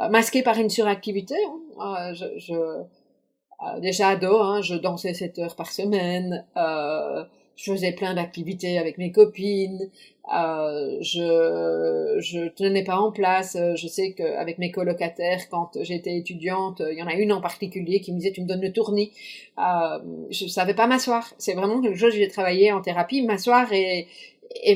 euh, 0.00 0.08
masquée 0.08 0.42
par 0.42 0.58
une 0.58 0.70
suractivité. 0.70 1.34
Hein. 1.78 2.10
Euh, 2.10 2.14
je, 2.14 2.38
je 2.38 2.54
euh, 2.54 3.80
déjà 3.80 4.08
ado, 4.08 4.38
hein, 4.40 4.62
je 4.62 4.74
dansais 4.74 5.12
7 5.12 5.38
heures 5.40 5.56
par 5.56 5.70
semaine. 5.70 6.46
Euh, 6.56 7.24
je 7.60 7.72
faisais 7.72 7.92
plein 7.92 8.14
d'activités 8.14 8.78
avec 8.78 8.96
mes 8.96 9.12
copines, 9.12 9.90
euh, 10.34 10.98
je 11.00 12.16
je 12.20 12.48
tenais 12.48 12.84
pas 12.84 12.96
en 12.96 13.12
place. 13.12 13.56
Je 13.74 13.86
sais 13.86 14.12
qu'avec 14.12 14.58
mes 14.58 14.70
colocataires, 14.70 15.48
quand 15.50 15.76
j'étais 15.82 16.16
étudiante, 16.16 16.82
il 16.90 16.98
y 16.98 17.02
en 17.02 17.06
a 17.06 17.14
une 17.14 17.32
en 17.32 17.40
particulier 17.40 18.00
qui 18.00 18.12
me 18.12 18.18
disait 18.18 18.32
tu 18.32 18.42
me 18.42 18.46
donnes 18.46 18.62
le 18.62 18.72
tournis. 18.72 19.12
Euh, 19.58 19.98
je 20.30 20.46
savais 20.46 20.74
pas 20.74 20.86
m'asseoir. 20.86 21.34
C'est 21.38 21.54
vraiment 21.54 21.80
quelque 21.82 21.98
chose 21.98 22.12
que 22.12 22.18
j'ai 22.18 22.28
travaillé 22.28 22.72
en 22.72 22.80
thérapie, 22.80 23.22
m'asseoir 23.22 23.70
et 23.72 24.06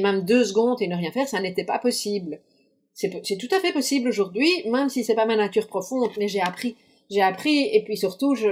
même 0.00 0.24
deux 0.24 0.44
secondes 0.44 0.80
et 0.82 0.88
ne 0.88 0.96
rien 0.96 1.10
faire, 1.10 1.28
ça 1.28 1.40
n'était 1.40 1.64
pas 1.64 1.78
possible. 1.78 2.40
C'est 2.92 3.38
tout 3.38 3.48
à 3.50 3.58
fait 3.58 3.72
possible 3.72 4.08
aujourd'hui, 4.08 4.48
même 4.70 4.88
si 4.88 5.02
c'est 5.02 5.16
pas 5.16 5.26
ma 5.26 5.34
nature 5.34 5.66
profonde, 5.66 6.10
mais 6.16 6.28
j'ai 6.28 6.40
appris. 6.40 6.76
J'ai 7.10 7.22
appris 7.22 7.68
et 7.72 7.82
puis 7.82 7.96
surtout 7.96 8.34
je, 8.34 8.46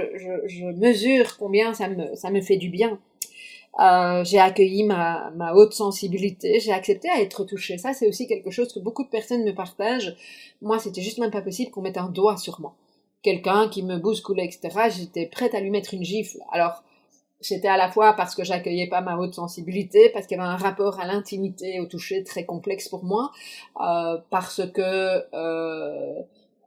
mesure 0.73 1.37
combien 1.37 1.73
ça 1.73 1.87
me 1.87 2.41
fait 2.41 2.57
du 2.57 2.69
bien. 2.69 2.99
Euh, 3.79 4.23
j'ai 4.23 4.39
accueilli 4.39 4.83
ma, 4.83 5.31
ma 5.31 5.53
haute 5.53 5.73
sensibilité, 5.73 6.59
j'ai 6.59 6.71
accepté 6.71 7.09
à 7.09 7.19
être 7.21 7.43
touchée. 7.43 7.77
Ça, 7.77 7.93
c'est 7.93 8.07
aussi 8.07 8.27
quelque 8.27 8.51
chose 8.51 8.71
que 8.71 8.79
beaucoup 8.79 9.03
de 9.03 9.09
personnes 9.09 9.43
me 9.43 9.53
partagent. 9.53 10.15
Moi, 10.61 10.77
c'était 10.79 11.01
juste 11.01 11.17
même 11.17 11.31
pas 11.31 11.41
possible 11.41 11.71
qu'on 11.71 11.81
mette 11.81 11.97
un 11.97 12.09
doigt 12.09 12.37
sur 12.37 12.61
moi. 12.61 12.75
Quelqu'un 13.23 13.69
qui 13.69 13.83
me 13.83 13.97
bousculait, 13.97 14.45
etc., 14.45 14.89
j'étais 14.95 15.25
prête 15.25 15.55
à 15.55 15.59
lui 15.59 15.71
mettre 15.71 15.93
une 15.93 16.03
gifle. 16.03 16.39
Alors, 16.51 16.83
c'était 17.41 17.67
à 17.67 17.77
la 17.77 17.91
fois 17.91 18.13
parce 18.13 18.35
que 18.35 18.43
j'accueillais 18.43 18.87
pas 18.87 19.01
ma 19.01 19.17
haute 19.17 19.33
sensibilité, 19.33 20.09
parce 20.13 20.27
qu'il 20.27 20.37
y 20.37 20.39
avait 20.39 20.49
un 20.49 20.55
rapport 20.55 20.99
à 20.99 21.07
l'intimité, 21.07 21.79
au 21.79 21.87
toucher 21.87 22.23
très 22.23 22.45
complexe 22.45 22.89
pour 22.89 23.03
moi, 23.03 23.31
euh, 23.81 24.17
parce 24.29 24.61
que... 24.71 25.23
Euh, 25.33 26.21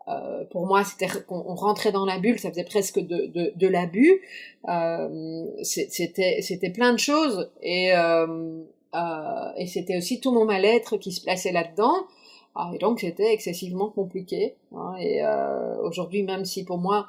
euh, 0.08 0.44
pour 0.50 0.66
moi, 0.66 0.84
c'était 0.84 1.08
qu'on 1.26 1.54
rentrait 1.54 1.90
dans 1.90 2.04
la 2.04 2.18
bulle, 2.18 2.38
ça 2.38 2.50
faisait 2.50 2.64
presque 2.64 3.00
de, 3.00 3.26
de, 3.26 3.52
de 3.56 3.66
l'abus. 3.68 4.20
Euh, 4.68 5.46
c'était 5.62 6.40
c'était 6.42 6.70
plein 6.70 6.92
de 6.92 6.98
choses 6.98 7.50
et 7.62 7.92
euh, 7.92 8.62
euh, 8.94 9.52
et 9.56 9.66
c'était 9.66 9.96
aussi 9.96 10.20
tout 10.20 10.32
mon 10.32 10.44
mal-être 10.44 10.96
qui 10.96 11.12
se 11.12 11.22
plaçait 11.22 11.52
là-dedans. 11.52 12.06
Ah, 12.54 12.70
et 12.74 12.78
donc 12.78 13.00
c'était 13.00 13.32
excessivement 13.32 13.90
compliqué. 13.90 14.54
Hein, 14.74 14.94
et 15.00 15.24
euh, 15.24 15.76
aujourd'hui, 15.82 16.22
même 16.22 16.44
si 16.44 16.64
pour 16.64 16.78
moi 16.78 17.08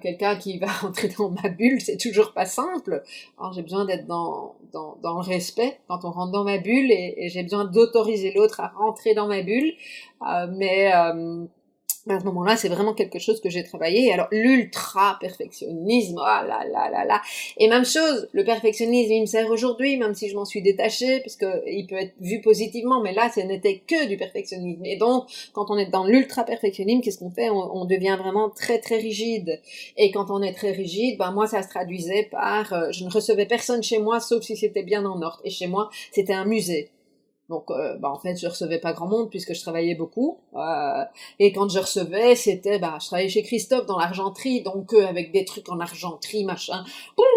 quelqu'un 0.00 0.36
qui 0.36 0.58
va 0.58 0.66
rentrer 0.82 1.08
dans 1.18 1.28
ma 1.28 1.50
bulle, 1.50 1.78
c'est 1.78 1.98
toujours 1.98 2.32
pas 2.32 2.46
simple. 2.46 3.02
J'ai 3.54 3.60
besoin 3.60 3.84
d'être 3.84 4.06
dans, 4.06 4.54
dans, 4.72 4.96
dans, 5.02 5.16
le 5.16 5.20
respect 5.20 5.78
quand 5.88 6.04
on 6.04 6.10
rentre 6.10 6.32
dans 6.32 6.44
ma 6.44 6.56
bulle 6.56 6.90
et, 6.90 7.14
et 7.18 7.28
j'ai 7.28 7.42
besoin 7.42 7.66
d'autoriser 7.66 8.32
l'autre 8.32 8.60
à 8.60 8.68
rentrer 8.68 9.12
dans 9.12 9.26
ma 9.26 9.42
bulle. 9.42 9.74
Euh, 10.26 10.46
mais 10.50 10.90
euh, 10.94 11.44
à 12.08 12.20
ce 12.20 12.24
moment-là, 12.26 12.56
c'est 12.56 12.68
vraiment 12.68 12.92
quelque 12.92 13.18
chose 13.18 13.40
que 13.40 13.48
j'ai 13.48 13.64
travaillé. 13.64 14.12
Alors, 14.12 14.28
l'ultra 14.30 15.16
perfectionnisme, 15.20 16.16
oh 16.18 16.46
là 16.46 16.64
là 16.70 16.90
là 16.90 17.04
là. 17.04 17.22
Et 17.56 17.68
même 17.68 17.84
chose, 17.84 18.28
le 18.32 18.44
perfectionnisme, 18.44 19.12
il 19.12 19.20
me 19.22 19.26
sert 19.26 19.48
aujourd'hui, 19.50 19.96
même 19.96 20.14
si 20.14 20.28
je 20.28 20.34
m'en 20.34 20.44
suis 20.44 20.60
détachée, 20.60 21.20
parce 21.20 21.38
il 21.66 21.86
peut 21.86 21.96
être 21.96 22.14
vu 22.20 22.40
positivement, 22.40 23.00
mais 23.00 23.12
là, 23.12 23.30
ce 23.34 23.40
n'était 23.40 23.78
que 23.78 24.06
du 24.06 24.16
perfectionnisme. 24.16 24.84
Et 24.84 24.96
donc, 24.96 25.24
quand 25.52 25.70
on 25.70 25.78
est 25.78 25.90
dans 25.90 26.04
l'ultra 26.04 26.44
perfectionnisme, 26.44 27.00
qu'est-ce 27.00 27.18
qu'on 27.18 27.30
fait? 27.30 27.48
On, 27.48 27.76
on, 27.76 27.84
devient 27.84 28.16
vraiment 28.18 28.50
très 28.50 28.78
très 28.78 28.96
rigide. 28.96 29.60
Et 29.96 30.10
quand 30.10 30.30
on 30.30 30.42
est 30.42 30.52
très 30.52 30.72
rigide, 30.72 31.18
ben 31.18 31.32
moi, 31.32 31.46
ça 31.46 31.62
se 31.62 31.68
traduisait 31.68 32.28
par, 32.30 32.72
euh, 32.72 32.90
je 32.92 33.04
ne 33.04 33.10
recevais 33.10 33.46
personne 33.46 33.82
chez 33.82 33.98
moi, 33.98 34.20
sauf 34.20 34.42
si 34.42 34.56
c'était 34.56 34.82
bien 34.82 35.04
en 35.04 35.22
ordre. 35.22 35.40
Et 35.44 35.50
chez 35.50 35.66
moi, 35.66 35.90
c'était 36.12 36.32
un 36.32 36.44
musée. 36.44 36.90
Donc, 37.50 37.70
euh, 37.70 37.98
bah, 37.98 38.10
en 38.10 38.18
fait, 38.18 38.36
je 38.36 38.46
recevais 38.46 38.78
pas 38.78 38.94
grand 38.94 39.06
monde 39.06 39.28
puisque 39.28 39.52
je 39.54 39.60
travaillais 39.60 39.94
beaucoup. 39.94 40.38
Euh, 40.54 41.04
et 41.38 41.52
quand 41.52 41.68
je 41.68 41.78
recevais, 41.78 42.36
c'était, 42.36 42.78
bah, 42.78 42.96
je 43.00 43.06
travaillais 43.06 43.28
chez 43.28 43.42
Christophe 43.42 43.84
dans 43.84 43.98
l'argenterie, 43.98 44.62
donc 44.62 44.94
euh, 44.94 45.06
avec 45.06 45.30
des 45.30 45.44
trucs 45.44 45.68
en 45.68 45.78
argenterie, 45.78 46.44
machin. 46.44 46.84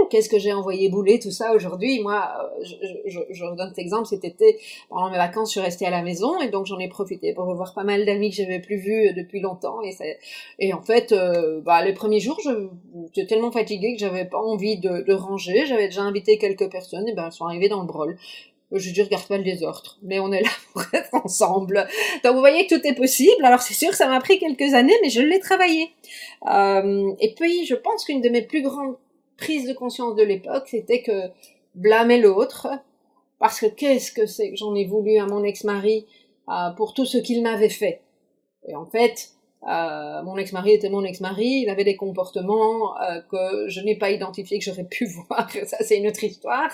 Qu'est-ce 0.10 0.30
que 0.30 0.40
j'ai 0.40 0.54
envoyé 0.54 0.88
bouler 0.88 1.20
tout 1.20 1.32
ça 1.32 1.54
aujourd'hui? 1.54 2.00
Moi, 2.02 2.24
euh, 2.40 2.64
je, 2.64 2.76
je, 3.06 3.20
je, 3.32 3.46
donne 3.58 3.68
cet 3.70 3.80
exemple. 3.80 4.06
Cet 4.06 4.24
été, 4.24 4.58
pendant 4.90 5.10
mes 5.10 5.18
vacances, 5.18 5.50
je 5.50 5.52
suis 5.54 5.60
restée 5.60 5.86
à 5.86 5.90
la 5.90 6.02
maison 6.02 6.40
et 6.40 6.48
donc 6.50 6.66
j'en 6.68 6.80
ai 6.80 6.88
profité 6.88 7.34
pour 7.34 7.46
revoir 7.46 7.74
pas 7.74 7.84
mal 7.84 8.06
d'amis 8.06 8.30
que 8.30 8.38
j'avais 8.38 8.62
plus 8.62 8.78
vus 8.78 9.14
depuis 9.14 9.42
longtemps. 9.42 9.82
Et, 9.84 9.94
et 10.60 10.74
en 10.74 10.82
fait, 10.82 11.14
bah, 11.66 11.84
les 11.84 11.94
premiers 11.94 12.22
jours, 12.22 12.40
j'étais 13.14 13.28
tellement 13.28 13.52
fatiguée 13.52 13.96
que 13.96 14.00
j'avais 14.00 14.24
pas 14.24 14.40
envie 14.40 14.80
de, 14.80 15.02
de 15.02 15.14
ranger. 15.14 15.66
J'avais 15.66 15.88
déjà 15.88 16.04
invité 16.04 16.38
quelques 16.38 16.72
personnes 16.72 17.10
et 17.10 17.14
ben 17.14 17.26
elles 17.26 17.32
sont 17.34 17.46
arrivées 17.46 17.68
dans 17.68 17.82
le 17.82 17.88
brol 17.88 18.18
je 18.72 18.92
dis 18.92 19.02
regarde 19.02 19.28
pas 19.28 19.38
le 19.38 19.44
désordre, 19.44 19.98
mais 20.02 20.20
on 20.20 20.32
est 20.32 20.42
là 20.42 20.50
pour 20.74 20.84
être 20.94 21.14
ensemble. 21.14 21.88
Donc 22.24 22.34
vous 22.34 22.40
voyez 22.40 22.68
tout 22.68 22.80
est 22.84 22.96
possible. 22.96 23.44
Alors 23.44 23.62
c'est 23.62 23.74
sûr 23.74 23.94
ça 23.94 24.08
m'a 24.08 24.20
pris 24.20 24.40
quelques 24.40 24.74
années, 24.74 24.98
mais 25.02 25.10
je 25.10 25.22
l'ai 25.22 25.40
travaillé. 25.40 25.90
Euh, 26.50 27.12
et 27.20 27.34
puis 27.34 27.66
je 27.66 27.76
pense 27.76 28.06
qu'une 28.06 28.22
de 28.22 28.30
mes 28.30 28.42
plus 28.42 28.62
grandes 28.62 28.98
prises 29.38 29.68
de 29.68 29.74
conscience 29.74 30.16
de 30.16 30.24
l'époque, 30.24 30.68
c'était 30.68 31.02
que 31.02 31.30
blâmer 31.76 32.20
l'autre, 32.20 32.68
parce 33.40 33.60
que 33.60 33.68
qu'est-ce 33.68 34.12
que 34.12 34.26
c'est 34.26 34.52
que 34.52 34.58
j'en 34.58 34.76
ai 34.76 34.86
voulu 34.86 35.18
à 35.18 35.26
mon 35.26 35.44
ex-mari 35.44 36.06
euh, 36.50 36.72
pour 36.76 36.94
tout 36.94 37.06
ce 37.06 37.18
qu'il 37.18 37.44
m'avait 37.44 37.70
fait. 37.70 38.02
Et 38.68 38.76
en 38.76 38.86
fait, 38.86 39.32
euh, 39.64 40.22
mon 40.24 40.38
ex-mari 40.38 40.74
était 40.74 40.90
mon 40.90 41.04
ex-mari, 41.04 41.64
il 41.64 41.70
avait 41.70 41.84
des 41.84 41.96
comportements 41.96 43.00
euh, 43.02 43.22
que 43.32 43.68
je 43.68 43.82
n'ai 43.82 43.96
pas 43.96 44.12
identifiés, 44.12 44.60
que 44.60 44.66
j'aurais 44.66 44.86
pu 44.86 45.06
voir, 45.28 45.50
ça 45.66 45.78
c'est 45.82 45.98
une 45.98 46.08
autre 46.08 46.24
histoire. 46.24 46.72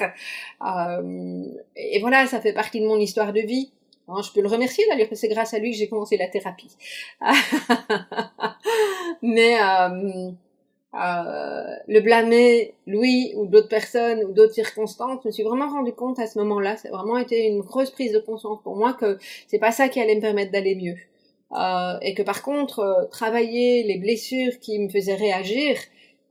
Euh, 0.66 1.46
et 1.76 2.00
voilà, 2.00 2.28
ça 2.28 2.42
fait 2.42 2.54
partie 2.54 2.82
de 2.82 2.88
mon 2.88 2.98
histoire 2.98 3.34
de 3.34 3.42
vie. 3.42 3.72
Hein, 4.10 4.22
je 4.22 4.34
peux 4.34 4.42
le 4.42 4.50
remercier 4.50 4.84
d'ailleurs, 4.90 5.08
c'est 5.14 5.30
grâce 5.30 5.54
à 5.54 5.60
lui 5.60 5.72
que 5.72 5.78
j'ai 5.78 5.88
commencé 5.88 6.18
la 6.18 6.28
thérapie. 6.28 6.76
Mais 9.22 9.56
euh, 9.62 10.32
euh, 10.96 11.76
le 11.88 12.02
blâmer, 12.02 12.76
lui 12.86 13.34
ou 13.36 13.48
d'autres 13.48 13.70
personnes 13.70 14.24
ou 14.26 14.34
d'autres 14.34 14.54
circonstances, 14.54 15.20
je 15.24 15.30
me 15.30 15.32
suis 15.32 15.44
vraiment 15.44 15.70
rendu 15.70 15.94
compte 15.94 16.20
à 16.20 16.28
ce 16.28 16.38
moment-là, 16.40 16.76
c'est 16.78 16.90
vraiment 16.90 17.18
été 17.18 17.48
une 17.48 17.62
grosse 17.62 17.90
prise 17.90 18.12
de 18.12 18.20
conscience 18.20 18.62
pour 18.62 18.76
moi 18.76 18.94
que 18.94 19.18
c'est 19.48 19.58
pas 19.58 19.72
ça 19.72 19.88
qui 19.88 20.00
allait 20.00 20.16
me 20.16 20.22
permettre 20.22 20.52
d'aller 20.52 20.76
mieux. 20.76 20.98
Euh, 21.54 21.98
et 22.02 22.14
que 22.14 22.24
par 22.24 22.42
contre, 22.42 22.80
euh, 22.80 23.06
travailler 23.06 23.84
les 23.84 23.98
blessures 23.98 24.60
qui 24.60 24.80
me 24.80 24.90
faisaient 24.90 25.16
réagir 25.16 25.78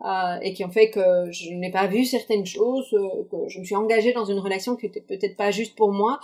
euh, 0.05 0.39
et 0.43 0.53
qui 0.53 0.65
ont 0.65 0.71
fait 0.71 0.91
que 0.91 1.31
je 1.31 1.53
n'ai 1.53 1.71
pas 1.71 1.87
vu 1.87 2.05
certaines 2.05 2.45
choses, 2.45 2.91
que 3.31 3.49
je 3.49 3.61
me 3.61 3.65
suis 3.65 3.77
engagée 3.77 4.13
dans 4.13 4.25
une 4.25 4.41
relation 4.41 4.75
qui 4.75 4.87
était 4.87 5.01
peut-être 5.01 5.37
pas 5.37 5.53
juste 5.53 5.77
pour 5.77 5.93
moi, 5.93 6.19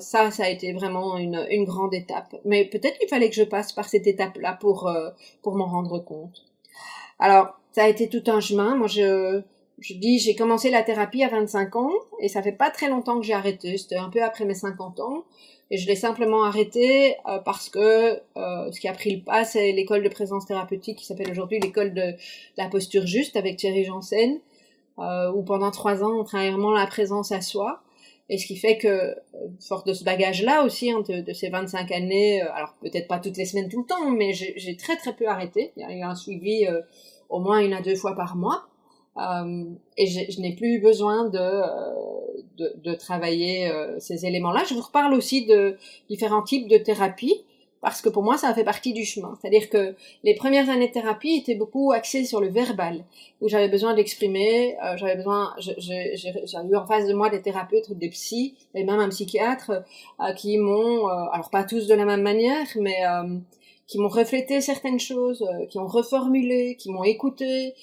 ça, 0.00 0.30
ça 0.32 0.44
a 0.44 0.48
été 0.48 0.72
vraiment 0.72 1.16
une, 1.16 1.46
une 1.50 1.64
grande 1.64 1.94
étape. 1.94 2.34
Mais 2.44 2.64
peut-être 2.64 2.98
qu'il 2.98 3.08
fallait 3.08 3.28
que 3.28 3.36
je 3.36 3.44
passe 3.44 3.72
par 3.72 3.88
cette 3.88 4.06
étape-là 4.06 4.58
pour 4.60 4.90
pour 5.42 5.54
m'en 5.54 5.66
rendre 5.66 6.00
compte. 6.00 6.44
Alors, 7.20 7.58
ça 7.72 7.84
a 7.84 7.88
été 7.88 8.08
tout 8.08 8.28
un 8.28 8.40
chemin. 8.40 8.74
Moi, 8.74 8.88
je 8.88 9.42
je 9.80 9.94
dis, 9.94 10.18
j'ai 10.18 10.34
commencé 10.34 10.70
la 10.70 10.82
thérapie 10.82 11.22
à 11.22 11.28
25 11.28 11.76
ans 11.76 11.90
et 12.20 12.28
ça 12.28 12.42
fait 12.42 12.52
pas 12.52 12.70
très 12.70 12.88
longtemps 12.88 13.20
que 13.20 13.26
j'ai 13.26 13.32
arrêté. 13.32 13.78
C'était 13.78 13.96
un 13.96 14.08
peu 14.08 14.22
après 14.22 14.44
mes 14.44 14.54
50 14.54 15.00
ans. 15.00 15.24
Et 15.70 15.76
je 15.76 15.86
l'ai 15.86 15.96
simplement 15.96 16.44
arrêté 16.44 17.16
euh, 17.28 17.38
parce 17.38 17.68
que 17.68 17.78
euh, 18.36 18.72
ce 18.72 18.80
qui 18.80 18.88
a 18.88 18.92
pris 18.92 19.16
le 19.16 19.22
pas, 19.22 19.44
c'est 19.44 19.70
l'école 19.72 20.02
de 20.02 20.08
présence 20.08 20.46
thérapeutique 20.46 20.98
qui 20.98 21.04
s'appelle 21.04 21.30
aujourd'hui 21.30 21.60
l'école 21.60 21.92
de 21.92 22.14
la 22.56 22.68
posture 22.68 23.06
juste 23.06 23.36
avec 23.36 23.58
Thierry 23.58 23.84
Janssen, 23.84 24.40
euh, 24.98 25.30
où 25.30 25.42
pendant 25.42 25.70
trois 25.70 26.02
ans 26.02 26.18
on 26.18 26.24
travaille 26.24 26.50
vraiment 26.50 26.72
la 26.72 26.86
présence 26.86 27.32
à 27.32 27.42
soi. 27.42 27.82
Et 28.30 28.38
ce 28.38 28.46
qui 28.46 28.56
fait 28.56 28.78
que, 28.78 28.88
euh, 28.88 29.14
fort 29.60 29.84
de 29.84 29.92
ce 29.92 30.04
bagage-là 30.04 30.64
aussi, 30.64 30.90
hein, 30.90 31.02
de, 31.06 31.32
ces 31.34 31.50
25 31.50 31.92
années, 31.92 32.40
alors 32.40 32.74
peut-être 32.80 33.06
pas 33.06 33.18
toutes 33.18 33.36
les 33.36 33.44
semaines 33.44 33.68
tout 33.68 33.80
le 33.80 33.86
temps, 33.86 34.10
mais 34.10 34.32
j'ai 34.32 34.76
très 34.76 34.96
très 34.96 35.14
peu 35.14 35.28
arrêté. 35.28 35.72
Il 35.76 35.98
y 35.98 36.02
a 36.02 36.08
un 36.08 36.14
suivi 36.14 36.66
au 37.28 37.40
moins 37.40 37.60
une 37.60 37.74
à 37.74 37.82
deux 37.82 37.96
fois 37.96 38.14
par 38.14 38.36
mois. 38.36 38.68
Et 39.96 40.06
je 40.06 40.40
n'ai 40.40 40.54
plus 40.54 40.80
besoin 40.80 41.28
de 41.28 41.38
de, 42.58 42.94
travailler 42.94 43.70
ces 43.98 44.26
éléments-là. 44.26 44.64
Je 44.68 44.74
vous 44.74 44.80
reparle 44.80 45.14
aussi 45.14 45.46
de 45.46 45.76
différents 46.08 46.42
types 46.42 46.68
de 46.68 46.76
thérapies 46.76 47.44
parce 47.80 48.02
que 48.02 48.08
pour 48.08 48.22
moi, 48.22 48.36
ça 48.36 48.52
fait 48.54 48.64
partie 48.64 48.92
du 48.92 49.04
chemin. 49.04 49.38
C'est-à-dire 49.40 49.70
que 49.70 49.94
les 50.24 50.34
premières 50.34 50.68
années 50.68 50.88
de 50.88 50.92
thérapie 50.92 51.36
étaient 51.36 51.54
beaucoup 51.54 51.92
axées 51.92 52.24
sur 52.24 52.40
le 52.40 52.48
verbal, 52.48 53.04
où 53.40 53.48
j'avais 53.48 53.68
besoin 53.68 53.94
d'exprimer, 53.94 54.76
euh, 54.82 54.96
j'avais 54.96 55.16
besoin, 55.16 55.54
j'ai 55.58 56.14
eu 56.16 56.76
en 56.76 56.86
face 56.86 57.06
de 57.06 57.14
moi 57.14 57.30
des 57.30 57.40
thérapeutes, 57.40 57.92
des 57.92 58.08
psys, 58.08 58.56
et 58.74 58.84
même 58.84 58.98
un 58.98 59.08
psychiatre, 59.08 59.84
euh, 60.20 60.32
qui 60.32 60.58
m'ont, 60.58 61.08
euh, 61.08 61.24
alors 61.32 61.50
pas 61.50 61.64
tous 61.64 61.86
de 61.86 61.94
la 61.94 62.04
même 62.04 62.22
manière, 62.22 62.66
mais 62.80 62.98
qui 63.86 63.98
m'ont 63.98 64.08
reflété 64.08 64.60
certaines 64.60 65.00
choses, 65.00 65.44
qui 65.70 65.78
ont 65.78 65.86
reformulé, 65.86 66.76
qui 66.76 66.90
m'ont 66.90 67.04
écouté, 67.04 67.74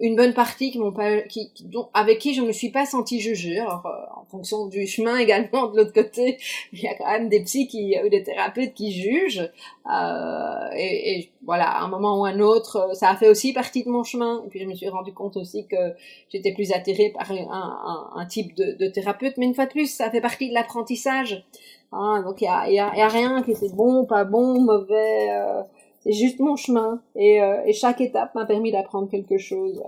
une 0.00 0.16
bonne 0.16 0.32
partie 0.32 0.70
qui 0.70 0.78
m'ont 0.78 0.92
pas, 0.92 1.20
qui, 1.22 1.52
dont, 1.64 1.88
avec 1.94 2.18
qui 2.18 2.34
je 2.34 2.42
me 2.42 2.52
suis 2.52 2.70
pas 2.70 2.86
sentie 2.86 3.20
jugée. 3.20 3.60
Alors, 3.60 3.84
euh, 3.86 4.20
en 4.20 4.24
fonction 4.24 4.66
du 4.66 4.86
chemin 4.86 5.16
également 5.18 5.68
de 5.68 5.76
l'autre 5.76 5.92
côté, 5.92 6.38
il 6.72 6.80
y 6.80 6.88
a 6.88 6.94
quand 6.94 7.10
même 7.10 7.28
des 7.28 7.42
psys 7.42 7.68
qui, 7.68 7.94
ou 8.04 8.08
des 8.08 8.22
thérapeutes 8.22 8.74
qui 8.74 8.92
jugent. 8.92 9.50
Euh, 9.86 10.68
et, 10.76 11.18
et, 11.18 11.30
voilà, 11.44 11.68
à 11.68 11.82
un 11.82 11.88
moment 11.88 12.20
ou 12.20 12.24
un 12.24 12.40
autre, 12.40 12.90
ça 12.94 13.10
a 13.10 13.16
fait 13.16 13.28
aussi 13.28 13.52
partie 13.52 13.84
de 13.84 13.90
mon 13.90 14.02
chemin. 14.02 14.42
Et 14.46 14.48
puis 14.48 14.60
je 14.60 14.66
me 14.66 14.74
suis 14.74 14.88
rendu 14.88 15.12
compte 15.12 15.36
aussi 15.36 15.66
que 15.66 15.94
j'étais 16.30 16.52
plus 16.52 16.72
attirée 16.72 17.10
par 17.10 17.30
un, 17.30 17.36
un, 17.36 18.20
un 18.20 18.26
type 18.26 18.54
de, 18.56 18.72
de, 18.72 18.86
thérapeute. 18.88 19.36
Mais 19.36 19.46
une 19.46 19.54
fois 19.54 19.66
de 19.66 19.70
plus, 19.70 19.92
ça 19.92 20.10
fait 20.10 20.20
partie 20.20 20.48
de 20.48 20.54
l'apprentissage. 20.54 21.44
Hein, 21.92 22.22
donc 22.24 22.40
il 22.40 22.44
y 22.44 22.48
a, 22.48 22.70
y, 22.70 22.78
a, 22.78 23.08
rien 23.08 23.42
qui 23.42 23.52
était 23.52 23.68
bon, 23.74 24.06
pas 24.06 24.24
bon, 24.24 24.60
mauvais. 24.60 25.28
Euh, 25.30 25.62
c'est 26.02 26.12
juste 26.12 26.40
mon 26.40 26.56
chemin. 26.56 27.00
Et, 27.16 27.42
euh, 27.42 27.64
et 27.64 27.72
chaque 27.72 28.00
étape 28.00 28.34
m'a 28.34 28.44
permis 28.44 28.72
d'apprendre 28.72 29.08
quelque 29.08 29.38
chose. 29.38 29.82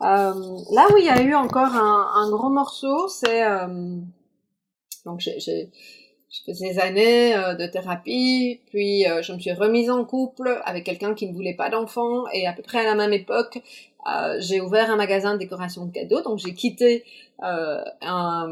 Euh, 0.00 0.32
là 0.72 0.86
où 0.92 0.96
il 0.98 1.04
y 1.04 1.08
a 1.08 1.22
eu 1.22 1.34
encore 1.34 1.74
un, 1.74 2.10
un 2.14 2.30
gros 2.30 2.48
morceau, 2.48 3.08
c'est 3.08 3.44
euh, 3.44 3.96
donc 5.04 5.20
j'ai 5.20 5.70
fait 6.46 6.52
des 6.52 6.78
années 6.78 7.34
de 7.34 7.66
thérapie, 7.66 8.60
puis 8.70 9.04
je 9.04 9.32
me 9.32 9.38
suis 9.38 9.52
remise 9.52 9.90
en 9.90 10.04
couple 10.04 10.60
avec 10.64 10.84
quelqu'un 10.84 11.14
qui 11.14 11.28
ne 11.28 11.34
voulait 11.34 11.54
pas 11.54 11.70
d'enfants 11.70 12.24
et 12.32 12.46
à 12.46 12.52
peu 12.52 12.62
près 12.62 12.78
à 12.80 12.84
la 12.84 12.94
même 12.94 13.12
époque, 13.12 13.60
j'ai 14.38 14.60
ouvert 14.60 14.90
un 14.90 14.96
magasin 14.96 15.34
de 15.34 15.38
décoration 15.38 15.84
de 15.86 15.92
cadeaux, 15.92 16.22
donc 16.22 16.38
j'ai 16.38 16.54
quitté 16.54 17.04
un, 17.40 18.46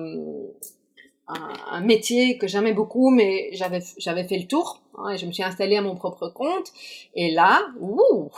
un, 1.70 1.81
métier 1.81 2.39
que 2.39 2.47
j'aimais 2.47 2.72
beaucoup, 2.72 3.11
mais 3.11 3.51
j'avais 3.53 3.81
j'avais 3.99 4.24
fait 4.24 4.39
le 4.39 4.47
tour 4.47 4.81
hein, 4.99 5.11
et 5.11 5.18
je 5.18 5.26
me 5.26 5.33
suis 5.33 5.43
installée 5.43 5.76
à 5.76 5.83
mon 5.83 5.95
propre 5.95 6.28
compte. 6.28 6.72
Et 7.14 7.31
là, 7.31 7.62
ouh, 7.81 8.31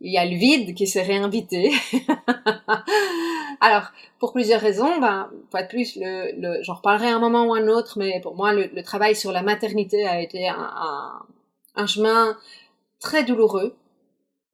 il 0.00 0.12
y 0.12 0.18
a 0.18 0.24
le 0.24 0.36
vide 0.36 0.74
qui 0.74 0.86
s'est 0.86 1.02
réinvité. 1.02 1.72
Alors, 3.60 3.90
pour 4.20 4.32
plusieurs 4.32 4.60
raisons, 4.60 5.00
ben, 5.00 5.30
pas 5.50 5.64
de 5.64 5.68
plus, 5.68 5.96
le, 5.96 6.40
le 6.40 6.62
j'en 6.62 6.74
reparlerai 6.74 7.08
un 7.08 7.18
moment 7.18 7.44
ou 7.44 7.54
un 7.54 7.66
autre, 7.68 7.98
mais 7.98 8.20
pour 8.20 8.36
moi, 8.36 8.52
le, 8.52 8.82
travail 8.82 9.16
sur 9.16 9.32
la 9.32 9.42
maternité 9.42 10.06
a 10.06 10.20
été 10.20 10.48
un, 10.48 10.54
un, 10.58 11.22
un 11.74 11.86
chemin 11.86 12.36
très 13.00 13.24
douloureux, 13.24 13.76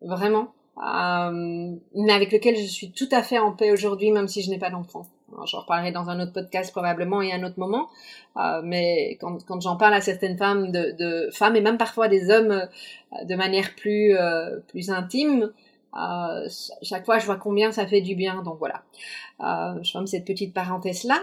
vraiment, 0.00 0.54
euh, 0.78 1.76
mais 1.94 2.12
avec 2.12 2.32
lequel 2.32 2.56
je 2.56 2.66
suis 2.66 2.92
tout 2.92 3.08
à 3.10 3.22
fait 3.22 3.38
en 3.38 3.52
paix 3.52 3.72
aujourd'hui, 3.72 4.10
même 4.10 4.28
si 4.28 4.42
je 4.42 4.50
n'ai 4.50 4.58
pas 4.58 4.70
d'enfant. 4.70 5.06
J'en 5.46 5.60
reparlerai 5.60 5.92
dans 5.92 6.08
un 6.08 6.20
autre 6.20 6.32
podcast 6.32 6.70
probablement 6.72 7.22
et 7.22 7.32
un 7.32 7.42
autre 7.42 7.58
moment. 7.58 7.88
Euh, 8.36 8.60
mais 8.62 9.18
quand, 9.20 9.60
j'en 9.60 9.76
parle 9.76 9.94
à 9.94 10.00
certaines 10.00 10.36
femmes, 10.36 10.70
de, 10.70 11.28
femmes 11.32 11.56
et 11.56 11.60
même 11.60 11.78
parfois 11.78 12.08
des 12.08 12.30
hommes 12.30 12.52
euh, 12.52 13.24
de 13.24 13.34
manière 13.34 13.74
plus 13.74 14.16
euh, 14.16 14.60
plus 14.68 14.90
intime, 14.90 15.52
euh, 15.96 16.48
chaque 16.82 17.04
fois 17.04 17.18
je 17.18 17.26
vois 17.26 17.36
combien 17.36 17.72
ça 17.72 17.86
fait 17.86 18.00
du 18.00 18.14
bien. 18.14 18.42
Donc 18.42 18.58
voilà, 18.58 18.82
je 19.82 19.90
ferme 19.90 20.06
cette 20.06 20.24
petite 20.24 20.54
parenthèse 20.54 21.04
là. 21.04 21.20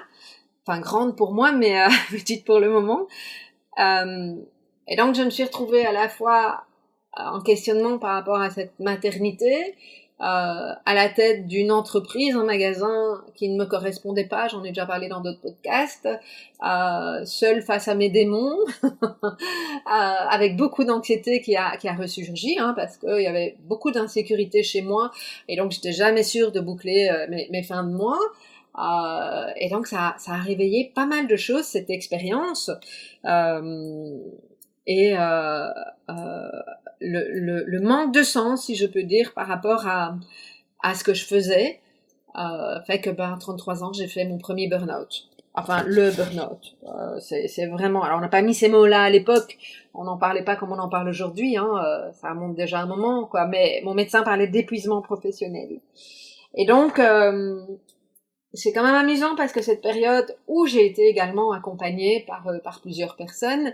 Enfin 0.66 0.80
grande 0.80 1.16
pour 1.18 1.34
moi, 1.34 1.52
mais 1.52 1.76
petite 2.12 2.46
pour 2.46 2.60
le 2.60 2.70
moment. 2.70 3.08
et 3.78 4.96
donc 4.96 5.16
je 5.16 5.24
me 5.24 5.30
suis 5.30 5.44
retrouvée 5.44 5.86
à 5.86 5.92
la 5.92 6.08
fois 6.10 6.66
en 7.18 7.42
questionnement 7.42 7.98
par 7.98 8.14
rapport 8.14 8.40
à 8.40 8.50
cette 8.50 8.80
maternité, 8.80 9.76
euh, 10.22 10.24
à 10.86 10.94
la 10.94 11.10
tête 11.10 11.48
d'une 11.48 11.72
entreprise, 11.72 12.36
un 12.36 12.44
magasin 12.44 13.24
qui 13.34 13.50
ne 13.50 13.58
me 13.58 13.66
correspondait 13.66 14.28
pas, 14.28 14.48
j'en 14.48 14.64
ai 14.64 14.68
déjà 14.68 14.86
parlé 14.86 15.08
dans 15.08 15.20
d'autres 15.20 15.42
podcasts, 15.42 16.08
euh, 16.64 17.26
face 17.66 17.88
à 17.88 17.96
mes 17.96 18.12
démons, 18.12 18.56
euh, 18.84 18.88
avec 19.86 20.58
beaucoup 20.58 20.84
d'anxiété 20.84 21.42
qui 21.42 21.56
a, 21.56 21.76
qui 21.78 21.88
a 21.88 21.94
ressurgi, 21.94 22.60
hein, 22.60 22.74
parce 22.76 22.98
qu'il 22.98 23.22
y 23.22 23.26
avait 23.26 23.58
beaucoup 23.62 23.90
d'insécurité 23.90 24.62
chez 24.62 24.84
moi, 24.84 25.10
et 25.48 25.58
donc 25.58 25.72
j'étais 25.72 25.92
jamais 25.92 26.24
sûre 26.24 26.52
de 26.52 26.60
boucler 26.60 27.10
euh, 27.10 27.26
mes, 27.28 27.48
mes, 27.52 27.64
fins 27.64 27.84
de 27.84 27.92
mois. 27.92 28.20
Euh, 28.78 29.52
et 29.58 29.70
donc 29.70 29.88
ça, 29.88 30.14
ça 30.20 30.34
a 30.34 30.38
réveillé 30.38 30.92
pas 30.94 31.08
mal 31.08 31.26
de 31.26 31.36
choses, 31.36 31.64
cette 31.64 31.90
expérience. 31.90 32.70
Euh, 33.26 34.20
et 34.86 35.14
euh, 37.02 37.24
le, 37.34 37.64
le, 37.66 37.80
manque 37.82 38.14
de 38.14 38.24
sens, 38.24 38.66
si 38.66 38.76
je 38.76 38.86
peux 38.86 39.04
dire, 39.04 39.34
par 39.34 39.48
rapport 39.48 39.88
à, 39.88 40.16
à 40.82 40.96
ce 40.96 41.04
que 41.04 41.14
je 41.14 41.26
faisais, 41.26 41.80
euh, 42.38 42.82
fait 42.88 43.02
que 43.02 43.10
ben 43.10 43.38
33 43.38 43.84
ans, 43.84 43.94
j'ai 43.94 44.08
fait 44.08 44.26
mon 44.26 44.38
premier 44.38 44.68
burn-out. 44.68 45.28
Enfin, 45.54 45.84
le 45.86 46.12
burn-out. 46.12 46.78
Euh, 46.86 47.20
c'est 47.20 47.66
vraiment. 47.68 48.04
Alors, 48.04 48.20
on 48.20 48.22
n'a 48.22 48.30
pas 48.30 48.42
mis 48.42 48.54
ces 48.54 48.70
mots-là 48.70 49.04
à 49.04 49.10
l'époque. 49.10 49.58
On 49.94 50.06
n'en 50.06 50.18
parlait 50.18 50.44
pas 50.44 50.56
comme 50.56 50.72
on 50.72 50.80
en 50.80 50.88
parle 50.88 51.10
aujourd'hui. 51.10 51.58
Hein, 51.58 51.70
euh, 51.86 52.12
ça 52.14 52.30
remonte 52.30 52.56
déjà 52.56 52.80
un 52.80 52.86
moment, 52.86 53.26
quoi. 53.26 53.48
Mais 53.48 53.82
mon 53.84 53.94
médecin 53.94 54.24
parlait 54.24 54.48
d'épuisement 54.48 55.02
professionnel. 55.02 55.82
Et 56.56 56.66
donc, 56.66 57.00
euh, 57.00 57.62
c'est 58.54 58.72
quand 58.72 58.84
même 58.84 58.96
amusant 58.96 59.36
parce 59.36 59.52
que 59.52 59.62
cette 59.62 59.82
période 59.82 60.38
où 60.48 60.66
j'ai 60.68 60.86
été 60.86 61.08
également 61.08 61.52
accompagnée 61.52 62.24
par 62.28 62.48
euh, 62.48 62.60
par 62.60 62.80
plusieurs 62.82 63.16
personnes, 63.18 63.74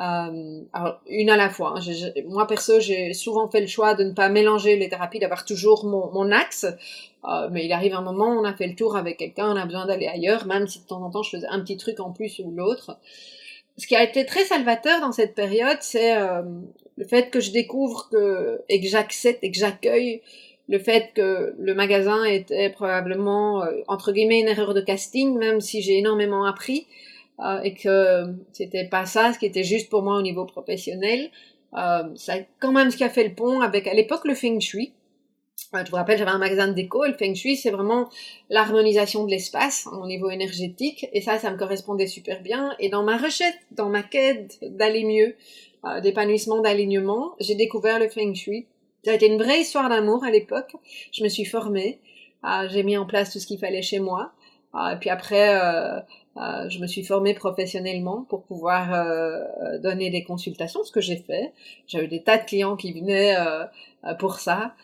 euh, 0.00 0.62
une 1.08 1.28
à 1.28 1.36
la 1.36 1.50
fois. 1.50 1.74
Hein. 1.76 2.12
moi, 2.26 2.46
perso, 2.46 2.80
j'ai 2.80 3.12
souvent 3.12 3.48
fait 3.48 3.60
le 3.60 3.66
choix 3.66 3.94
de 3.94 4.04
ne 4.04 4.12
pas 4.12 4.30
mélanger 4.30 4.76
les 4.76 4.88
thérapies, 4.88 5.18
d'avoir 5.18 5.44
toujours 5.44 5.84
mon, 5.84 6.30
axe. 6.30 6.64
Euh, 7.28 7.48
mais 7.50 7.66
il 7.66 7.72
arrive 7.72 7.94
un 7.94 8.00
moment, 8.00 8.28
on 8.28 8.44
a 8.44 8.54
fait 8.54 8.66
le 8.66 8.74
tour 8.74 8.96
avec 8.96 9.18
quelqu'un, 9.18 9.52
on 9.52 9.56
a 9.56 9.66
besoin 9.66 9.86
d'aller 9.86 10.06
ailleurs, 10.06 10.46
même 10.46 10.66
si 10.66 10.80
de 10.80 10.86
temps 10.86 11.02
en 11.02 11.10
temps, 11.10 11.22
je 11.22 11.36
faisais 11.36 11.46
un 11.48 11.60
petit 11.60 11.76
truc 11.76 12.00
en 12.00 12.12
plus 12.12 12.40
ou 12.42 12.50
l'autre. 12.50 12.96
Ce 13.76 13.86
qui 13.86 13.94
a 13.94 14.02
été 14.02 14.24
très 14.24 14.44
salvateur 14.44 15.00
dans 15.00 15.12
cette 15.12 15.34
période, 15.34 15.78
c'est 15.80 16.16
euh, 16.16 16.42
le 16.96 17.04
fait 17.04 17.28
que 17.28 17.40
je 17.40 17.50
découvre 17.50 18.08
que, 18.10 18.62
et 18.70 18.80
que 18.80 18.86
j'accepte 18.86 19.44
et 19.44 19.50
que 19.50 19.58
j'accueille 19.58 20.22
le 20.68 20.78
fait 20.78 21.10
que 21.14 21.54
le 21.58 21.74
magasin 21.74 22.24
était 22.24 22.70
probablement, 22.70 23.64
entre 23.88 24.12
guillemets, 24.12 24.38
une 24.38 24.46
erreur 24.46 24.72
de 24.72 24.80
casting, 24.80 25.36
même 25.36 25.60
si 25.60 25.82
j'ai 25.82 25.98
énormément 25.98 26.44
appris. 26.44 26.86
Euh, 27.44 27.62
et 27.62 27.74
que 27.74 28.34
c'était 28.52 28.84
pas 28.84 29.06
ça, 29.06 29.32
ce 29.32 29.38
qui 29.38 29.46
était 29.46 29.64
juste 29.64 29.88
pour 29.88 30.02
moi 30.02 30.16
au 30.16 30.22
niveau 30.22 30.44
professionnel. 30.44 31.30
Euh, 31.74 32.02
c'est 32.16 32.48
quand 32.58 32.72
même 32.72 32.90
ce 32.90 32.96
qui 32.96 33.04
a 33.04 33.08
fait 33.08 33.26
le 33.26 33.34
pont 33.34 33.60
avec 33.60 33.86
à 33.86 33.94
l'époque 33.94 34.24
le 34.24 34.34
Feng 34.34 34.60
Shui. 34.60 34.92
Euh, 35.74 35.84
je 35.84 35.90
vous 35.90 35.96
rappelle, 35.96 36.18
j'avais 36.18 36.30
un 36.30 36.38
magasin 36.38 36.68
de 36.68 36.72
déco 36.72 37.04
et 37.04 37.08
le 37.08 37.14
Feng 37.14 37.34
Shui, 37.34 37.56
c'est 37.56 37.70
vraiment 37.70 38.08
l'harmonisation 38.48 39.24
de 39.24 39.30
l'espace 39.30 39.86
au 39.92 40.06
niveau 40.06 40.30
énergétique 40.30 41.06
et 41.12 41.20
ça, 41.20 41.38
ça 41.38 41.50
me 41.50 41.56
correspondait 41.56 42.08
super 42.08 42.42
bien. 42.42 42.74
Et 42.80 42.88
dans 42.88 43.04
ma 43.04 43.16
recherche, 43.16 43.54
dans 43.70 43.88
ma 43.88 44.02
quête 44.02 44.58
d'aller 44.62 45.04
mieux, 45.04 45.36
euh, 45.84 46.00
d'épanouissement, 46.00 46.60
d'alignement, 46.60 47.34
j'ai 47.38 47.54
découvert 47.54 47.98
le 47.98 48.08
Feng 48.08 48.34
Shui. 48.34 48.66
Ça 49.04 49.12
a 49.12 49.14
été 49.14 49.26
une 49.26 49.40
vraie 49.40 49.60
histoire 49.60 49.88
d'amour 49.88 50.24
à 50.24 50.30
l'époque. 50.30 50.72
Je 51.12 51.22
me 51.22 51.28
suis 51.28 51.44
formée, 51.46 52.00
j'ai 52.68 52.82
mis 52.82 52.98
en 52.98 53.06
place 53.06 53.32
tout 53.32 53.38
ce 53.38 53.46
qu'il 53.46 53.58
fallait 53.58 53.80
chez 53.80 53.98
moi. 53.98 54.32
et 54.74 54.96
puis 55.00 55.08
après, 55.08 55.58
euh, 56.36 56.68
je 56.68 56.78
me 56.78 56.86
suis 56.86 57.02
formée 57.02 57.34
professionnellement 57.34 58.24
pour 58.28 58.42
pouvoir 58.42 58.94
euh, 58.94 59.78
donner 59.78 60.10
des 60.10 60.22
consultations, 60.22 60.84
ce 60.84 60.92
que 60.92 61.00
j'ai 61.00 61.16
fait. 61.16 61.52
J'ai 61.86 62.04
eu 62.04 62.08
des 62.08 62.22
tas 62.22 62.38
de 62.38 62.44
clients 62.44 62.76
qui 62.76 62.92
venaient 62.92 63.36
euh, 63.36 64.14
pour 64.18 64.38
ça. 64.38 64.74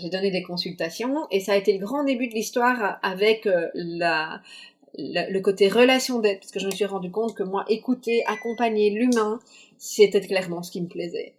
j'ai 0.00 0.08
donné 0.08 0.30
des 0.30 0.42
consultations 0.42 1.26
et 1.32 1.40
ça 1.40 1.52
a 1.52 1.56
été 1.56 1.76
le 1.76 1.84
grand 1.84 2.04
début 2.04 2.28
de 2.28 2.34
l'histoire 2.34 2.98
avec 3.02 3.48
le 4.96 5.40
côté 5.40 5.68
relation 5.68 6.20
d'aide, 6.20 6.38
parce 6.38 6.52
que 6.52 6.60
je 6.60 6.66
me 6.66 6.70
suis 6.70 6.84
rendu 6.84 7.10
compte 7.10 7.34
que 7.34 7.42
moi, 7.42 7.64
écouter, 7.68 8.24
accompagner 8.26 8.90
l'humain, 8.90 9.40
c'était 9.78 10.20
clairement 10.20 10.62
ce 10.62 10.70
qui 10.70 10.80
me 10.80 10.86
plaisait. 10.86 11.34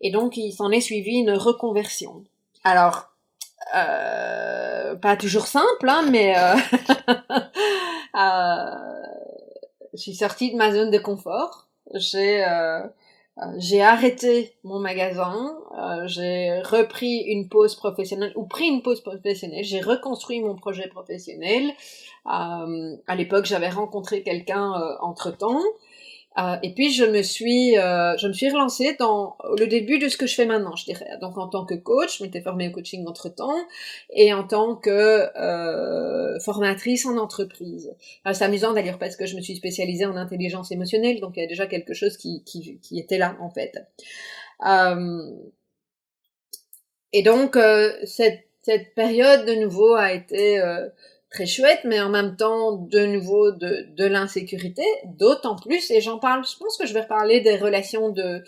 Et 0.00 0.10
donc, 0.10 0.36
il 0.36 0.52
s'en 0.52 0.70
est 0.70 0.80
suivi 0.80 1.12
une 1.12 1.30
reconversion. 1.30 2.24
Alors, 2.64 3.16
euh, 3.74 4.94
pas 4.96 5.16
toujours 5.16 5.46
simple, 5.46 5.88
hein, 5.88 6.06
mais 6.10 6.38
euh, 6.38 6.54
euh, 7.08 7.40
je 8.16 9.98
suis 9.98 10.14
sortie 10.14 10.52
de 10.52 10.56
ma 10.56 10.72
zone 10.72 10.90
de 10.90 10.98
confort. 10.98 11.68
J'ai 11.94 12.44
euh, 12.44 12.80
j'ai 13.58 13.82
arrêté 13.82 14.54
mon 14.64 14.78
magasin, 14.78 15.58
j'ai 16.06 16.62
repris 16.62 17.18
une 17.18 17.50
pause 17.50 17.74
professionnelle 17.74 18.32
ou 18.34 18.44
pris 18.44 18.64
une 18.64 18.80
pause 18.80 19.02
professionnelle, 19.02 19.62
j'ai 19.62 19.82
reconstruit 19.82 20.40
mon 20.40 20.54
projet 20.54 20.88
professionnel. 20.88 21.74
à 22.24 23.14
l'époque, 23.14 23.44
j'avais 23.44 23.68
rencontré 23.68 24.22
quelqu'un 24.22 24.72
entre 25.02 25.30
temps. 25.36 25.60
Euh, 26.38 26.56
et 26.62 26.74
puis 26.74 26.92
je 26.92 27.04
me 27.04 27.22
suis, 27.22 27.78
euh, 27.78 28.16
je 28.18 28.28
me 28.28 28.32
suis 28.32 28.50
relancée 28.50 28.94
dans 28.98 29.36
le 29.58 29.66
début 29.66 29.98
de 29.98 30.08
ce 30.08 30.18
que 30.18 30.26
je 30.26 30.34
fais 30.34 30.44
maintenant, 30.44 30.76
je 30.76 30.84
dirais. 30.84 31.08
Donc 31.20 31.38
en 31.38 31.48
tant 31.48 31.64
que 31.64 31.74
coach, 31.74 32.18
je 32.18 32.24
m'étais 32.24 32.42
formée 32.42 32.68
au 32.68 32.72
coaching 32.72 33.06
entre 33.06 33.28
temps, 33.30 33.56
et 34.10 34.34
en 34.34 34.46
tant 34.46 34.76
que 34.76 34.90
euh, 34.90 36.38
formatrice 36.40 37.06
en 37.06 37.16
entreprise. 37.16 37.94
c'est 38.32 38.44
amusant 38.44 38.74
d'ailleurs 38.74 38.98
parce 38.98 39.16
que 39.16 39.24
je 39.26 39.36
me 39.36 39.40
suis 39.40 39.56
spécialisée 39.56 40.04
en 40.04 40.16
intelligence 40.16 40.70
émotionnelle, 40.72 41.20
donc 41.20 41.36
il 41.36 41.40
y 41.40 41.44
a 41.44 41.48
déjà 41.48 41.66
quelque 41.66 41.94
chose 41.94 42.16
qui, 42.18 42.44
qui, 42.44 42.78
qui 42.80 42.98
était 42.98 43.18
là 43.18 43.36
en 43.40 43.50
fait. 43.50 43.78
et 47.12 47.22
donc 47.22 47.58
cette, 48.04 48.44
cette 48.62 48.94
période 48.94 49.46
de 49.46 49.54
nouveau 49.54 49.94
a 49.94 50.12
été 50.12 50.60
très 51.36 51.46
chouette, 51.46 51.80
mais 51.84 52.00
en 52.00 52.08
même 52.08 52.34
temps, 52.36 52.72
de 52.72 53.04
nouveau, 53.04 53.52
de, 53.52 53.86
de 53.94 54.06
l'insécurité, 54.06 54.82
d'autant 55.04 55.56
plus, 55.56 55.90
et 55.90 56.00
j'en 56.00 56.18
parle, 56.18 56.46
je 56.46 56.56
pense 56.56 56.78
que 56.78 56.86
je 56.86 56.94
vais 56.94 57.02
reparler 57.02 57.40
des 57.40 57.56
relations 57.56 58.08
de, 58.08 58.42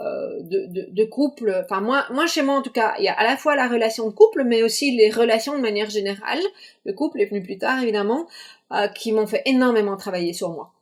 euh, 0.00 0.40
de, 0.40 0.66
de, 0.66 0.88
de, 0.90 1.04
couple, 1.04 1.54
enfin 1.64 1.80
moi, 1.80 2.04
moi 2.10 2.26
chez 2.26 2.42
moi 2.42 2.56
en 2.56 2.62
tout 2.62 2.72
cas, 2.72 2.94
il 2.98 3.04
y 3.04 3.08
a 3.08 3.12
à 3.12 3.22
la 3.22 3.36
fois 3.36 3.54
la 3.54 3.68
relation 3.68 4.08
de 4.08 4.12
couple, 4.12 4.42
mais 4.44 4.64
aussi 4.64 4.96
les 4.96 5.10
relations 5.10 5.56
de 5.56 5.62
manière 5.62 5.88
générale, 5.88 6.40
le 6.84 6.92
couple 6.92 7.20
est 7.20 7.26
venu 7.26 7.42
plus 7.42 7.58
tard 7.58 7.80
évidemment, 7.80 8.26
euh, 8.72 8.88
qui 8.88 9.12
m'ont 9.12 9.28
fait 9.28 9.42
énormément 9.46 9.96
travailler 9.96 10.32
sur 10.32 10.50
moi. 10.50 10.72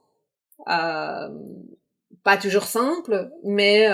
Euh, 0.68 1.28
pas 2.24 2.38
toujours 2.38 2.64
simple, 2.64 3.30
mais 3.44 3.88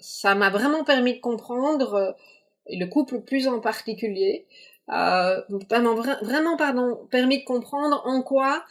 ça 0.00 0.34
m'a 0.34 0.50
vraiment 0.50 0.84
permis 0.84 1.14
de 1.14 1.20
comprendre, 1.20 2.16
le 2.68 2.86
couple 2.86 3.20
plus 3.20 3.48
en 3.48 3.60
particulier, 3.60 4.46
euh, 4.92 5.40
vraiment, 5.68 5.94
vraiment 5.94 6.56
pardon, 6.56 7.06
permis 7.10 7.40
de 7.40 7.44
comprendre 7.44 8.02
en 8.04 8.22
quoi 8.22 8.64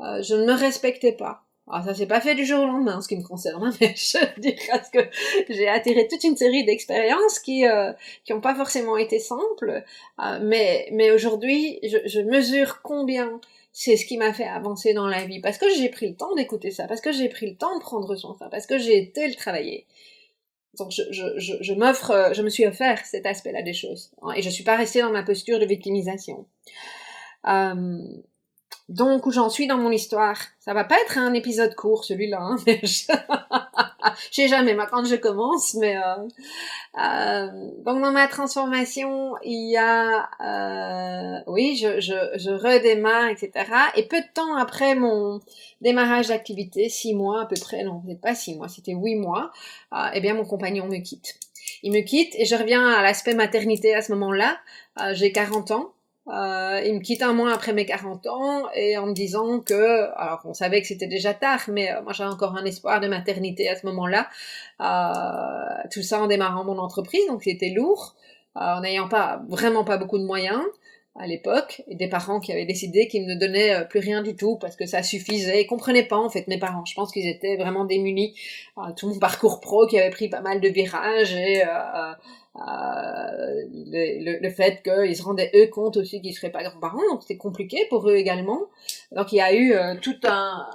euh, 0.00 0.22
je 0.22 0.34
ne 0.34 0.46
me 0.46 0.52
respectais 0.52 1.12
pas. 1.12 1.42
Alors 1.68 1.84
ça 1.84 1.94
s'est 1.94 2.06
pas 2.06 2.20
fait 2.20 2.36
du 2.36 2.44
jour 2.44 2.62
au 2.62 2.66
lendemain, 2.66 3.00
ce 3.00 3.08
qui 3.08 3.16
me 3.16 3.24
concerne, 3.24 3.64
hein, 3.64 3.72
mais 3.80 3.92
je 3.96 4.40
dirais 4.40 4.82
que 4.92 5.00
j'ai 5.48 5.68
attiré 5.68 6.06
toute 6.06 6.22
une 6.22 6.36
série 6.36 6.64
d'expériences 6.64 7.40
qui 7.40 7.66
euh, 7.66 7.92
qui 8.24 8.32
ont 8.32 8.40
pas 8.40 8.54
forcément 8.54 8.96
été 8.96 9.18
simples, 9.18 9.82
euh, 10.20 10.38
mais 10.42 10.88
mais 10.92 11.10
aujourd'hui 11.10 11.80
je, 11.82 11.98
je 12.04 12.20
mesure 12.20 12.82
combien 12.82 13.40
c'est 13.72 13.96
ce 13.96 14.06
qui 14.06 14.16
m'a 14.16 14.32
fait 14.32 14.46
avancer 14.46 14.94
dans 14.94 15.08
la 15.08 15.24
vie 15.24 15.40
parce 15.40 15.58
que 15.58 15.68
j'ai 15.70 15.88
pris 15.88 16.08
le 16.08 16.14
temps 16.14 16.34
d'écouter 16.36 16.70
ça, 16.70 16.86
parce 16.86 17.00
que 17.00 17.10
j'ai 17.10 17.28
pris 17.28 17.50
le 17.50 17.56
temps 17.56 17.76
de 17.76 17.82
prendre 17.82 18.14
soin 18.14 18.34
de 18.34 18.38
ça, 18.38 18.48
parce 18.48 18.66
que 18.66 18.78
j'ai 18.78 18.98
été 18.98 19.26
le 19.26 19.34
travailler. 19.34 19.86
Donc 20.78 20.90
je, 20.90 21.72
m'offre, 21.74 22.10
euh, 22.10 22.32
je 22.32 22.42
me 22.42 22.48
suis 22.48 22.66
offert 22.66 23.04
cet 23.04 23.26
aspect-là 23.26 23.62
des 23.62 23.72
choses. 23.72 24.10
Hein, 24.22 24.32
et 24.36 24.42
je 24.42 24.50
suis 24.50 24.64
pas 24.64 24.76
restée 24.76 25.00
dans 25.00 25.10
ma 25.10 25.22
posture 25.22 25.58
de 25.58 25.66
victimisation. 25.66 26.46
Euh, 27.46 27.98
donc 28.88 29.26
où 29.26 29.30
j'en 29.30 29.48
suis 29.48 29.66
dans 29.66 29.78
mon 29.78 29.90
histoire. 29.90 30.38
Ça 30.60 30.74
va 30.74 30.84
pas 30.84 30.96
être 31.00 31.18
un 31.18 31.34
épisode 31.34 31.74
court 31.74 32.04
celui-là, 32.04 32.38
hein, 32.40 32.56
je... 34.30 34.34
sais 34.34 34.48
jamais 34.48 34.74
moi 34.74 34.86
quand 34.90 35.04
je 35.04 35.16
commence, 35.16 35.74
mais 35.74 35.96
euh, 35.96 36.00
euh, 36.98 37.48
donc 37.84 38.00
dans 38.02 38.12
ma 38.12 38.28
transformation 38.28 39.34
il 39.42 39.70
y 39.70 39.76
a 39.76 40.28
euh, 40.40 41.42
oui 41.46 41.76
je, 41.80 42.00
je, 42.00 42.14
je 42.38 42.50
redémarre 42.50 43.28
etc. 43.28 43.52
Et 43.96 44.04
peu 44.04 44.20
de 44.20 44.26
temps 44.34 44.56
après 44.56 44.94
mon 44.94 45.40
démarrage 45.80 46.28
d'activité, 46.28 46.88
six 46.88 47.14
mois 47.14 47.42
à 47.42 47.46
peu 47.46 47.56
près, 47.60 47.82
non 47.82 48.00
peut-être 48.00 48.20
pas 48.20 48.34
six 48.34 48.56
mois, 48.56 48.68
c'était 48.68 48.94
huit 48.94 49.16
mois, 49.16 49.50
euh, 49.92 50.08
eh 50.14 50.20
bien 50.20 50.34
mon 50.34 50.44
compagnon 50.44 50.86
me 50.86 50.98
quitte. 50.98 51.38
Il 51.82 51.92
me 51.92 52.00
quitte 52.00 52.34
et 52.36 52.44
je 52.44 52.54
reviens 52.54 52.88
à 52.88 53.02
l'aspect 53.02 53.34
maternité 53.34 53.94
à 53.94 54.00
ce 54.00 54.12
moment-là. 54.12 54.58
J'ai 55.12 55.30
40 55.30 55.72
ans. 55.72 55.92
Euh, 56.28 56.82
il 56.84 56.94
me 56.94 57.00
quitte 57.00 57.22
un 57.22 57.32
mois 57.32 57.52
après 57.52 57.72
mes 57.72 57.86
40 57.86 58.26
ans 58.26 58.64
et 58.74 58.98
en 58.98 59.06
me 59.06 59.12
disant 59.12 59.60
que, 59.60 60.10
alors 60.16 60.40
on 60.44 60.54
savait 60.54 60.80
que 60.80 60.88
c'était 60.88 61.06
déjà 61.06 61.34
tard, 61.34 61.60
mais 61.68 61.92
euh, 61.92 62.02
moi 62.02 62.12
j'avais 62.12 62.30
encore 62.30 62.56
un 62.56 62.64
espoir 62.64 63.00
de 63.00 63.06
maternité 63.06 63.68
à 63.68 63.76
ce 63.76 63.86
moment-là. 63.86 64.28
Euh, 64.80 65.88
tout 65.92 66.02
ça 66.02 66.20
en 66.20 66.26
démarrant 66.26 66.64
mon 66.64 66.78
entreprise, 66.78 67.26
donc 67.28 67.44
c'était 67.44 67.70
lourd, 67.70 68.16
euh, 68.56 68.60
en 68.60 68.80
n'ayant 68.80 69.08
pas 69.08 69.42
vraiment 69.48 69.84
pas 69.84 69.98
beaucoup 69.98 70.18
de 70.18 70.24
moyens 70.24 70.62
à 71.18 71.26
l'époque, 71.26 71.82
et 71.88 71.94
des 71.94 72.08
parents 72.08 72.40
qui 72.40 72.52
avaient 72.52 72.66
décidé 72.66 73.08
qu'ils 73.08 73.26
ne 73.26 73.34
donnaient 73.34 73.74
euh, 73.74 73.84
plus 73.84 74.00
rien 74.00 74.22
du 74.22 74.36
tout 74.36 74.56
parce 74.56 74.76
que 74.76 74.86
ça 74.86 75.02
suffisait. 75.02 75.62
Ils 75.62 75.66
comprenaient 75.66 76.06
pas 76.06 76.16
en 76.18 76.28
fait 76.28 76.46
mes 76.48 76.58
parents. 76.58 76.84
Je 76.84 76.94
pense 76.94 77.12
qu'ils 77.12 77.26
étaient 77.26 77.56
vraiment 77.56 77.84
démunis. 77.84 78.34
tout 78.96 79.08
mon 79.08 79.18
parcours 79.18 79.60
pro 79.60 79.86
qui 79.86 79.98
avait 79.98 80.10
pris 80.10 80.28
pas 80.28 80.40
mal 80.40 80.60
de 80.60 80.68
virages 80.68 81.34
et 81.34 81.62
euh, 81.64 82.12
le, 82.58 84.42
le, 84.42 84.50
fait 84.50 84.82
qu'ils 84.82 85.16
se 85.16 85.22
rendaient 85.22 85.50
eux 85.54 85.66
compte 85.68 85.96
aussi 85.96 86.20
qu'ils 86.20 86.34
seraient 86.34 86.50
pas 86.50 86.62
grands-parents, 86.62 87.02
donc 87.10 87.22
c'était 87.22 87.36
compliqué 87.36 87.86
pour 87.90 88.08
eux 88.08 88.14
également. 88.14 88.62
Donc 89.12 89.32
il 89.32 89.36
y 89.36 89.40
a 89.40 89.52
eu 89.54 89.72
euh, 89.72 89.94
tout 90.00 90.16
un, 90.24 90.66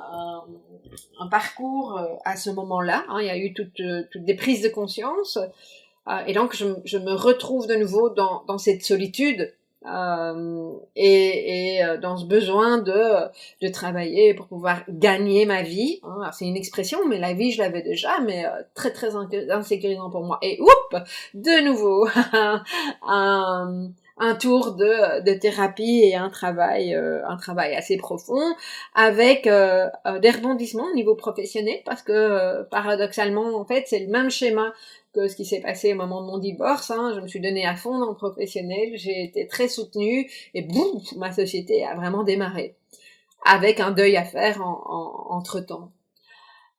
un, 1.19 1.27
parcours 1.27 1.97
euh, 1.97 2.07
à 2.25 2.35
ce 2.35 2.49
moment-là, 2.51 3.05
hein, 3.09 3.17
il 3.19 3.27
y 3.27 3.29
a 3.29 3.37
eu 3.37 3.53
toutes, 3.53 3.81
toutes 4.11 4.25
des 4.25 4.35
prises 4.35 4.61
de 4.61 4.69
conscience, 4.69 5.39
et 6.27 6.33
donc 6.33 6.55
je, 6.55 6.65
je, 6.83 6.97
me 6.97 7.13
retrouve 7.13 7.67
de 7.67 7.75
nouveau 7.75 8.09
dans, 8.09 8.43
dans 8.47 8.57
cette 8.57 8.83
solitude 8.83 9.53
euh, 9.87 10.73
et, 10.95 11.77
et, 11.77 11.83
euh, 11.83 11.97
dans 11.97 12.15
ce 12.15 12.25
besoin 12.25 12.77
de, 12.77 13.27
de 13.61 13.67
travailler 13.67 14.35
pour 14.35 14.47
pouvoir 14.47 14.83
gagner 14.87 15.45
ma 15.45 15.63
vie. 15.63 15.99
Hein. 16.03 16.29
C'est 16.33 16.45
une 16.45 16.55
expression, 16.55 16.99
mais 17.07 17.17
la 17.17 17.33
vie, 17.33 17.51
je 17.51 17.61
l'avais 17.61 17.81
déjà, 17.81 18.19
mais 18.19 18.45
euh, 18.45 18.49
très 18.75 18.91
très 18.91 19.15
insécurisant 19.15 20.11
pour 20.11 20.23
moi. 20.23 20.37
Et 20.43 20.59
oups, 20.61 21.03
de 21.33 21.65
nouveau, 21.65 22.07
un, 23.01 23.89
un 24.17 24.35
tour 24.35 24.75
de, 24.75 25.23
de 25.23 25.33
thérapie 25.33 26.01
et 26.03 26.15
un 26.15 26.29
travail, 26.29 26.93
euh, 26.93 27.27
un 27.27 27.37
travail 27.37 27.73
assez 27.75 27.97
profond, 27.97 28.53
avec 28.93 29.45
des 29.45 30.29
rebondissements 30.29 30.85
au 30.91 30.93
niveau 30.93 31.15
professionnel, 31.15 31.79
parce 31.85 32.03
que 32.03 32.61
paradoxalement, 32.69 33.55
en 33.59 33.65
fait, 33.65 33.85
c'est 33.87 33.99
le 33.99 34.11
même 34.11 34.29
schéma 34.29 34.73
que 35.13 35.27
ce 35.27 35.35
qui 35.35 35.45
s'est 35.45 35.61
passé 35.61 35.93
au 35.93 35.95
moment 35.95 36.21
de 36.21 36.27
mon 36.27 36.37
divorce. 36.37 36.91
Hein. 36.91 37.13
Je 37.15 37.21
me 37.21 37.27
suis 37.27 37.39
donnée 37.39 37.65
à 37.65 37.75
fond 37.75 37.99
dans 37.99 38.09
le 38.09 38.15
professionnel, 38.15 38.91
j'ai 38.95 39.23
été 39.23 39.47
très 39.47 39.67
soutenue 39.67 40.29
et 40.53 40.61
boum, 40.61 41.01
ma 41.17 41.31
société 41.31 41.85
a 41.85 41.95
vraiment 41.95 42.23
démarré 42.23 42.75
avec 43.45 43.79
un 43.79 43.91
deuil 43.91 44.17
à 44.17 44.23
faire 44.23 44.61
en, 44.61 44.83
en, 44.85 45.35
entre 45.35 45.59
temps. 45.59 45.91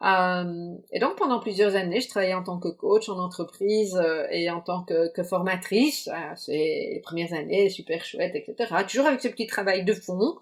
Euh, 0.04 0.74
et 0.90 0.98
donc 0.98 1.16
pendant 1.16 1.38
plusieurs 1.38 1.76
années, 1.76 2.00
je 2.00 2.08
travaillais 2.08 2.34
en 2.34 2.42
tant 2.42 2.58
que 2.58 2.68
coach 2.68 3.08
en 3.08 3.18
entreprise 3.18 3.96
euh, 3.96 4.26
et 4.30 4.50
en 4.50 4.60
tant 4.60 4.82
que, 4.82 5.22
formatrice. 5.22 6.08
Euh, 6.08 6.34
c'est 6.36 6.90
les 6.92 7.00
premières 7.02 7.32
années 7.32 7.68
super 7.68 8.04
chouettes, 8.04 8.34
etc. 8.34 8.74
Toujours 8.88 9.06
avec 9.06 9.20
ce 9.20 9.28
petit 9.28 9.46
travail 9.46 9.84
de 9.84 9.94
fond. 9.94 10.36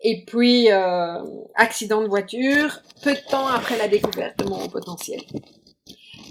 Et 0.00 0.24
puis 0.26 0.70
euh, 0.72 1.22
accident 1.54 2.02
de 2.02 2.08
voiture, 2.08 2.80
peu 3.02 3.12
de 3.12 3.30
temps 3.30 3.46
après 3.46 3.78
la 3.78 3.88
découverte 3.88 4.38
de 4.40 4.48
mon 4.48 4.68
potentiel. 4.68 5.20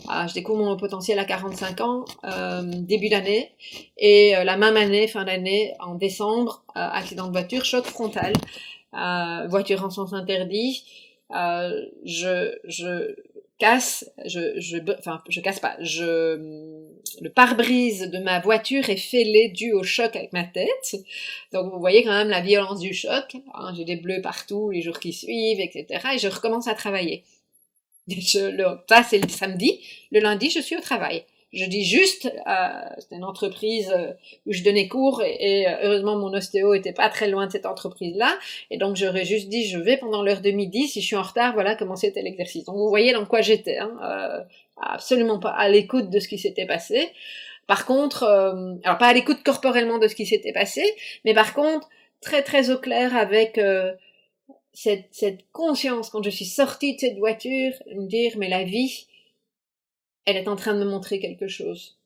Ah, 0.08 0.28
je 0.28 0.34
découvre 0.34 0.64
mon 0.64 0.78
potentiel 0.78 1.18
à 1.20 1.26
45 1.26 1.82
ans, 1.82 2.06
euh, 2.26 2.62
début 2.64 3.10
d'année, 3.10 3.52
et 3.98 4.36
euh, 4.36 4.44
la 4.44 4.58
même 4.58 4.78
année, 4.78 5.08
fin 5.08 5.24
d'année, 5.24 5.74
en 5.80 5.96
décembre, 5.96 6.64
euh, 6.78 6.80
accident 6.80 7.28
de 7.28 7.32
voiture, 7.32 7.66
choc 7.66 7.86
frontal, 7.86 8.34
euh, 8.94 9.48
voiture 9.48 9.84
en 9.84 9.90
sens 9.90 10.14
interdit, 10.14 10.84
je, 11.32 12.56
je 12.66 13.16
casse, 13.58 14.12
je, 14.26 14.60
je, 14.60 14.78
enfin, 15.00 15.22
je 15.30 15.40
casse 15.42 15.60
pas, 15.60 15.76
je, 15.80 16.36
le 17.22 17.30
pare-brise 17.30 18.10
de 18.12 18.20
ma 18.20 18.40
voiture 18.40 18.90
est 18.90 18.98
fêlé 18.98 19.50
dû 19.50 19.74
au 19.74 19.84
choc 19.84 20.16
avec 20.16 20.34
ma 20.34 20.44
tête. 20.44 20.96
Donc 21.54 21.72
vous 21.72 21.80
voyez 21.80 22.04
quand 22.04 22.12
même 22.12 22.30
la 22.30 22.42
violence 22.42 22.80
du 22.80 22.94
choc. 22.94 23.38
Hein, 23.54 23.74
J'ai 23.76 23.86
des 23.86 23.96
bleus 23.96 24.22
partout 24.22 24.70
les 24.70 24.82
jours 24.82 25.00
qui 25.00 25.14
suivent, 25.14 25.60
etc. 25.60 25.86
Et 26.16 26.18
je 26.18 26.28
recommence 26.28 26.68
à 26.68 26.74
travailler. 26.74 27.24
Je, 28.08 28.78
ça, 28.88 29.04
c'est 29.04 29.20
le 29.20 29.30
samedi. 29.30 29.80
Le 30.12 30.20
lundi, 30.20 30.50
je 30.50 30.60
suis 30.60 30.78
au 30.78 30.82
travail. 30.82 31.26
Je 31.56 31.66
dis 31.66 31.86
juste, 31.86 32.26
euh, 32.26 32.90
c'était 32.98 33.16
une 33.16 33.24
entreprise 33.24 33.90
euh, 33.96 34.12
où 34.46 34.52
je 34.52 34.62
donnais 34.62 34.90
cours 34.90 35.24
et, 35.24 35.66
euh, 35.66 35.78
heureusement 35.84 36.18
mon 36.18 36.34
ostéo 36.34 36.74
était 36.74 36.92
pas 36.92 37.08
très 37.08 37.30
loin 37.30 37.48
de 37.48 37.52
cette 37.52 37.66
entreprise-là. 37.66 38.38
Et 38.72 38.78
donc 38.78 38.98
j'aurais 38.98 39.24
juste 39.24 39.48
dit, 39.48 39.66
je 39.66 39.80
vais 39.80 39.96
pendant 39.96 40.22
l'heure 40.22 40.42
de 40.42 40.52
midi. 40.52 40.90
Si 40.90 41.00
je 41.00 41.06
suis 41.06 41.16
en 41.16 41.22
retard, 41.22 41.54
voilà 41.54 41.76
comment 41.76 41.96
c'était 41.96 42.22
l'exercice. 42.22 42.66
Donc 42.66 42.76
vous 42.76 42.90
voyez 42.90 43.14
dans 43.14 43.26
quoi 43.26 43.40
j'étais. 43.40 43.78
Hein, 43.78 43.98
euh, 44.04 44.42
absolument 44.82 45.40
pas 45.40 45.52
à 45.52 45.70
l'écoute 45.70 46.10
de 46.10 46.20
ce 46.20 46.28
qui 46.28 46.38
s'était 46.38 46.66
passé. 46.66 47.10
Par 47.68 47.86
contre, 47.86 48.24
alors 48.84 48.98
pas 48.98 49.08
à 49.08 49.14
l'écoute 49.14 49.42
corporellement 49.44 49.98
de 49.98 50.08
ce 50.08 50.16
qui 50.16 50.26
s'était 50.26 50.52
passé, 50.52 50.84
mais 51.24 51.34
par 51.34 51.54
contre 51.54 51.90
très 52.22 52.44
très 52.44 52.70
au 52.70 52.78
clair 52.78 53.16
avec 53.16 53.60
cette, 54.76 55.08
cette 55.12 55.50
conscience 55.52 56.10
quand 56.10 56.22
je 56.22 56.30
suis 56.30 56.46
sortie 56.46 56.96
de 56.96 57.00
cette 57.00 57.18
voiture, 57.18 57.72
me 57.88 58.08
dire 58.08 58.34
mais 58.38 58.50
la 58.50 58.64
vie, 58.64 59.08
elle 60.26 60.38
est 60.38 60.48
en 60.48 60.56
train 60.56 60.74
de 60.74 60.80
me 60.80 60.90
montrer 60.90 61.20
quelque 61.20 61.48
chose. 61.48 61.98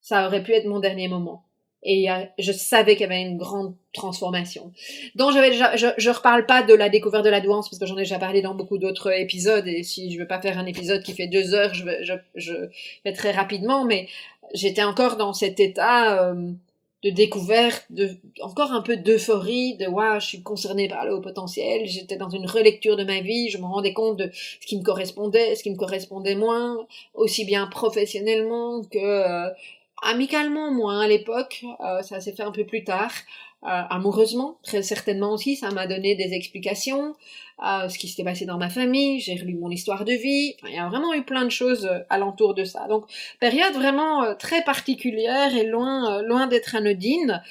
Ça 0.00 0.26
aurait 0.26 0.42
pu 0.42 0.52
être 0.52 0.66
mon 0.66 0.78
dernier 0.78 1.08
moment. 1.08 1.42
Et 1.88 2.08
je 2.38 2.50
savais 2.50 2.96
qu'il 2.96 3.02
y 3.02 3.04
avait 3.04 3.22
une 3.22 3.36
grande 3.36 3.74
transformation. 3.92 4.72
Donc 5.14 5.34
déjà, 5.34 5.76
je, 5.76 5.86
je 5.96 6.10
reparle 6.10 6.44
pas 6.44 6.64
de 6.64 6.74
la 6.74 6.88
découverte 6.88 7.24
de 7.24 7.30
la 7.30 7.40
douance 7.40 7.68
parce 7.68 7.78
que 7.78 7.86
j'en 7.86 7.96
ai 7.96 8.02
déjà 8.02 8.18
parlé 8.18 8.42
dans 8.42 8.56
beaucoup 8.56 8.76
d'autres 8.76 9.12
épisodes 9.12 9.66
et 9.68 9.84
si 9.84 10.12
je 10.12 10.18
veux 10.18 10.26
pas 10.26 10.40
faire 10.40 10.58
un 10.58 10.66
épisode 10.66 11.04
qui 11.04 11.12
fait 11.12 11.28
deux 11.28 11.54
heures, 11.54 11.74
je 11.74 11.84
je, 12.02 12.14
je 12.34 13.10
très 13.12 13.30
rapidement, 13.30 13.84
mais 13.84 14.08
j'étais 14.52 14.82
encore 14.82 15.16
dans 15.16 15.32
cet 15.32 15.60
état 15.60 16.24
euh, 16.24 16.50
de 17.06 17.14
découverte, 17.14 17.86
de, 17.90 18.10
encore 18.40 18.72
un 18.72 18.82
peu 18.82 18.96
d'euphorie, 18.96 19.76
de 19.76 19.86
ouais, 19.86 20.18
je 20.20 20.26
suis 20.26 20.42
concernée 20.42 20.88
par 20.88 21.04
le 21.04 21.14
haut 21.14 21.20
potentiel, 21.20 21.86
j'étais 21.86 22.16
dans 22.16 22.30
une 22.30 22.46
relecture 22.46 22.96
de 22.96 23.04
ma 23.04 23.20
vie, 23.20 23.48
je 23.48 23.58
me 23.58 23.64
rendais 23.64 23.92
compte 23.92 24.16
de 24.18 24.30
ce 24.32 24.66
qui 24.66 24.76
me 24.76 24.82
correspondait, 24.82 25.54
ce 25.54 25.62
qui 25.62 25.70
me 25.70 25.76
correspondait 25.76 26.34
moins, 26.34 26.84
aussi 27.14 27.44
bien 27.44 27.68
professionnellement 27.68 28.82
que 28.82 28.98
euh, 28.98 29.48
amicalement 30.02 30.72
moins 30.72 31.00
à 31.00 31.06
l'époque, 31.06 31.64
euh, 31.80 32.02
ça 32.02 32.20
s'est 32.20 32.32
fait 32.32 32.42
un 32.42 32.50
peu 32.50 32.64
plus 32.64 32.82
tard, 32.82 33.12
euh, 33.62 33.68
amoureusement, 33.68 34.58
très 34.64 34.82
certainement 34.82 35.32
aussi, 35.32 35.54
ça 35.54 35.70
m'a 35.70 35.86
donné 35.86 36.16
des 36.16 36.32
explications, 36.34 37.14
euh, 37.64 37.88
ce 37.88 37.98
qui 37.98 38.08
s'était 38.08 38.24
passé 38.24 38.44
dans 38.44 38.58
ma 38.58 38.68
famille, 38.68 39.20
j'ai 39.20 39.34
relu 39.34 39.54
mon 39.54 39.70
histoire 39.70 40.04
de 40.04 40.12
vie, 40.12 40.54
il 40.68 40.74
y 40.74 40.78
a 40.78 40.88
vraiment 40.88 41.14
eu 41.14 41.22
plein 41.22 41.44
de 41.44 41.50
choses 41.50 41.88
alentour 42.10 42.54
de 42.54 42.64
ça. 42.64 42.86
Donc 42.88 43.04
période 43.40 43.74
vraiment 43.74 44.34
très 44.34 44.62
particulière 44.62 45.54
et 45.56 45.64
loin, 45.64 46.22
loin 46.22 46.46
d'être 46.46 46.74
anodine. 46.74 47.42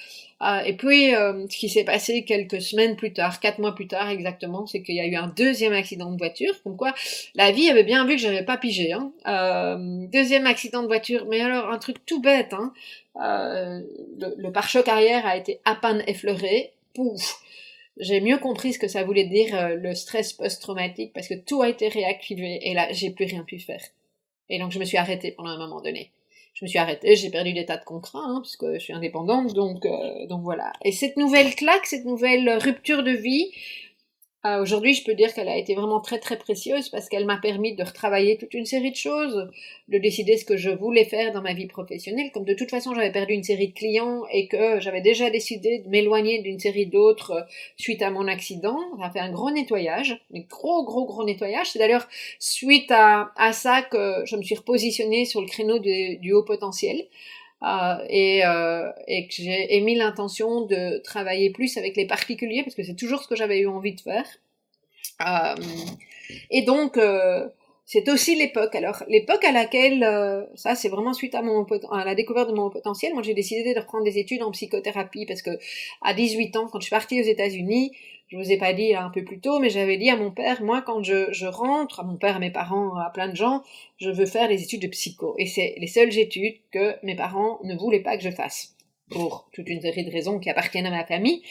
Euh, 0.42 0.60
et 0.60 0.74
puis, 0.74 1.16
euh, 1.16 1.46
ce 1.50 1.58
qui 1.58 1.70
s'est 1.70 1.86
passé 1.86 2.24
quelques 2.24 2.62
semaines 2.62 2.96
plus 2.96 3.14
tard, 3.14 3.40
quatre 3.40 3.60
mois 3.60 3.74
plus 3.74 3.88
tard 3.88 4.10
exactement, 4.10 4.66
c'est 4.66 4.82
qu'il 4.82 4.96
y 4.96 5.00
a 5.00 5.06
eu 5.06 5.16
un 5.16 5.28
deuxième 5.28 5.74
accident 5.74 6.12
de 6.12 6.18
voiture. 6.18 6.54
Comme 6.64 6.76
quoi, 6.76 6.94
la 7.36 7.52
vie 7.52 7.70
avait 7.70 7.84
bien 7.84 8.06
vu 8.06 8.16
que 8.16 8.22
j'avais 8.22 8.44
pas 8.44 8.58
pigé. 8.58 8.92
Hein. 8.94 9.12
Euh, 9.28 10.06
deuxième 10.12 10.46
accident 10.46 10.82
de 10.82 10.88
voiture, 10.88 11.26
mais 11.30 11.42
alors 11.42 11.72
un 11.72 11.78
truc 11.78 12.06
tout 12.06 12.22
bête. 12.22 12.54
Hein. 12.54 12.74
le, 13.16 14.36
le 14.38 14.52
pare-choc 14.52 14.88
arrière 14.88 15.26
a 15.26 15.38
été 15.38 15.60
à 15.66 15.76
peine 15.76 16.04
effleuré. 16.08 16.72
Pouf 16.94 17.42
j'ai 17.98 18.22
mieux 18.22 18.38
compris 18.38 18.74
ce 18.74 18.80
que 18.80 18.88
ça 18.88 19.04
voulait 19.04 19.26
dire 19.26 19.76
le 19.76 19.96
stress 19.96 20.34
post-traumatique 20.34 21.14
parce 21.14 21.28
que 21.28 21.34
tout 21.34 21.62
a 21.62 21.70
été 21.70 21.88
réactivé 21.88 22.60
et 22.62 22.74
là 22.74 22.88
j'ai 22.92 23.10
plus 23.10 23.26
rien 23.26 23.44
pu 23.44 23.60
faire. 23.60 23.82
Et 24.50 24.60
donc 24.60 24.72
je 24.72 24.80
me 24.80 24.86
suis 24.86 24.98
arrêtée 24.98 25.32
pendant 25.32 25.50
un 25.50 25.58
moment 25.58 25.82
donné 25.82 26.12
je 26.56 26.64
me 26.64 26.70
suis 26.70 26.80
arrêtée, 26.80 27.16
j'ai 27.18 27.30
perdu 27.30 27.52
des 27.52 27.66
tas 27.66 27.76
de 27.78 27.84
contrats, 27.84 28.24
hein, 28.24 28.40
puisque 28.42 28.66
je 28.74 28.80
suis 28.80 28.94
indépendante, 28.94 29.54
donc, 29.54 29.86
euh, 29.86 30.26
donc 30.28 30.42
voilà. 30.42 30.72
Et 30.86 30.94
cette 30.94 31.18
nouvelle 31.18 31.54
claque, 31.54 31.86
cette 31.86 32.06
nouvelle 32.06 32.50
rupture 32.58 33.04
de 33.04 33.12
vie, 33.12 33.52
euh, 34.46 34.62
aujourd'hui, 34.62 34.94
je 34.94 35.04
peux 35.04 35.16
dire 35.16 35.34
qu'elle 35.34 35.50
a 35.50 35.58
été 35.58 35.74
vraiment 35.74 36.00
très 36.00 36.20
très 36.20 36.38
précieuse 36.38 36.90
parce 36.90 37.10
qu'elle 37.10 37.26
m'a 37.26 37.38
permis 37.38 37.74
de 37.74 37.84
retravailler 37.84 38.38
toute 38.38 38.54
une 38.54 38.66
série 38.66 38.92
de 38.92 38.96
choses, 38.96 39.50
de 39.88 39.98
décider 39.98 40.38
ce 40.38 40.46
que 40.46 40.56
je 40.56 40.70
voulais 40.70 41.06
faire 41.06 41.34
dans 41.34 41.42
ma 41.42 41.54
vie 41.54 41.66
professionnelle. 41.66 42.32
Comme 42.32 42.46
de 42.46 42.54
toute 42.54 42.70
façon 42.70 42.94
j'avais 42.94 43.12
perdu 43.12 43.34
une 43.34 43.44
série 43.44 43.70
de 43.70 43.74
clients 43.74 44.22
et 44.32 44.48
que 44.48 44.80
j'avais 44.80 45.02
déjà 45.02 45.32
décidé 45.32 45.80
de 45.80 45.90
m'éloigner 45.90 46.44
d'une 46.44 46.60
série 46.60 46.86
d'autres 46.86 47.32
euh, 47.32 47.42
suite 47.76 48.04
à 48.04 48.12
mon 48.12 48.28
accident, 48.28 48.80
on 48.96 49.02
a 49.02 49.10
fait 49.10 49.20
un 49.20 49.32
gros 49.32 49.50
nettoyage, 49.50 50.22
un 50.34 50.42
gros 50.42 50.84
gros 50.86 51.06
gros 51.06 51.26
nettoyage. 51.26 51.72
C'est 51.72 51.80
d'ailleurs 51.80 52.08
suite 52.38 52.92
à, 52.92 53.32
à 53.38 53.52
ça 53.52 53.82
que 53.82 54.26
je 54.26 54.36
me 54.36 54.44
suis 54.44 54.56
repositionnée 54.56 55.26
sur 55.26 55.42
le 55.42 55.48
créneau 55.48 55.80
du 55.80 56.34
haut 56.34 56.44
potentiel. 56.44 57.04
Euh, 57.64 58.06
et, 58.10 58.46
euh, 58.46 58.92
et 59.08 59.28
que 59.28 59.34
j'ai 59.34 59.76
émis 59.76 59.96
l'intention 59.96 60.62
de 60.62 60.98
travailler 61.00 61.50
plus 61.52 61.78
avec 61.78 61.96
les 61.96 62.06
particuliers 62.06 62.64
parce 62.64 62.76
que 62.76 62.84
c'est 62.84 62.96
toujours 62.96 63.24
ce 63.24 63.28
que 63.28 63.36
j'avais 63.36 63.60
eu 63.60 63.68
envie 63.68 63.96
de 63.96 64.02
faire. 64.02 64.26
Euh, 65.26 65.56
et 66.52 66.64
donc, 66.64 67.00
c'est 67.86 68.10
aussi 68.10 68.36
l'époque. 68.36 68.76
Alors, 68.76 69.04
l'époque 69.08 69.44
à 69.46 69.52
laquelle, 69.52 70.48
ça 70.56 70.76
c'est 70.76 70.90
vraiment 70.90 71.14
suite 71.14 71.34
à, 71.34 71.42
mon, 71.42 71.66
à 71.92 72.04
la 72.04 72.14
découverte 72.14 72.50
de 72.50 72.56
mon 72.56 72.70
potentiel, 72.70 73.14
moi 73.14 73.24
j'ai 73.24 73.34
décidé 73.34 73.74
de 73.74 73.80
reprendre 73.80 74.04
des 74.04 74.18
études 74.18 74.44
en 74.44 74.52
psychothérapie 74.52 75.26
parce 75.26 75.42
que 75.42 75.52
à 76.02 76.14
18 76.14 76.58
ans, 76.58 76.68
quand 76.68 76.80
je 76.80 76.86
suis 76.86 76.92
partie 76.92 77.22
aux 77.22 77.26
États-Unis, 77.26 77.92
je 78.28 78.38
vous 78.38 78.52
ai 78.52 78.58
pas 78.58 78.74
dit 78.74 78.96
un 78.96 79.10
peu 79.10 79.24
plus 79.24 79.40
tôt, 79.40 79.60
mais 79.60 79.70
j'avais 79.70 79.98
dit 79.98 80.10
à 80.10 80.18
mon 80.18 80.32
père, 80.32 80.64
moi, 80.64 80.82
quand 80.82 81.04
je, 81.04 81.46
rentre, 81.46 82.00
à 82.00 82.04
mon 82.04 82.18
père, 82.18 82.38
à 82.38 82.40
mes 82.40 82.52
parents, 82.52 82.98
à 82.98 83.10
plein 83.12 83.30
de 83.30 83.36
gens, 83.36 83.64
je 83.98 84.10
veux 84.10 84.26
faire 84.26 84.48
des 84.48 84.64
études 84.64 84.82
de 84.82 84.88
psycho. 84.88 85.36
Et 85.38 85.46
c'est 85.46 85.76
les 85.78 85.88
seules 85.88 86.18
études 86.18 86.56
que 86.72 86.96
mes 87.04 87.16
parents 87.16 87.60
ne 87.64 87.76
voulaient 87.76 88.02
pas 88.02 88.18
que 88.18 88.24
je 88.24 88.32
fasse. 88.32 88.76
Pour 89.12 89.48
toute 89.54 89.70
une 89.70 89.82
série 89.82 90.04
de 90.04 90.12
raisons 90.12 90.40
qui 90.40 90.50
appartiennent 90.50 90.88
à 90.88 90.90
ma 90.90 91.06
famille. 91.06 91.44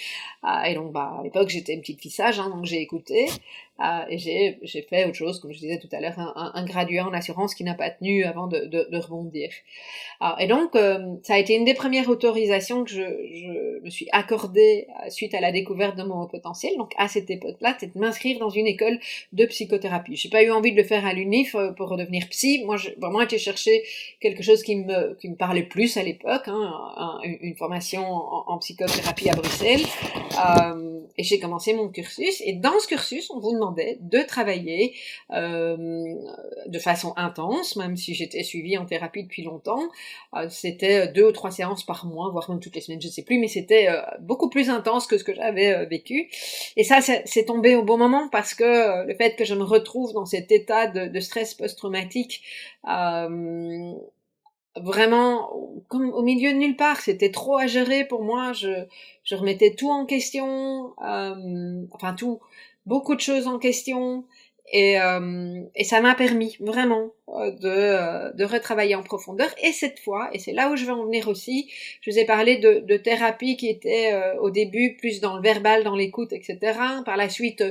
Ah, 0.47 0.69
et 0.69 0.75
donc, 0.75 0.93
bah, 0.93 1.17
à 1.19 1.23
l'époque, 1.23 1.49
j'étais 1.49 1.73
une 1.73 1.81
petite 1.81 2.03
fille 2.03 2.11
sage, 2.11 2.39
hein, 2.39 2.51
donc 2.51 2.67
j'ai 2.67 2.81
écouté. 2.83 3.29
Euh, 3.81 4.05
et 4.09 4.19
j'ai, 4.19 4.83
fait 4.83 5.05
autre 5.05 5.17
chose, 5.17 5.41
comme 5.41 5.53
je 5.53 5.59
disais 5.59 5.81
tout 5.81 5.89
à 5.91 6.01
l'heure, 6.01 6.17
un, 6.19 6.53
un, 6.55 6.65
graduat 6.65 7.05
en 7.05 7.13
assurance 7.13 7.57
qui 7.57 7.65
n'a 7.65 7.75
pas 7.75 7.91
tenu 7.91 8.25
avant 8.25 8.47
de, 8.47 8.67
de, 8.67 8.87
de 8.89 8.99
rebondir. 8.99 9.51
Euh, 10.23 10.27
et 10.39 10.47
donc, 10.47 10.77
euh, 10.77 11.17
ça 11.25 11.35
a 11.35 11.39
été 11.39 11.57
une 11.57 11.65
des 11.65 11.75
premières 11.75 12.09
autorisations 12.09 12.85
que 12.85 12.91
je, 12.91 13.03
je 13.03 13.83
me 13.83 13.91
suis 13.91 14.07
accordée 14.13 14.87
suite 15.09 15.35
à 15.35 15.41
la 15.41 15.51
découverte 15.51 15.97
de 15.97 16.05
mon 16.05 16.27
potentiel. 16.29 16.77
Donc, 16.77 16.93
à 16.99 17.09
cette 17.09 17.31
époque-là, 17.31 17.77
c'est 17.81 17.93
de 17.93 17.99
m'inscrire 17.99 18.39
dans 18.39 18.51
une 18.51 18.69
école 18.69 19.01
de 19.33 19.45
psychothérapie. 19.47 20.15
J'ai 20.15 20.29
pas 20.29 20.45
eu 20.45 20.53
envie 20.53 20.71
de 20.71 20.77
le 20.77 20.85
faire 20.85 21.05
à 21.05 21.13
l'UNIF 21.13 21.57
pour 21.77 21.89
redevenir 21.89 22.29
psy. 22.29 22.63
Moi, 22.65 22.77
j'ai 22.77 22.95
vraiment 23.01 23.23
été 23.23 23.39
chercher 23.39 23.83
quelque 24.21 24.45
chose 24.45 24.63
qui 24.63 24.77
me, 24.77 25.15
qui 25.15 25.29
me 25.29 25.37
parlait 25.37 25.65
plus 25.65 25.97
à 25.97 26.05
l'époque, 26.05 26.47
hein, 26.47 27.19
une 27.25 27.57
formation 27.57 28.05
en, 28.07 28.59
psychothérapie 28.59 29.29
à 29.31 29.35
Bruxelles. 29.35 29.85
Et 31.17 31.23
j'ai 31.23 31.39
commencé 31.39 31.75
mon 31.75 31.89
cursus. 31.89 32.43
Et 32.45 32.55
dans 32.55 32.79
ce 32.81 32.89
cursus, 32.89 33.31
on 33.31 33.39
vous 33.39 33.53
demande 33.53 33.79
de 34.01 34.19
travailler 34.23 34.95
euh, 35.33 35.77
de 36.67 36.79
façon 36.79 37.13
intense, 37.17 37.77
même 37.77 37.97
si 37.97 38.15
j'étais 38.15 38.43
suivie 38.43 38.77
en 38.79 38.85
thérapie 38.85 39.23
depuis 39.23 39.43
longtemps. 39.43 39.83
Euh, 40.35 40.49
c'était 40.51 41.09
deux 41.09 41.29
ou 41.29 41.33
trois 41.33 41.51
séances 41.51 41.85
par 41.85 42.07
mois, 42.07 42.31
voire 42.31 42.51
même 42.51 42.61
toutes 42.61 42.75
les 42.75 42.81
semaines, 42.81 43.01
je 43.01 43.07
ne 43.07 43.13
sais 43.13 43.23
plus, 43.23 43.39
mais 43.39 43.49
c'était 43.49 43.89
euh, 43.89 44.01
beaucoup 44.21 44.51
plus 44.51 44.71
intense 44.71 45.07
que 45.07 45.19
ce 45.19 45.25
que 45.25 45.35
j'avais 45.35 45.87
vécu. 45.87 46.31
Et 46.77 46.85
ça, 46.85 47.01
c'est 47.01 47.45
tombé 47.45 47.77
au 47.77 47.85
bon 47.85 47.97
moment 47.97 48.29
parce 48.31 48.55
que 48.55 49.07
le 49.07 49.15
fait 49.15 49.37
que 49.37 49.45
je 49.45 49.55
me 49.55 49.65
retrouve 49.65 50.13
dans 50.13 50.27
cet 50.27 50.51
état 50.51 50.87
de, 50.89 51.07
de 51.07 51.21
stress 51.21 51.55
post-traumatique 51.55 52.43
vraiment 54.77 55.51
comme 55.89 56.11
au 56.11 56.23
milieu 56.23 56.53
de 56.53 56.59
nulle 56.59 56.77
part. 56.77 57.01
C'était 57.01 57.31
trop 57.31 57.59
à 57.59 57.67
gérer 57.67 58.05
pour 58.05 58.23
moi. 58.23 58.53
Je, 58.53 58.85
je 59.25 59.35
remettais 59.35 59.75
tout 59.75 59.91
en 59.91 60.05
question, 60.07 60.95
euh, 61.05 61.83
enfin 61.93 62.15
tout, 62.15 62.41
beaucoup 62.87 63.15
de 63.15 63.21
choses 63.21 63.47
en 63.47 63.59
question. 63.59 64.25
Et, 64.73 64.99
euh, 64.99 65.63
et 65.75 65.85
ça 65.85 66.01
m'a 66.01 66.15
permis 66.15 66.57
vraiment 66.59 67.13
euh, 67.29 67.51
de, 67.51 67.69
euh, 67.69 68.33
de 68.33 68.45
retravailler 68.45 68.95
en 68.95 69.03
profondeur. 69.03 69.49
Et 69.63 69.73
cette 69.73 70.01
fois, 70.01 70.31
et 70.33 70.39
c'est 70.39 70.53
là 70.53 70.71
où 70.71 70.77
je 70.77 70.87
vais 70.87 70.93
en 70.93 71.05
venir 71.05 71.29
aussi, 71.29 71.71
je 72.01 72.11
vous 72.11 72.19
ai 72.19 72.25
parlé 72.25 72.57
de, 72.57 72.81
de 72.81 72.97
thérapie 72.97 73.57
qui 73.57 73.69
était 73.69 74.13
au 74.41 74.51
début 74.51 74.97
plus 74.97 75.21
dans 75.21 75.37
le 75.37 75.43
verbal, 75.43 75.85
dans 75.85 75.95
l'écoute, 75.95 76.33
etc. 76.33 76.59
Par 77.05 77.17
la 77.17 77.29
suite, 77.29 77.63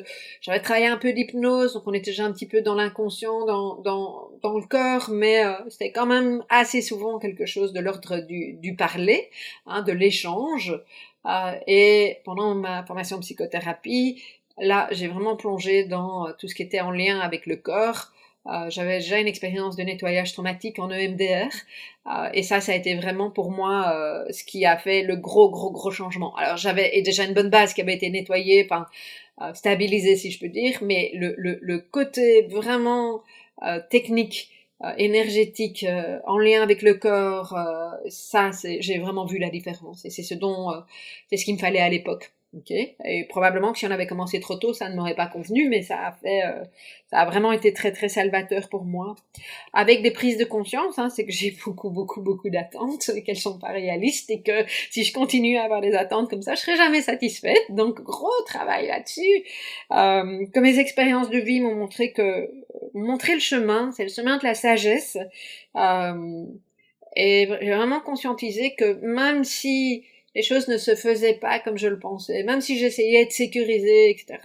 j'avais 0.42 0.60
travaillé 0.60 0.86
un 0.86 0.98
peu 0.98 1.14
d'hypnose, 1.14 1.74
donc 1.74 1.84
on 1.88 1.94
était 1.94 2.12
déjà 2.12 2.26
un 2.26 2.32
petit 2.32 2.48
peu 2.48 2.62
dans 2.62 2.76
l'inconscient, 2.76 3.46
dans, 3.46 3.76
dans, 3.78 4.30
dans 4.42 4.58
le 4.58 4.66
corps, 4.66 5.10
mais 5.12 5.44
c'était 5.70 5.92
quand 5.92 6.06
même 6.06 6.44
assez 6.50 6.82
souvent 6.82 7.18
quelque 7.18 7.46
chose 7.46 7.74
de 7.74 7.80
l'ordre 7.80 8.20
du, 8.20 8.54
du 8.54 8.76
parler, 8.76 9.30
hein, 9.66 9.82
de 9.82 9.92
l'échange. 9.92 10.80
et 11.68 12.18
pendant 12.24 12.54
ma 12.54 12.86
formation 12.86 13.18
de 13.18 13.22
psychothérapie, 13.22 14.22
Là, 14.60 14.88
j'ai 14.92 15.08
vraiment 15.08 15.36
plongé 15.36 15.84
dans 15.84 16.28
euh, 16.28 16.32
tout 16.38 16.48
ce 16.48 16.56
qui 16.56 16.62
était 16.64 16.80
en 16.82 16.92
lien 16.92 17.20
avec 17.20 17.46
le 17.46 17.56
corps. 17.56 18.12
Euh, 18.46 18.70
j'avais 18.70 19.00
déjà 19.00 19.20
une 19.20 19.28
expérience 19.28 19.76
de 19.78 19.84
nettoyage 19.84 20.34
traumatique 20.34 20.78
en 20.78 20.92
EMDR 20.92 21.50
euh, 22.08 22.30
et 22.34 22.44
ça, 22.44 22.60
ça 22.62 22.74
a 22.74 22.76
été 22.76 22.94
vraiment 22.96 23.32
pour 23.32 23.52
moi 23.52 24.26
ce 24.32 24.44
qui 24.44 24.66
a 24.66 24.78
fait 24.78 25.02
le 25.04 25.16
gros, 25.16 25.50
gros, 25.50 25.72
gros 25.72 25.92
changement. 25.92 26.36
Alors 26.36 26.58
j'avais 26.58 27.02
déjà 27.02 27.24
une 27.24 27.34
bonne 27.34 27.50
base 27.50 27.74
qui 27.74 27.82
avait 27.82 27.94
été 27.96 28.10
nettoyée, 28.10 28.68
enfin 28.70 28.86
stabilisée 29.54 30.18
si 30.18 30.30
je 30.30 30.40
peux 30.40 30.50
dire, 30.50 30.78
mais 30.82 31.12
le, 31.16 31.34
le, 31.38 31.58
le 31.62 31.80
côté 31.80 32.44
vraiment 32.44 33.24
technique, 33.90 34.50
énergétique, 34.98 35.86
en 36.26 36.38
lien 36.38 36.62
avec 36.62 36.82
le 36.82 36.96
corps, 36.96 37.58
ça, 38.10 38.52
j'ai 38.80 39.00
vraiment 39.00 39.26
vu 39.26 39.40
la 39.40 39.50
différence 39.50 40.04
et 40.06 40.10
c'est 40.10 40.24
ce 40.24 40.34
dont, 40.34 40.70
c'est 41.30 41.38
ce 41.38 41.46
qu'il 41.46 41.56
me 41.56 41.60
fallait 41.60 41.80
à 41.80 41.90
l'époque. 41.90 42.34
Ok. 42.56 42.70
Et 42.70 43.26
probablement 43.30 43.74
que 43.74 43.80
si 43.80 43.88
on 43.88 43.92
avait 43.92 44.06
commencé 44.06 44.40
trop 44.40 44.56
tôt, 44.56 44.74
ça 44.74 44.88
ne 44.88 44.96
m'aurait 44.96 45.16
pas 45.16 45.26
convenu, 45.26 45.70
mais 45.70 45.82
ça 45.82 46.06
a 46.06 46.12
fait, 46.12 46.46
euh, 46.46 46.64
ça 47.10 47.20
a 47.20 47.26
vraiment 47.26 47.52
été 47.52 47.74
très 47.74 47.92
très 47.92 48.10
salvateur 48.10 48.70
pour 48.70 48.86
moi. 48.86 49.16
Avec 49.74 50.04
des 50.04 50.12
prises 50.12 50.38
de 50.38 50.46
conscience, 50.46 51.00
hein, 51.00 51.10
c'est 51.10 51.26
que 51.26 51.32
j'ai 51.32 51.56
beaucoup 51.66 51.90
beaucoup 51.90 52.22
beaucoup 52.22 52.50
d'attentes, 52.52 53.10
qu'elles 53.26 53.38
sont 53.38 53.58
pas 53.58 53.70
réalistes 53.72 54.30
et 54.30 54.42
que 54.42 54.66
si 54.92 55.04
je 55.04 55.12
continue 55.12 55.58
à 55.58 55.64
avoir 55.64 55.82
des 55.82 55.96
attentes 55.96 56.30
comme 56.30 56.44
ça, 56.44 56.54
je 56.54 56.62
serai 56.62 56.76
jamais 56.76 57.02
satisfaite. 57.02 57.64
Donc 57.70 58.02
gros 58.02 58.30
travail 58.46 58.88
là-dessus. 58.88 59.44
Euh, 59.92 60.46
que 60.54 60.60
mes 60.60 60.78
expériences 60.78 61.32
de 61.32 61.40
vie 61.40 61.60
m'ont 61.60 61.76
montré 61.76 62.12
que 62.12 62.52
montrer 62.94 63.34
le 63.34 63.40
chemin, 63.40 63.92
c'est 63.94 64.04
le 64.04 64.10
chemin 64.10 64.38
de 64.38 64.44
la 64.44 64.54
sagesse. 64.54 65.18
Euh, 65.76 66.46
et 67.16 67.48
j'ai 67.62 67.74
vraiment 67.74 68.00
conscientisé 68.00 68.76
que 68.76 69.00
même 69.02 69.44
si 69.44 70.04
les 70.36 70.42
choses 70.42 70.68
ne 70.68 70.78
se 70.78 70.96
faisaient 70.96 71.36
pas 71.36 71.60
comme 71.60 71.78
je 71.78 71.88
le 71.88 72.00
pensais, 72.00 72.44
même 72.44 72.62
si 72.62 72.78
j'essayais 72.78 73.26
de 73.26 73.32
sécuriser, 73.32 74.10
etc. 74.10 74.40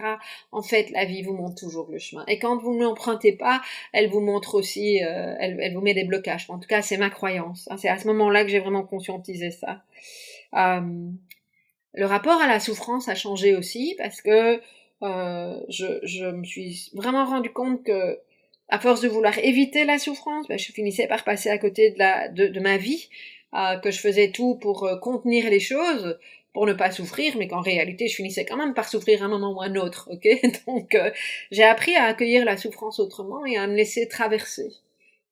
En 0.51 0.61
fait, 0.61 0.89
la 0.91 1.05
vie 1.05 1.23
vous 1.23 1.33
montre 1.33 1.55
toujours 1.55 1.89
le 1.89 1.97
chemin. 1.97 2.23
Et 2.27 2.37
quand 2.37 2.57
vous 2.57 2.75
ne 2.75 2.83
l'empruntez 2.83 3.31
pas, 3.31 3.61
elle 3.91 4.09
vous 4.09 4.21
montre 4.21 4.55
aussi, 4.55 5.03
euh, 5.03 5.35
elle, 5.39 5.73
vous 5.73 5.81
met 5.81 5.93
des 5.93 6.03
blocages. 6.03 6.45
En 6.49 6.59
tout 6.59 6.67
cas, 6.67 6.81
c'est 6.81 6.97
ma 6.97 7.09
croyance. 7.09 7.67
Hein. 7.71 7.77
C'est 7.77 7.89
à 7.89 7.97
ce 7.97 8.07
moment-là 8.07 8.43
que 8.43 8.49
j'ai 8.49 8.59
vraiment 8.59 8.83
conscientisé 8.83 9.51
ça. 9.51 9.81
Euh, 10.53 11.09
le 11.93 12.05
rapport 12.05 12.39
à 12.39 12.47
la 12.47 12.59
souffrance 12.59 13.09
a 13.09 13.15
changé 13.15 13.55
aussi 13.55 13.95
parce 13.97 14.21
que 14.21 14.61
euh, 15.01 15.59
je, 15.69 16.29
me 16.29 16.43
suis 16.43 16.91
vraiment 16.93 17.25
rendu 17.25 17.51
compte 17.51 17.83
que 17.83 18.19
à 18.71 18.79
force 18.79 19.01
de 19.01 19.07
vouloir 19.07 19.35
éviter 19.39 19.83
la 19.85 19.97
souffrance, 19.97 20.47
ben, 20.47 20.59
je 20.59 20.71
finissais 20.71 21.07
par 21.07 21.23
passer 21.23 21.49
à 21.49 21.57
côté 21.57 21.89
de, 21.89 21.97
la, 21.97 22.27
de 22.29 22.59
ma 22.59 22.77
vie 22.77 23.09
que 23.53 23.91
je 23.91 23.99
faisais 23.99 24.31
tout 24.31 24.55
pour 24.55 24.87
contenir 25.01 25.49
les 25.49 25.59
choses, 25.59 26.17
pour 26.53 26.65
ne 26.65 26.73
pas 26.73 26.91
souffrir, 26.91 27.35
mais 27.37 27.47
qu'en 27.47 27.61
réalité, 27.61 28.07
je 28.07 28.15
finissais 28.15 28.45
quand 28.45 28.57
même 28.57 28.73
par 28.73 28.87
souffrir 28.87 29.23
un 29.23 29.27
moment 29.27 29.53
ou 29.53 29.61
un 29.61 29.75
autre, 29.75 30.09
ok? 30.11 30.27
Donc, 30.67 30.97
j'ai 31.51 31.63
appris 31.63 31.95
à 31.95 32.05
accueillir 32.05 32.45
la 32.45 32.57
souffrance 32.57 32.99
autrement 32.99 33.45
et 33.45 33.57
à 33.57 33.65
me 33.67 33.75
laisser 33.75 34.07
traverser. 34.07 34.71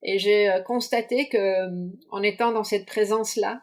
Et 0.02 0.18
j'ai 0.18 0.52
constaté 0.66 1.28
que, 1.28 1.68
en 2.10 2.22
étant 2.22 2.52
dans 2.52 2.64
cette 2.64 2.86
présence-là, 2.86 3.62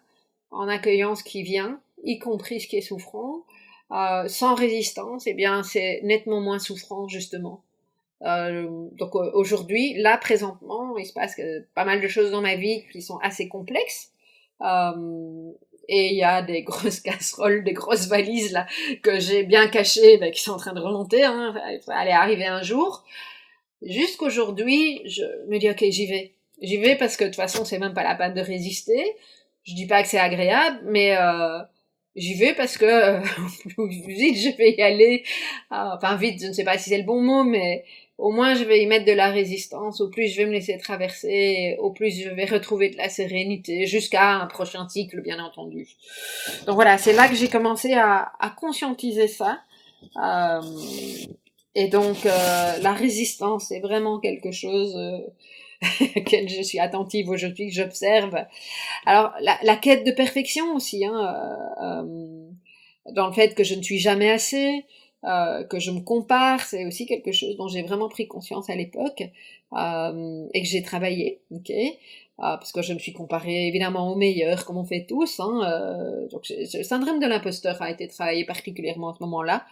en 0.52 0.68
accueillant 0.68 1.16
ce 1.16 1.24
qui 1.24 1.44
vient, 1.44 1.80
y 2.04 2.20
compris 2.20 2.62
ce 2.62 2.68
qui 2.68 2.78
est 2.78 2.82
souffrant, 2.82 3.44
euh, 3.92 4.28
sans 4.28 4.56
résistance, 4.56 5.28
eh 5.28 5.34
bien, 5.34 5.64
c'est 5.64 6.02
nettement 6.04 6.42
moins 6.42 6.60
souffrant, 6.60 7.08
justement. 7.08 7.62
Euh, 8.24 8.88
donc 8.94 9.16
euh, 9.16 9.30
aujourd'hui, 9.34 9.94
là, 9.96 10.18
présentement, 10.18 10.98
il 10.98 11.06
se 11.06 11.14
passe 11.14 11.40
pas 11.76 11.86
mal 11.86 12.02
de 12.02 12.08
choses 12.08 12.32
dans 12.32 12.42
ma 12.42 12.56
vie 12.56 12.84
qui 12.92 13.02
sont 13.02 13.18
assez 13.18 13.48
complexes. 13.48 14.12
Euh, 14.62 15.52
et 15.88 16.08
il 16.08 16.16
y 16.16 16.24
a 16.24 16.42
des 16.42 16.64
grosses 16.64 17.00
casseroles, 17.02 17.64
des 17.64 17.74
grosses 17.74 18.08
valises 18.08 18.52
là 18.52 18.66
que 19.04 19.20
j'ai 19.20 19.44
bien 19.44 19.68
cachées, 19.68 20.18
ben, 20.18 20.32
qui 20.32 20.42
sont 20.42 20.54
en 20.54 20.58
train 20.58 20.74
de 20.74 20.82
remonter. 20.82 21.24
Hein, 21.24 21.54
ça 21.86 21.96
allait 21.96 22.12
arriver 22.12 22.46
un 22.46 22.62
jour. 22.62 23.04
Jusqu'aujourd'hui, 23.82 25.02
je 25.06 25.24
me 25.48 25.58
dis 25.60 25.70
ok, 25.70 25.84
j'y 25.90 26.08
vais. 26.08 26.34
J'y 26.62 26.78
vais 26.78 26.96
parce 26.96 27.18
que 27.18 27.26
de 27.26 27.30
toute 27.30 27.36
façon, 27.36 27.66
c'est 27.66 27.80
même 27.80 27.94
pas 27.94 28.04
la 28.04 28.16
peine 28.16 28.34
de 28.34 28.42
résister. 28.42 29.16
Je 29.64 29.74
dis 29.74 29.88
pas 29.88 30.04
que 30.04 30.10
c'est 30.10 30.20
agréable, 30.20 30.80
mais 30.86 31.18
euh, 31.18 31.60
j'y 32.16 32.36
vais 32.36 32.54
parce 32.54 32.78
que 32.78 32.86
euh, 32.86 33.20
vite 34.08 34.38
je 34.38 34.56
vais 34.58 34.72
y 34.72 34.82
aller. 34.82 35.24
Euh, 35.72 35.90
enfin 35.96 36.16
vite, 36.16 36.42
je 36.42 36.48
ne 36.48 36.54
sais 36.54 36.64
pas 36.64 36.78
si 36.78 36.90
c'est 36.90 36.98
le 36.98 37.04
bon 37.04 37.22
mot, 37.22 37.44
mais 37.44 37.84
au 38.18 38.32
moins 38.32 38.56
je 38.56 38.64
vais 38.64 38.82
y 38.82 38.88
mettre 38.88 39.06
de 39.06 39.12
la 39.12 39.30
résistance. 39.30 40.02
Au 40.02 40.10
plus 40.10 40.28
je 40.28 40.38
vais 40.38 40.46
me 40.46 40.52
laisser 40.52 40.78
traverser, 40.78 41.76
au 41.80 41.92
plus 41.92 42.22
je 42.24 42.30
vais 42.30 42.46
retrouver 42.46 42.90
de 42.90 42.98
la 42.98 43.10
sérénité 43.10 43.88
jusqu'à 43.88 44.36
un 44.36 44.48
prochain 44.48 44.88
cycle, 44.88 45.22
bien 45.22 45.44
entendu. 45.44 45.88
Donc 46.66 46.76
voilà, 46.76 46.98
c'est 46.98 47.14
là 47.14 47.28
que 47.28 47.36
j'ai 47.36 47.50
commencé 47.50 47.94
à, 47.94 48.32
à, 48.40 48.50
conscientiser 48.50 49.28
ça. 49.28 49.60
Euh, 50.22 50.62
et 51.74 51.88
donc 51.88 52.26
euh, 52.26 52.78
la 52.82 52.94
résistance 52.94 53.72
est 53.72 53.80
vraiment 53.80 54.20
quelque 54.20 54.52
chose 54.52 54.96
auquel 56.16 56.50
je 56.50 56.62
suis 56.62 56.80
attentive 56.80 57.30
aujourd'hui, 57.30 57.68
que 57.68 57.74
j'observe. 57.74 58.36
Alors, 59.06 59.34
la, 59.42 59.58
la, 59.64 59.76
quête 59.76 60.06
de 60.06 60.12
perfection 60.12 60.74
aussi, 60.76 61.06
hein, 61.06 61.14
euh, 61.82 62.02
euh, 62.02 63.12
dans 63.12 63.28
le 63.28 63.34
fait 63.34 63.54
que 63.56 63.64
je 63.64 63.76
ne 63.76 63.82
suis 63.82 64.00
jamais 64.00 64.32
assez, 64.32 64.86
euh, 65.26 65.64
que 65.64 65.80
je 65.80 65.90
me 65.90 66.02
compare, 66.02 66.62
c'est 66.62 66.86
aussi 66.86 67.08
quelque 67.08 67.32
chose 67.32 67.58
dont 67.58 67.68
j'ai 67.68 67.82
vraiment 67.82 68.10
pris 68.10 68.28
conscience 68.28 68.70
à 68.70 68.76
l'époque 68.76 69.24
euh, 69.74 70.46
et 70.54 70.62
que 70.62 70.68
j'ai 70.68 70.84
travaillé, 70.84 71.42
ok 71.52 71.72
euh, 71.72 71.88
parce 72.38 72.72
que 72.72 72.82
je 72.82 72.94
me 72.94 73.00
suis 73.00 73.14
comparée 73.14 73.68
évidemment 73.68 74.12
aux 74.12 74.16
meilleurs, 74.16 74.66
comme 74.66 74.78
on 74.78 74.84
fait 74.84 75.06
tous. 75.08 75.40
Hein, 75.40 76.28
donc, 76.30 76.44
le 76.50 76.84
syndrome 76.84 77.20
de 77.20 77.28
l'imposteur 77.28 77.82
a 77.82 77.90
été 77.90 78.08
travaillé 78.10 78.44
particulièrement 78.46 79.12
à 79.12 79.14
ce 79.18 79.24
moment-là. 79.24 79.66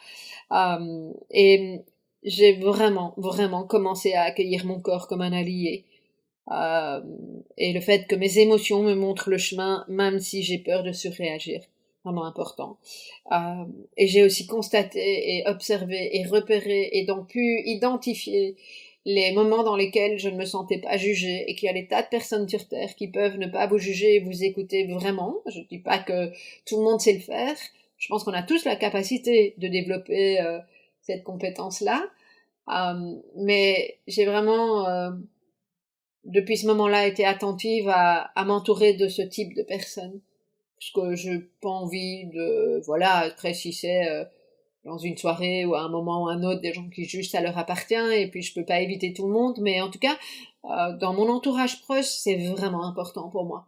et 1.29 1.81
j'ai 2.23 2.53
vraiment, 2.53 3.13
vraiment 3.17 3.65
commencé 3.65 4.13
à 4.13 4.23
accueillir 4.23 4.65
mon 4.65 4.79
corps 4.79 5.07
comme 5.07 5.21
un 5.21 5.33
allié. 5.33 5.85
Et 7.57 7.73
le 7.73 7.81
fait 7.81 8.07
que 8.07 8.15
mes 8.15 8.37
émotions 8.39 8.81
me 8.81 8.95
montrent 8.95 9.29
le 9.29 9.37
chemin, 9.37 9.83
même 9.89 10.19
si 10.19 10.41
j'ai 10.41 10.57
peur 10.57 10.83
de 10.83 10.93
surréagir, 10.93 11.61
vraiment 12.03 12.25
important. 12.25 12.77
Euh, 13.31 13.65
et 13.97 14.07
j'ai 14.07 14.23
aussi 14.23 14.47
constaté 14.47 15.37
et 15.37 15.47
observé 15.47 16.17
et 16.17 16.25
repéré 16.25 16.89
et 16.93 17.05
donc 17.05 17.29
pu 17.29 17.61
identifier 17.65 18.55
les 19.05 19.33
moments 19.33 19.63
dans 19.63 19.75
lesquels 19.75 20.17
je 20.17 20.29
ne 20.29 20.37
me 20.37 20.45
sentais 20.45 20.77
pas 20.77 20.97
jugée 20.97 21.49
et 21.49 21.55
qu'il 21.55 21.67
y 21.67 21.69
a 21.69 21.73
des 21.73 21.87
tas 21.87 22.01
de 22.01 22.07
personnes 22.07 22.47
sur 22.47 22.67
Terre 22.67 22.95
qui 22.95 23.09
peuvent 23.09 23.37
ne 23.37 23.47
pas 23.47 23.67
vous 23.67 23.77
juger 23.77 24.15
et 24.15 24.19
vous 24.19 24.43
écouter 24.43 24.87
vraiment. 24.87 25.41
Je 25.47 25.59
ne 25.59 25.65
dis 25.65 25.79
pas 25.79 25.99
que 25.99 26.29
tout 26.65 26.77
le 26.77 26.83
monde 26.83 27.01
sait 27.01 27.13
le 27.13 27.19
faire. 27.19 27.55
Je 27.97 28.07
pense 28.07 28.23
qu'on 28.23 28.33
a 28.33 28.43
tous 28.43 28.63
la 28.65 28.75
capacité 28.75 29.55
de 29.57 29.67
développer 29.67 30.41
euh, 30.41 30.59
cette 31.01 31.23
compétence-là. 31.23 32.03
Euh, 32.69 33.15
mais 33.35 33.99
j'ai 34.07 34.25
vraiment 34.25 34.87
euh, 34.87 35.11
depuis 36.25 36.57
ce 36.57 36.67
moment-là, 36.67 37.07
été 37.07 37.25
attentive 37.25 37.89
à, 37.89 38.31
à 38.35 38.45
m'entourer 38.45 38.93
de 38.93 39.07
ce 39.07 39.21
type 39.21 39.53
de 39.55 39.63
personnes. 39.63 40.21
Parce 40.91 41.07
que 41.07 41.15
je 41.15 41.31
n'ai 41.31 41.39
pas 41.61 41.69
envie 41.69 42.25
de, 42.25 42.81
voilà, 42.85 43.19
après 43.19 43.53
si 43.53 43.71
c'est 43.71 44.05
dans 44.85 44.97
une 44.97 45.17
soirée 45.17 45.65
ou 45.65 45.75
à 45.75 45.81
un 45.81 45.89
moment 45.89 46.23
ou 46.23 46.27
un 46.27 46.43
autre, 46.43 46.61
des 46.61 46.73
gens 46.73 46.89
qui 46.89 47.05
jugent, 47.05 47.29
ça 47.29 47.41
leur 47.41 47.57
appartient, 47.57 47.93
et 47.93 48.27
puis 48.29 48.41
je 48.41 48.53
peux 48.53 48.65
pas 48.65 48.81
éviter 48.81 49.13
tout 49.13 49.27
le 49.27 49.33
monde, 49.33 49.59
mais 49.61 49.81
en 49.81 49.89
tout 49.89 49.99
cas, 49.99 50.17
euh, 50.65 50.97
dans 50.97 51.13
mon 51.13 51.29
entourage 51.29 51.81
proche, 51.81 52.05
c'est 52.05 52.35
vraiment 52.35 52.85
important 52.85 53.29
pour 53.29 53.45
moi. 53.45 53.65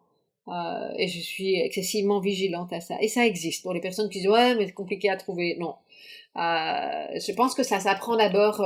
Euh, 0.47 0.93
et 0.97 1.07
je 1.07 1.19
suis 1.19 1.55
excessivement 1.55 2.19
vigilante 2.19 2.71
à 2.71 2.79
ça. 2.79 2.95
Et 3.01 3.07
ça 3.07 3.25
existe 3.25 3.63
pour 3.63 3.73
les 3.73 3.81
personnes 3.81 4.09
qui 4.09 4.19
disent 4.19 4.27
ouais 4.27 4.55
mais 4.55 4.67
c'est 4.67 4.73
compliqué 4.73 5.09
à 5.09 5.17
trouver. 5.17 5.57
Non, 5.59 5.75
euh, 6.35 6.39
je 6.39 7.33
pense 7.33 7.55
que 7.55 7.63
ça 7.63 7.79
s'apprend 7.79 8.15
d'abord 8.17 8.61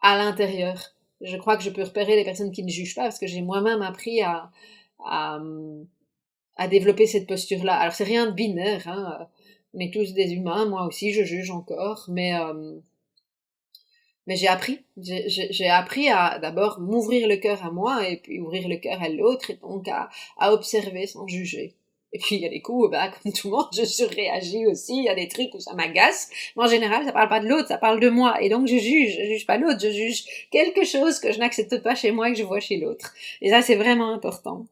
à 0.00 0.16
l'intérieur 0.16 0.94
je 1.24 1.36
crois 1.36 1.56
que 1.56 1.62
je 1.62 1.70
peux 1.70 1.84
repérer 1.84 2.16
les 2.16 2.24
personnes 2.24 2.50
qui 2.50 2.64
ne 2.64 2.68
jugent 2.68 2.96
pas 2.96 3.02
parce 3.02 3.20
que 3.20 3.28
j'ai 3.28 3.42
moi-même 3.42 3.80
appris 3.80 4.22
à, 4.22 4.50
à, 5.04 5.38
à, 6.62 6.68
développer 6.68 7.06
cette 7.06 7.26
posture-là. 7.26 7.74
Alors 7.74 7.94
c'est 7.94 8.04
rien 8.04 8.26
de 8.26 8.32
binaire, 8.32 8.86
hein. 8.86 9.28
on 9.74 9.80
est 9.80 9.92
tous 9.92 10.12
des 10.14 10.32
humains, 10.32 10.66
moi 10.66 10.86
aussi 10.86 11.12
je 11.12 11.24
juge 11.24 11.50
encore, 11.50 12.06
mais 12.08 12.34
euh, 12.34 12.78
mais 14.26 14.36
j'ai 14.36 14.48
appris, 14.48 14.84
j'ai 14.96 15.68
appris 15.68 16.08
à 16.08 16.38
d'abord 16.38 16.80
m'ouvrir 16.80 17.26
le 17.26 17.36
cœur 17.36 17.64
à 17.64 17.70
moi 17.70 18.08
et 18.08 18.18
puis 18.18 18.40
ouvrir 18.40 18.68
le 18.68 18.76
cœur 18.76 19.02
à 19.02 19.08
l'autre 19.08 19.50
et 19.50 19.54
donc 19.54 19.88
à, 19.88 20.08
à 20.38 20.52
observer 20.52 21.06
sans 21.06 21.26
juger. 21.26 21.74
Et 22.12 22.18
puis 22.18 22.36
il 22.36 22.42
y 22.42 22.46
a 22.46 22.50
des 22.50 22.60
coups, 22.60 22.90
bah, 22.90 23.10
comme 23.22 23.32
tout 23.32 23.48
le 23.48 23.56
monde, 23.56 23.68
je 23.74 23.84
surréagis 23.84 24.66
aussi. 24.66 24.98
Il 24.98 25.04
y 25.04 25.08
a 25.08 25.14
des 25.14 25.28
trucs 25.28 25.54
où 25.54 25.60
ça 25.60 25.74
m'agace. 25.74 26.30
Mais 26.56 26.64
en 26.64 26.68
général, 26.68 27.04
ça 27.04 27.12
parle 27.12 27.28
pas 27.28 27.40
de 27.40 27.48
l'autre, 27.48 27.68
ça 27.68 27.78
parle 27.78 28.00
de 28.00 28.10
moi. 28.10 28.40
Et 28.42 28.48
donc 28.48 28.66
je 28.66 28.76
juge, 28.76 29.16
je 29.18 29.24
juge 29.24 29.46
pas 29.46 29.56
l'autre, 29.56 29.80
je 29.80 29.90
juge 29.90 30.24
quelque 30.50 30.84
chose 30.84 31.18
que 31.18 31.32
je 31.32 31.38
n'accepte 31.38 31.82
pas 31.82 31.94
chez 31.94 32.12
moi 32.12 32.28
et 32.28 32.32
que 32.32 32.38
je 32.38 32.44
vois 32.44 32.60
chez 32.60 32.76
l'autre. 32.76 33.14
Et 33.40 33.50
ça, 33.50 33.62
c'est 33.62 33.76
vraiment 33.76 34.12
important. 34.12 34.66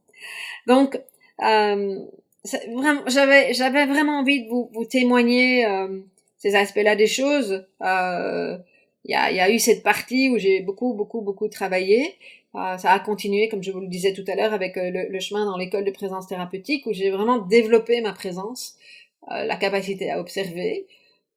Donc, 0.66 0.97
euh, 0.97 0.99
vraiment, 1.41 3.03
j'avais, 3.07 3.53
j'avais 3.55 3.86
vraiment 3.86 4.20
envie 4.20 4.45
de 4.45 4.49
vous, 4.49 4.84
témoigner 4.84 5.66
euh, 5.66 6.01
ces 6.38 6.55
aspects-là 6.55 6.97
des 6.97 7.07
choses. 7.07 7.66
Euh, 7.82 8.59
il 9.05 9.12
y, 9.12 9.14
a, 9.14 9.32
y 9.32 9.41
a 9.41 9.51
eu 9.51 9.59
cette 9.59 9.82
partie 9.82 10.28
où 10.28 10.38
j'ai 10.38 10.61
beaucoup, 10.61 10.95
beaucoup, 10.95 11.22
beaucoup 11.22 11.49
travaillé. 11.49 12.14
Euh, 12.57 12.76
ça 12.78 12.93
a 12.93 12.99
continué, 12.99 13.49
comme 13.49 13.62
je 13.62 13.70
vous 13.70 13.80
le 13.80 13.86
disais 13.86 14.12
tout 14.12 14.24
à 14.26 14.34
l'heure, 14.34 14.53
avec 14.53 14.76
euh, 14.76 14.91
le, 15.09 15.20
chemin 15.20 15.45
dans 15.45 15.57
l'école 15.57 15.84
de 15.84 15.91
présence 15.93 16.26
thérapeutique, 16.26 16.84
où 16.86 16.93
j'ai 16.93 17.11
vraiment 17.11 17.38
développé 17.38 18.01
ma 18.01 18.12
présence, 18.12 18.76
euh, 19.30 19.45
la 19.45 19.57
capacité 19.57 20.11
à 20.11 20.20
observer. 20.20 20.86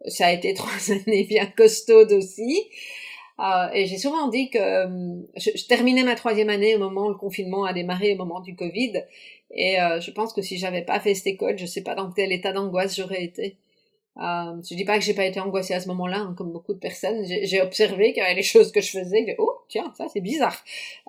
Ça 0.08 0.28
a 0.28 0.32
été 0.32 0.54
trois 0.56 0.92
années 0.92 1.26
bien 1.26 1.46
costaudes 1.46 2.14
aussi. 2.14 2.68
et 3.74 3.86
j'ai 3.88 3.98
souvent 3.98 4.28
dit 4.28 4.50
que 4.50 4.60
je, 5.38 5.52
je, 5.56 5.66
terminais 5.68 6.04
ma 6.04 6.16
troisième 6.16 6.50
année 6.50 6.76
au 6.76 6.80
moment 6.80 7.06
où 7.08 7.10
le 7.10 7.16
confinement 7.18 7.64
a 7.66 7.74
démarré, 7.74 8.14
au 8.14 8.18
moment 8.18 8.40
du 8.40 8.56
Covid. 8.56 9.04
Et 9.56 9.78
je 9.78 10.12
pense 10.12 10.34
que 10.34 10.42
si 10.42 10.58
j'avais 10.58 10.82
pas 10.82 11.00
fait 11.00 11.14
cette 11.14 11.28
école, 11.28 11.60
je 11.60 11.66
sais 11.68 11.84
pas 11.84 11.94
dans 11.94 12.12
quel 12.12 12.32
état 12.32 12.52
d'angoisse 12.52 12.96
j'aurais 12.96 13.24
été. 13.24 13.58
Euh, 14.18 14.62
je 14.70 14.76
dis 14.76 14.86
pas 14.86 15.00
que 15.00 15.04
j'ai 15.04 15.16
pas 15.16 15.26
été 15.26 15.40
angoissée 15.40 15.74
à 15.74 15.80
ce 15.80 15.88
moment-là, 15.88 16.20
hein, 16.20 16.36
comme 16.38 16.52
beaucoup 16.52 16.74
de 16.74 16.80
personnes. 16.80 17.26
J'ai 17.26 17.62
observé 17.62 18.14
qu'il 18.14 18.22
y 18.22 18.26
avait 18.26 18.36
les 18.36 18.44
choses 18.44 18.72
que 18.72 18.80
je 18.80 18.92
faisais, 18.92 19.26
que, 19.26 19.32
oh 19.40 19.54
tiens, 19.70 19.92
ça 19.98 20.06
c'est 20.12 20.22
bizarre. 20.22 20.56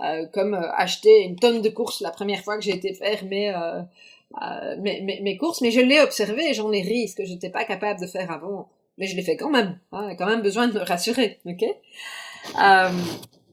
Euh, 0.03 0.27
comme 0.33 0.55
euh, 0.55 0.73
acheter 0.73 1.23
une 1.23 1.37
tonne 1.37 1.61
de 1.61 1.69
courses 1.69 2.01
la 2.01 2.11
première 2.11 2.43
fois 2.43 2.57
que 2.57 2.65
j'ai 2.65 2.75
été 2.75 2.95
faire 2.95 3.23
mes, 3.27 3.51
euh, 3.51 3.83
euh, 4.43 4.77
mes, 4.81 5.21
mes, 5.21 5.37
courses, 5.37 5.61
mais 5.61 5.71
je 5.71 5.81
l'ai 5.81 6.01
observé 6.01 6.49
et 6.49 6.55
j'en 6.55 6.73
ai 6.73 6.81
ri, 6.81 7.09
ce 7.09 7.15
que 7.15 7.25
j'étais 7.25 7.51
pas 7.51 7.65
capable 7.65 8.01
de 8.01 8.07
faire 8.07 8.31
avant. 8.31 8.69
Mais 8.97 9.07
je 9.07 9.17
l'ai 9.17 9.23
fait 9.23 9.37
quand 9.37 9.51
même. 9.51 9.79
Hein, 9.93 10.15
quand 10.17 10.27
même 10.27 10.41
besoin 10.43 10.69
de 10.69 10.73
me 10.73 10.81
rassurer, 10.81 11.41
ok? 11.45 11.65
Euh, 12.63 12.91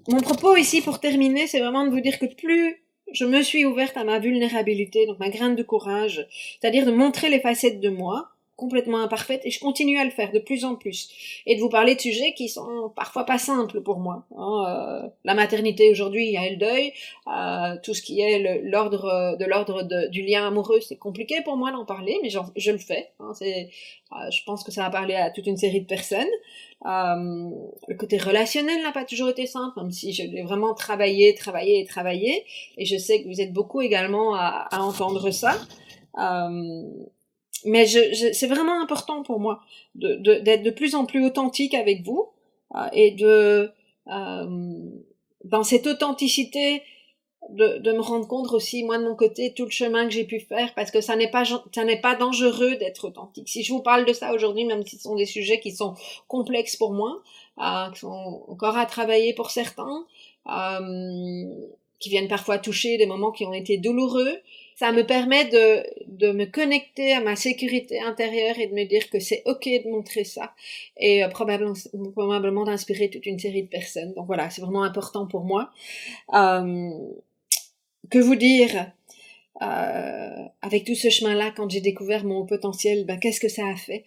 Mon 0.07 0.21
propos 0.21 0.55
ici, 0.55 0.81
pour 0.81 0.99
terminer, 0.99 1.47
c'est 1.47 1.59
vraiment 1.59 1.85
de 1.85 1.89
vous 1.89 1.99
dire 1.99 2.19
que 2.19 2.25
plus 2.25 2.81
je 3.13 3.25
me 3.25 3.41
suis 3.41 3.65
ouverte 3.65 3.97
à 3.97 4.03
ma 4.03 4.19
vulnérabilité, 4.19 5.05
donc 5.05 5.19
ma 5.19 5.29
graine 5.29 5.55
de 5.55 5.63
courage, 5.63 6.27
c'est-à-dire 6.59 6.85
de 6.85 6.91
montrer 6.91 7.29
les 7.29 7.39
facettes 7.39 7.79
de 7.79 7.89
moi, 7.89 8.31
complètement 8.61 8.99
imparfaite 8.99 9.41
et 9.43 9.49
je 9.49 9.59
continue 9.59 9.97
à 9.97 10.05
le 10.05 10.11
faire 10.11 10.31
de 10.31 10.37
plus 10.37 10.65
en 10.65 10.75
plus 10.75 11.09
et 11.47 11.55
de 11.55 11.59
vous 11.59 11.69
parler 11.69 11.95
de 11.95 11.99
sujets 11.99 12.33
qui 12.33 12.47
sont 12.47 12.91
parfois 12.95 13.25
pas 13.25 13.39
simples 13.39 13.81
pour 13.81 13.97
moi. 13.97 14.27
Hein, 14.37 15.03
euh, 15.03 15.09
la 15.23 15.33
maternité 15.33 15.89
aujourd'hui, 15.89 16.27
il 16.27 16.33
y 16.33 16.37
a 16.37 16.47
le 16.47 16.57
deuil, 16.57 16.93
euh, 17.25 17.75
tout 17.81 17.95
ce 17.95 18.03
qui 18.03 18.21
est 18.21 18.61
l'ordre 18.63 19.35
de 19.39 19.45
l'ordre 19.45 19.81
du 20.09 20.21
lien 20.21 20.45
amoureux, 20.45 20.79
c'est 20.79 20.97
compliqué 20.97 21.41
pour 21.43 21.57
moi 21.57 21.71
d'en 21.71 21.85
parler, 21.85 22.19
mais 22.21 22.29
je 22.29 22.71
le 22.71 22.77
fais. 22.77 23.09
Hein, 23.19 23.31
euh, 23.41 24.29
je 24.31 24.43
pense 24.45 24.63
que 24.63 24.71
ça 24.71 24.83
va 24.83 24.91
parler 24.91 25.15
à 25.15 25.31
toute 25.31 25.47
une 25.47 25.57
série 25.57 25.81
de 25.81 25.87
personnes. 25.87 26.29
Euh, 26.85 27.49
le 27.87 27.95
côté 27.95 28.17
relationnel 28.17 28.81
n'a 28.81 28.91
pas 28.91 29.05
toujours 29.05 29.29
été 29.29 29.45
simple, 29.45 29.79
même 29.79 29.91
si 29.91 30.13
je 30.13 30.23
l'ai 30.23 30.41
vraiment 30.41 30.73
travaillé, 30.73 31.35
travaillé 31.35 31.79
et 31.79 31.85
travaillé. 31.85 32.43
Et 32.77 32.85
je 32.85 32.97
sais 32.97 33.21
que 33.21 33.27
vous 33.27 33.39
êtes 33.39 33.53
beaucoup 33.53 33.81
également 33.81 34.33
à, 34.33 34.67
à 34.71 34.79
entendre 34.81 35.29
ça. 35.31 35.59
Euh, 36.17 36.83
mais 37.65 37.85
je, 37.85 38.31
c'est 38.33 38.47
vraiment 38.47 38.81
important 38.81 39.21
pour 39.21 39.39
moi 39.39 39.61
d'être 39.93 40.63
de, 40.63 40.69
plus 40.71 40.95
en 40.95 41.05
plus 41.05 41.23
authentique 41.23 41.75
avec 41.75 42.03
vous 42.03 42.29
euh, 42.75 42.87
et 42.93 43.11
de 43.11 43.71
dans 44.07 45.63
cette 45.63 45.87
authenticité 45.87 46.81
de, 47.49 47.79
de, 47.79 47.91
me 47.91 48.01
rendre 48.01 48.27
compte 48.27 48.51
aussi, 48.53 48.83
moi 48.83 48.97
de 48.97 49.03
mon 49.03 49.15
côté, 49.15 49.53
tout 49.53 49.65
le 49.65 49.71
chemin 49.71 50.05
que 50.05 50.11
j'ai 50.11 50.23
pu 50.23 50.39
faire, 50.39 50.73
parce 50.75 50.91
que 50.91 51.01
ça 51.01 51.15
n'est 51.15 51.29
pas, 51.29 51.43
ça 51.45 51.83
n'est 51.83 51.99
pas 51.99 52.15
dangereux 52.15 52.75
d'être 52.75 53.07
authentique. 53.07 53.49
Si 53.49 53.63
je 53.63 53.73
vous 53.73 53.81
parle 53.81 54.05
de 54.05 54.13
ça 54.13 54.33
aujourd'hui, 54.33 54.65
même 54.65 54.85
si 54.85 54.97
ce 54.97 55.03
sont 55.03 55.15
des 55.15 55.25
sujets 55.25 55.59
qui 55.59 55.71
sont 55.71 55.95
complexes 56.27 56.75
pour 56.75 56.93
moi, 56.93 57.21
euh, 57.59 57.91
qui 57.91 57.99
sont 57.99 58.43
encore 58.47 58.77
à 58.77 58.85
travailler 58.85 59.33
pour 59.33 59.49
certains, 59.49 60.05
euh, 60.47 61.45
qui 61.99 62.09
viennent 62.09 62.27
parfois 62.27 62.57
toucher 62.57 62.97
des 62.97 63.05
moments 63.05 63.31
qui 63.31 63.45
ont 63.45 63.53
été 63.53 63.77
douloureux, 63.77 64.37
ça 64.75 64.91
me 64.91 65.05
permet 65.05 65.45
de, 65.45 65.83
de 66.07 66.31
me 66.31 66.45
connecter 66.45 67.13
à 67.13 67.21
ma 67.21 67.35
sécurité 67.35 68.01
intérieure 68.01 68.57
et 68.57 68.65
de 68.65 68.73
me 68.73 68.85
dire 68.85 69.09
que 69.11 69.19
c'est 69.19 69.43
ok 69.45 69.65
de 69.65 69.89
montrer 69.89 70.23
ça 70.23 70.53
et 70.97 71.23
euh, 71.23 71.27
probablement, 71.27 71.75
probablement 72.13 72.63
d'inspirer 72.63 73.09
toute 73.11 73.27
une 73.27 73.37
série 73.37 73.61
de 73.61 73.67
personnes. 73.67 74.13
Donc 74.13 74.25
voilà, 74.25 74.49
c'est 74.49 74.61
vraiment 74.61 74.81
important 74.81 75.27
pour 75.27 75.43
moi. 75.43 75.69
Euh, 76.33 76.89
que 78.11 78.19
vous 78.19 78.35
dire 78.35 78.91
euh, 79.61 80.45
avec 80.61 80.85
tout 80.85 80.95
ce 80.95 81.09
chemin-là 81.09 81.51
quand 81.55 81.69
j'ai 81.69 81.81
découvert 81.81 82.23
mon 82.23 82.45
potentiel 82.45 83.05
ben, 83.05 83.17
Qu'est-ce 83.19 83.39
que 83.39 83.49
ça 83.49 83.65
a 83.67 83.75
fait? 83.75 84.03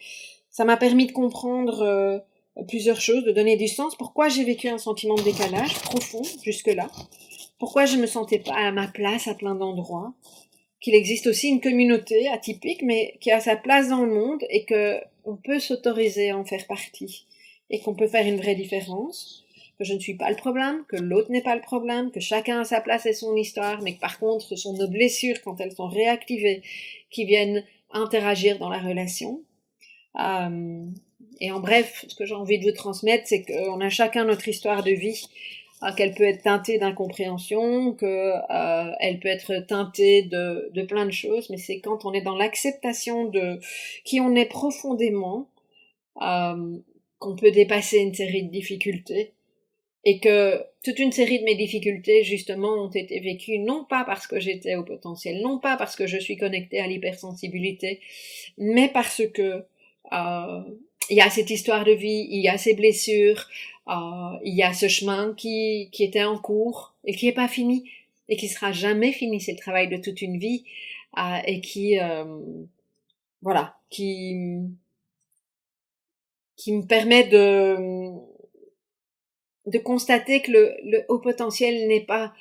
Ça 0.51 0.65
m'a 0.65 0.77
permis 0.77 1.07
de 1.07 1.13
comprendre 1.13 1.83
euh, 1.83 2.19
plusieurs 2.69 3.01
choses, 3.01 3.25
de 3.25 3.33
donner 3.33 3.57
du 3.57 3.67
sens. 3.67 3.97
Pourquoi 3.97 4.29
j'ai 4.29 4.45
vécu 4.45 4.69
un 4.69 4.79
sentiment 4.79 5.15
de 5.15 5.23
décalage 5.23 5.75
profond 5.81 6.23
jusque-là? 6.45 6.89
Pourquoi 7.59 7.87
je 7.87 7.97
me 7.97 8.07
sentais 8.07 8.39
pas 8.39 8.55
à 8.55 8.73
ma 8.73 8.87
place 8.89 9.27
à 9.27 9.35
plein 9.35 9.55
d'endroits? 9.55 10.13
Qu'il 10.81 10.95
existe 10.95 11.27
aussi 11.27 11.49
une 11.49 11.63
communauté 11.63 12.29
atypique, 12.29 12.83
mais 12.83 13.17
qui 13.21 13.31
a 13.31 13.41
sa 13.41 13.57
place 13.57 13.89
dans 13.89 14.05
le 14.05 14.13
monde 14.13 14.45
et 14.51 14.65
que 14.65 15.01
on 15.25 15.37
peut 15.37 15.59
s'autoriser 15.59 16.31
à 16.31 16.39
en 16.39 16.45
faire 16.45 16.67
partie 16.67 17.27
et 17.71 17.81
qu'on 17.81 17.95
peut 17.95 18.09
faire 18.09 18.27
une 18.27 18.37
vraie 18.37 18.55
différence 18.55 19.44
que 19.79 19.85
je 19.85 19.95
ne 19.95 19.99
suis 19.99 20.15
pas 20.15 20.31
le 20.31 20.37
problème, 20.37 20.85
que 20.89 20.97
l'autre 20.97 21.31
n'est 21.31 21.43
pas 21.43 21.55
le 21.55 21.61
problème, 21.61 22.11
que 22.11 22.21
chacun 22.21 22.61
a 22.61 22.65
sa 22.65 22.81
place 22.81 23.07
et 23.07 23.13
son 23.13 23.35
histoire, 23.37 23.83
mais 23.83 23.95
que 23.95 24.01
par 24.01 24.19
contre 24.19 24.47
ce 24.47 24.57
sont 24.57 24.75
nos 24.75 24.89
blessures 24.89 25.43
quand 25.43 25.61
elles 25.61 25.73
sont 25.73 25.89
réactivées 25.89 26.63
qui 27.11 27.25
viennent 27.25 27.65
interagir 27.91 28.59
dans 28.59 28.69
la 28.69 28.79
relation. 28.79 29.43
Euh, 30.21 30.85
et 31.41 31.51
en 31.51 31.61
bref, 31.61 32.05
ce 32.09 32.15
que 32.15 32.27
j'ai 32.27 32.35
envie 32.35 32.59
de 32.59 32.65
vous 32.65 32.77
transmettre, 32.77 33.27
c'est 33.27 33.45
qu'on 33.45 33.81
a 33.81 33.89
chacun 33.89 34.25
notre 34.25 34.47
histoire 34.49 34.83
de 34.83 34.93
vie, 34.93 35.27
euh, 35.83 35.93
qu'elle 35.97 36.15
peut 36.15 36.25
être 36.25 36.43
teintée 36.43 36.79
d'incompréhension, 36.79 37.95
qu'elle 37.95 38.45
euh, 38.51 39.19
peut 39.21 39.29
être 39.29 39.67
teintée 39.67 40.23
de, 40.23 40.83
plein 40.87 41.07
de 41.07 41.13
choses, 41.13 41.51
mais 41.51 41.57
c'est 41.57 41.81
quand 41.81 42.05
on 42.05 42.13
est 42.13 42.23
dans 42.23 42.37
l'acceptation 42.37 43.25
de 43.27 43.59
qui 44.05 44.21
on 44.21 44.35
est 44.35 44.47
profondément 44.47 45.49
qu'on 46.17 47.37
peut 47.37 47.51
dépasser 47.51 47.99
une 47.99 48.15
série 48.15 48.45
de 48.45 48.51
difficultés 48.51 49.33
et 50.05 50.19
que 50.19 50.63
toute 50.83 50.99
une 50.99 51.13
série 51.13 51.39
de 51.39 51.45
mes 51.45 51.55
difficultés 51.55 52.25
justement 52.25 52.73
ont 52.75 52.91
été 52.91 53.21
vécues 53.21 53.59
non 53.59 53.85
pas 53.85 54.05
parce 54.05 54.27
que 54.27 54.39
j'étais 54.39 54.77
au 54.77 54.85
potentiel, 54.85 55.41
non 55.41 55.59
pas 55.59 55.77
parce 55.77 55.97
que 55.97 56.07
je 56.07 56.19
suis 56.19 56.37
connectée 56.37 56.81
à 56.81 56.87
l'hypersensibilité, 56.87 58.01
mais 58.59 58.89
parce 58.89 59.23
que 59.33 59.65
euh, 60.13 60.63
il 61.11 61.17
y 61.17 61.21
a 61.21 61.31
cette 61.31 61.51
histoire 61.51 61.85
de 61.85 61.93
vie, 61.93 62.27
il 62.31 62.41
y 62.41 62.49
a 62.49 62.59
ces 62.59 62.75
blessures, 62.75 63.49
euh, 63.89 64.39
il 64.45 64.55
y 64.55 64.63
a 64.63 64.73
ce 64.73 64.89
chemin 64.89 65.35
qui, 65.35 65.89
qui 65.93 66.05
était 66.05 66.25
en 66.25 66.39
cours 66.39 66.95
et 67.05 67.15
qui 67.15 67.27
n'est 67.27 67.33
pas 67.33 67.49
fini 67.49 67.91
et 68.29 68.37
qui 68.37 68.49
sera 68.49 68.73
jamais 68.73 69.13
fini. 69.13 69.41
C'est 69.41 69.53
le 69.53 69.59
travail 69.59 69.89
de 69.89 69.97
toute 69.97 70.23
une 70.23 70.39
vie 70.39 70.65
euh, 71.19 71.39
et 71.47 71.61
qui 71.61 71.99
euh, 71.99 72.25
voilà, 73.43 73.77
qui 73.91 74.61
qui 76.57 76.73
me 76.73 76.87
permet 76.87 77.25
de 77.25 77.77
de 79.67 79.79
constater 79.79 80.43
que 80.43 80.53
le, 80.53 81.05
haut 81.09 81.19
potentiel 81.19 81.89
n'est 81.89 82.05
pas 82.05 82.35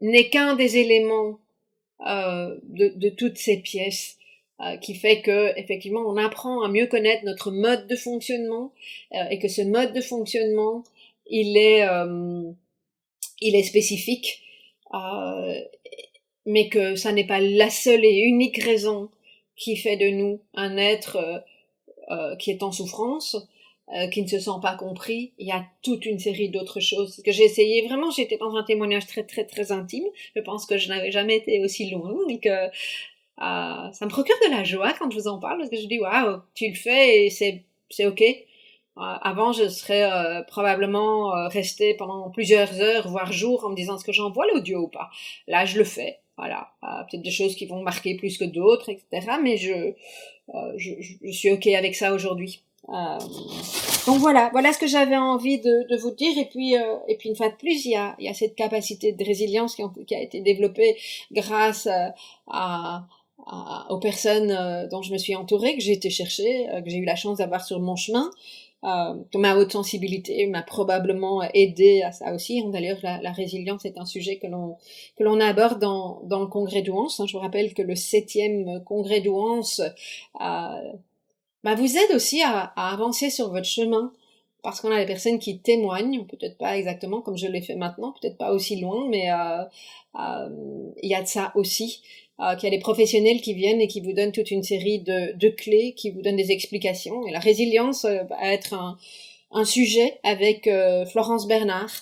n'est 0.00 0.28
qu'un 0.28 0.54
des 0.54 0.76
éléments 0.76 1.38
euh, 2.06 2.58
de, 2.64 3.08
toutes 3.10 3.38
ces 3.38 3.58
pièces 3.58 4.18
euh, 4.60 4.76
qui 4.76 4.94
fait 4.94 5.20
que 5.20 5.58
effectivement 5.58 6.02
on 6.02 6.16
apprend 6.16 6.62
à 6.62 6.68
mieux 6.68 6.86
connaître 6.86 7.24
notre 7.24 7.50
mode 7.50 7.88
de 7.88 7.96
fonctionnement 7.96 8.72
euh, 9.12 9.28
et 9.30 9.40
que 9.40 9.48
ce 9.48 9.62
mode 9.62 9.92
de 9.92 10.00
fonctionnement 10.00 10.84
il 11.26 11.56
est 11.56 11.86
euh, 11.88 12.52
il 13.40 13.56
est 13.56 13.64
spécifique 13.64 14.42
mais 16.46 16.68
que 16.68 16.94
ça 16.94 17.10
n'est 17.10 17.26
pas 17.26 17.40
la 17.40 17.68
seule 17.68 18.04
et 18.04 18.20
unique 18.20 18.62
raison 18.62 19.10
qui 19.56 19.76
fait 19.76 19.96
de 19.96 20.08
nous 20.10 20.40
un 20.54 20.76
être 20.76 21.42
qui 22.38 22.52
est 22.52 22.62
en 22.62 22.70
souffrance 22.70 23.36
euh, 23.92 24.06
qui 24.06 24.22
ne 24.22 24.26
se 24.26 24.38
sent 24.38 24.60
pas 24.62 24.76
compris. 24.76 25.34
Il 25.38 25.46
y 25.46 25.52
a 25.52 25.62
toute 25.82 26.06
une 26.06 26.18
série 26.18 26.48
d'autres 26.48 26.80
choses 26.80 27.20
que 27.22 27.32
j'ai 27.32 27.44
essayé. 27.44 27.86
Vraiment, 27.86 28.10
j'étais 28.10 28.38
dans 28.38 28.56
un 28.56 28.62
témoignage 28.62 29.06
très 29.06 29.24
très 29.24 29.44
très 29.44 29.72
intime. 29.72 30.06
Je 30.34 30.40
pense 30.40 30.64
que 30.64 30.78
je 30.78 30.88
n'avais 30.88 31.10
jamais 31.10 31.36
été 31.36 31.62
aussi 31.62 31.90
loin 31.90 32.16
et 32.30 32.38
que 32.38 32.48
euh, 32.48 32.70
ça 33.92 34.04
me 34.06 34.08
procure 34.08 34.36
de 34.46 34.50
la 34.50 34.64
joie 34.64 34.94
quand 34.98 35.10
je 35.10 35.18
vous 35.18 35.28
en 35.28 35.38
parle 35.38 35.58
parce 35.58 35.68
que 35.68 35.76
je 35.76 35.86
dis 35.86 35.98
waouh, 35.98 36.40
tu 36.54 36.68
le 36.68 36.74
fais 36.74 37.26
et 37.26 37.30
c'est 37.30 37.62
c'est 37.90 38.06
ok. 38.06 38.22
Euh, 38.22 38.36
avant, 38.96 39.52
je 39.52 39.68
serais 39.68 40.10
euh, 40.10 40.42
probablement 40.44 41.32
restée 41.48 41.92
pendant 41.92 42.30
plusieurs 42.30 42.80
heures, 42.80 43.06
voire 43.08 43.32
jours, 43.32 43.66
en 43.66 43.68
me 43.68 43.76
disant 43.76 43.96
est-ce 43.96 44.04
que 44.04 44.12
j'envoie 44.12 44.46
l'audio 44.46 44.84
ou 44.84 44.88
pas? 44.88 45.10
Là, 45.46 45.66
je 45.66 45.76
le 45.76 45.84
fais. 45.84 46.20
Voilà, 46.38 46.72
peut-être 46.80 47.22
des 47.22 47.30
choses 47.30 47.54
qui 47.54 47.66
vont 47.66 47.82
marquer 47.82 48.16
plus 48.16 48.38
que 48.38 48.44
d'autres, 48.44 48.88
etc. 48.88 49.36
Mais 49.42 49.56
je, 49.58 49.92
je, 50.76 50.90
je 51.22 51.30
suis 51.30 51.50
ok 51.52 51.66
avec 51.66 51.94
ça 51.94 52.14
aujourd'hui. 52.14 52.62
Euh, 52.88 53.18
donc 54.06 54.18
voilà, 54.18 54.50
voilà 54.52 54.72
ce 54.72 54.78
que 54.78 54.86
j'avais 54.86 55.16
envie 55.16 55.60
de, 55.60 55.96
vous 55.96 56.10
dire. 56.10 56.36
Et 56.38 56.46
puis, 56.46 56.76
euh, 56.76 56.96
et 57.08 57.16
puis 57.16 57.28
une 57.28 57.36
fois 57.36 57.48
de 57.48 57.56
plus, 57.56 57.84
il 57.86 57.92
y 57.92 57.96
a, 57.96 58.34
cette 58.34 58.54
capacité 58.54 59.12
de 59.12 59.24
résilience 59.24 59.76
qui, 59.76 60.14
a 60.14 60.20
été 60.20 60.40
développée 60.40 60.96
grâce 61.32 61.86
euh, 61.86 62.98
aux 63.90 63.98
personnes 63.98 64.88
dont 64.90 65.02
je 65.02 65.12
me 65.12 65.18
suis 65.18 65.36
entourée, 65.36 65.74
que 65.74 65.80
j'ai 65.80 65.92
été 65.92 66.10
chercher, 66.10 66.66
que 66.84 66.90
j'ai 66.90 66.98
eu 66.98 67.04
la 67.04 67.16
chance 67.16 67.38
d'avoir 67.38 67.64
sur 67.64 67.80
mon 67.80 67.96
chemin. 67.96 68.30
Euh, 68.84 69.14
ma 69.34 69.56
haute 69.56 69.72
sensibilité 69.72 70.46
m'a 70.46 70.62
probablement 70.62 71.42
aidé 71.54 72.02
à 72.02 72.12
ça 72.12 72.34
aussi. 72.34 72.62
D'ailleurs, 72.70 72.98
la, 73.02 73.32
résilience 73.32 73.84
est 73.86 73.96
un 73.96 74.04
sujet 74.04 74.36
que 74.36 74.46
l'on 74.46 74.76
que 75.16 75.24
l'on 75.24 75.40
aborde 75.40 75.80
dans, 75.80 76.20
le 76.22 76.46
congrès 76.46 76.82
d'Ouance. 76.82 77.22
Je 77.26 77.32
vous 77.32 77.38
rappelle 77.38 77.72
que 77.72 77.80
le 77.80 77.94
septième 77.94 78.84
congrès 78.84 79.20
d'Ouance 79.20 79.80
euh, 80.40 80.92
bah, 81.64 81.74
vous 81.74 81.96
aide 81.96 82.14
aussi 82.14 82.42
à, 82.42 82.72
à, 82.76 82.92
avancer 82.92 83.30
sur 83.30 83.50
votre 83.50 83.66
chemin. 83.66 84.12
Parce 84.62 84.80
qu'on 84.80 84.90
a 84.90 84.98
des 84.98 85.04
personnes 85.04 85.38
qui 85.38 85.58
témoignent, 85.58 86.24
peut-être 86.24 86.56
pas 86.56 86.78
exactement 86.78 87.20
comme 87.20 87.36
je 87.36 87.46
l'ai 87.46 87.60
fait 87.60 87.74
maintenant, 87.74 88.14
peut-être 88.18 88.38
pas 88.38 88.52
aussi 88.52 88.80
loin, 88.80 89.06
mais 89.10 89.30
euh, 89.30 89.62
euh, 90.18 90.48
il 91.02 91.10
y 91.10 91.14
a 91.14 91.20
de 91.20 91.26
ça 91.26 91.52
aussi. 91.54 92.00
Euh, 92.40 92.56
qu'il 92.56 92.64
y 92.64 92.72
a 92.72 92.76
des 92.76 92.82
professionnels 92.82 93.40
qui 93.40 93.54
viennent 93.54 93.80
et 93.80 93.86
qui 93.86 94.00
vous 94.00 94.12
donnent 94.12 94.32
toute 94.32 94.50
une 94.50 94.64
série 94.64 94.98
de, 94.98 95.36
de 95.38 95.48
clés, 95.50 95.94
qui 95.96 96.10
vous 96.10 96.20
donnent 96.20 96.34
des 96.34 96.50
explications. 96.50 97.24
Et 97.28 97.30
la 97.30 97.38
résilience 97.38 98.04
euh, 98.04 98.24
va 98.24 98.52
être 98.52 98.74
un, 98.74 98.98
un 99.52 99.64
sujet 99.64 100.18
avec 100.24 100.66
euh, 100.66 101.06
Florence 101.06 101.46
Bernard, 101.46 101.92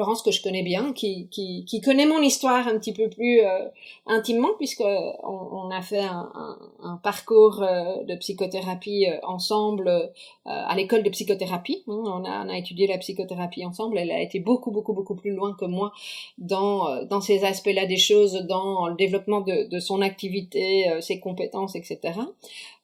Florence 0.00 0.22
que 0.22 0.30
je 0.30 0.42
connais 0.42 0.62
bien, 0.62 0.94
qui, 0.94 1.28
qui, 1.28 1.80
connaît 1.82 2.06
mon 2.06 2.22
histoire 2.22 2.66
un 2.66 2.78
petit 2.78 2.94
peu 2.94 3.10
plus 3.10 3.40
euh, 3.40 3.68
intimement, 4.06 4.48
puisque 4.56 4.80
on, 4.80 5.70
a 5.70 5.82
fait 5.82 6.00
un, 6.00 6.98
parcours 7.02 7.62
euh, 7.62 8.02
de 8.04 8.14
psychothérapie 8.14 9.06
euh, 9.06 9.18
ensemble 9.24 10.10
à 10.46 10.74
l'école 10.74 11.02
de 11.02 11.10
psychothérapie. 11.10 11.84
Hein. 11.86 12.02
On, 12.06 12.24
a, 12.24 12.46
on 12.46 12.48
a 12.48 12.56
étudié 12.56 12.86
la 12.86 12.96
psychothérapie 12.96 13.66
ensemble. 13.66 13.98
Elle 13.98 14.10
a 14.10 14.22
été 14.22 14.40
beaucoup, 14.40 14.70
beaucoup, 14.70 14.94
beaucoup 14.94 15.14
plus 15.14 15.32
loin 15.32 15.54
que 15.60 15.66
moi 15.66 15.92
dans, 16.38 17.04
dans 17.04 17.20
ces 17.20 17.44
aspects-là 17.44 17.84
des 17.84 17.98
choses, 17.98 18.46
dans 18.48 18.88
le 18.88 18.96
développement 18.96 19.42
de, 19.42 19.68
de 19.68 19.78
son 19.80 20.00
activité, 20.00 20.90
ses 21.00 21.20
compétences, 21.20 21.76
etc. 21.76 21.98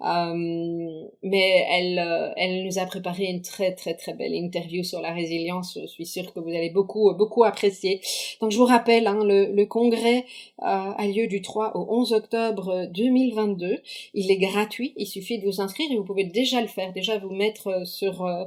mais 0.00 1.66
elle, 1.70 2.34
elle 2.36 2.64
nous 2.66 2.78
a 2.78 2.84
préparé 2.84 3.24
une 3.24 3.40
très, 3.40 3.74
très, 3.74 3.94
très 3.94 4.12
belle 4.12 4.34
interview 4.34 4.84
sur 4.84 5.00
la 5.00 5.12
résilience. 5.14 5.78
Je 5.80 5.86
suis 5.86 6.06
sûre 6.06 6.34
que 6.34 6.40
vous 6.40 6.50
allez 6.50 6.70
beaucoup 6.70 7.05
beaucoup, 7.14 7.44
apprécié. 7.44 8.00
Donc 8.40 8.50
je 8.50 8.59
vous 8.59 8.64
rappelle, 8.64 9.07
hein, 9.07 9.20
le, 9.22 9.64
congrès 9.64 10.24
euh, 10.62 10.64
a 10.64 11.07
lieu 11.07 11.26
du 11.26 11.42
3 11.42 11.76
au 11.76 11.86
11 11.88 12.12
octobre 12.12 12.86
2022. 12.92 13.80
Il 14.14 14.30
est 14.30 14.36
gratuit, 14.36 14.92
il 14.96 15.07
suffit 15.07 15.38
de 15.38 15.44
vous 15.44 15.61
inscrire 15.61 15.90
et 15.90 15.96
vous 15.96 16.04
pouvez 16.04 16.22
déjà 16.24 16.61
le 16.61 16.68
faire, 16.68 16.92
déjà 16.92 17.18
vous 17.18 17.30
mettre 17.30 17.68
euh, 17.68 17.84
sur 17.84 18.24
euh, 18.24 18.44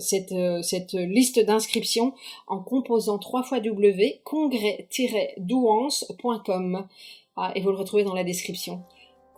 cette, 0.00 0.34
cette 0.62 0.94
liste 0.94 1.40
d'inscription 1.40 2.12
en 2.46 2.60
composant 2.60 3.18
3 3.18 3.42
fois 3.42 3.60
W 3.60 4.20
congrès-douance.com 4.24 6.86
ah, 7.36 7.52
et 7.54 7.60
vous 7.60 7.70
le 7.70 7.76
retrouvez 7.76 8.02
dans 8.02 8.14
la 8.14 8.24
description 8.24 8.82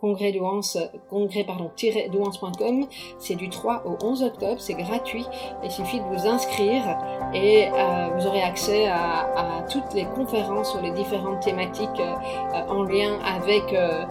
congrès 0.01 0.31
douance, 0.31 0.77
douance.com. 1.11 2.87
C'est 3.19 3.35
du 3.35 3.49
3 3.49 3.83
au 3.85 4.03
11 4.03 4.23
octobre, 4.23 4.59
c'est 4.59 4.73
gratuit. 4.73 5.25
Il 5.63 5.71
suffit 5.71 5.99
de 5.99 6.05
vous 6.05 6.27
inscrire 6.27 6.97
et 7.33 7.67
euh, 7.67 8.07
vous 8.15 8.27
aurez 8.27 8.41
accès 8.41 8.87
à, 8.87 9.63
toutes 9.69 9.93
les 9.93 10.05
conférences 10.05 10.71
sur 10.71 10.81
les 10.81 10.91
différentes 10.91 11.41
thématiques 11.41 11.99
euh, 11.99 12.67
en 12.67 12.83
lien 12.83 13.19
avec 13.23 13.71
euh, 13.73 14.03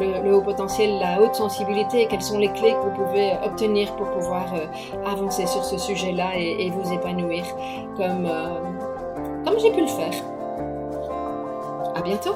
le, 0.00 0.34
haut 0.34 0.40
potentiel, 0.40 0.98
la 1.00 1.20
haute 1.20 1.34
sensibilité 1.34 2.02
et 2.02 2.06
quelles 2.06 2.22
sont 2.22 2.38
les 2.38 2.52
clés 2.52 2.72
que 2.72 2.88
vous 2.88 3.04
pouvez 3.04 3.32
obtenir 3.44 3.94
pour 3.96 4.08
pouvoir 4.10 4.54
avancer 5.04 5.46
sur 5.46 5.64
ce 5.64 5.76
sujet-là 5.78 6.38
et, 6.38 6.66
et, 6.66 6.70
vous 6.70 6.92
épanouir 6.92 7.44
comme, 7.96 8.28
comme 9.44 9.58
j'ai 9.58 9.72
pu 9.72 9.80
le 9.80 9.86
faire. 9.88 10.14
À 11.94 12.00
bientôt 12.00 12.34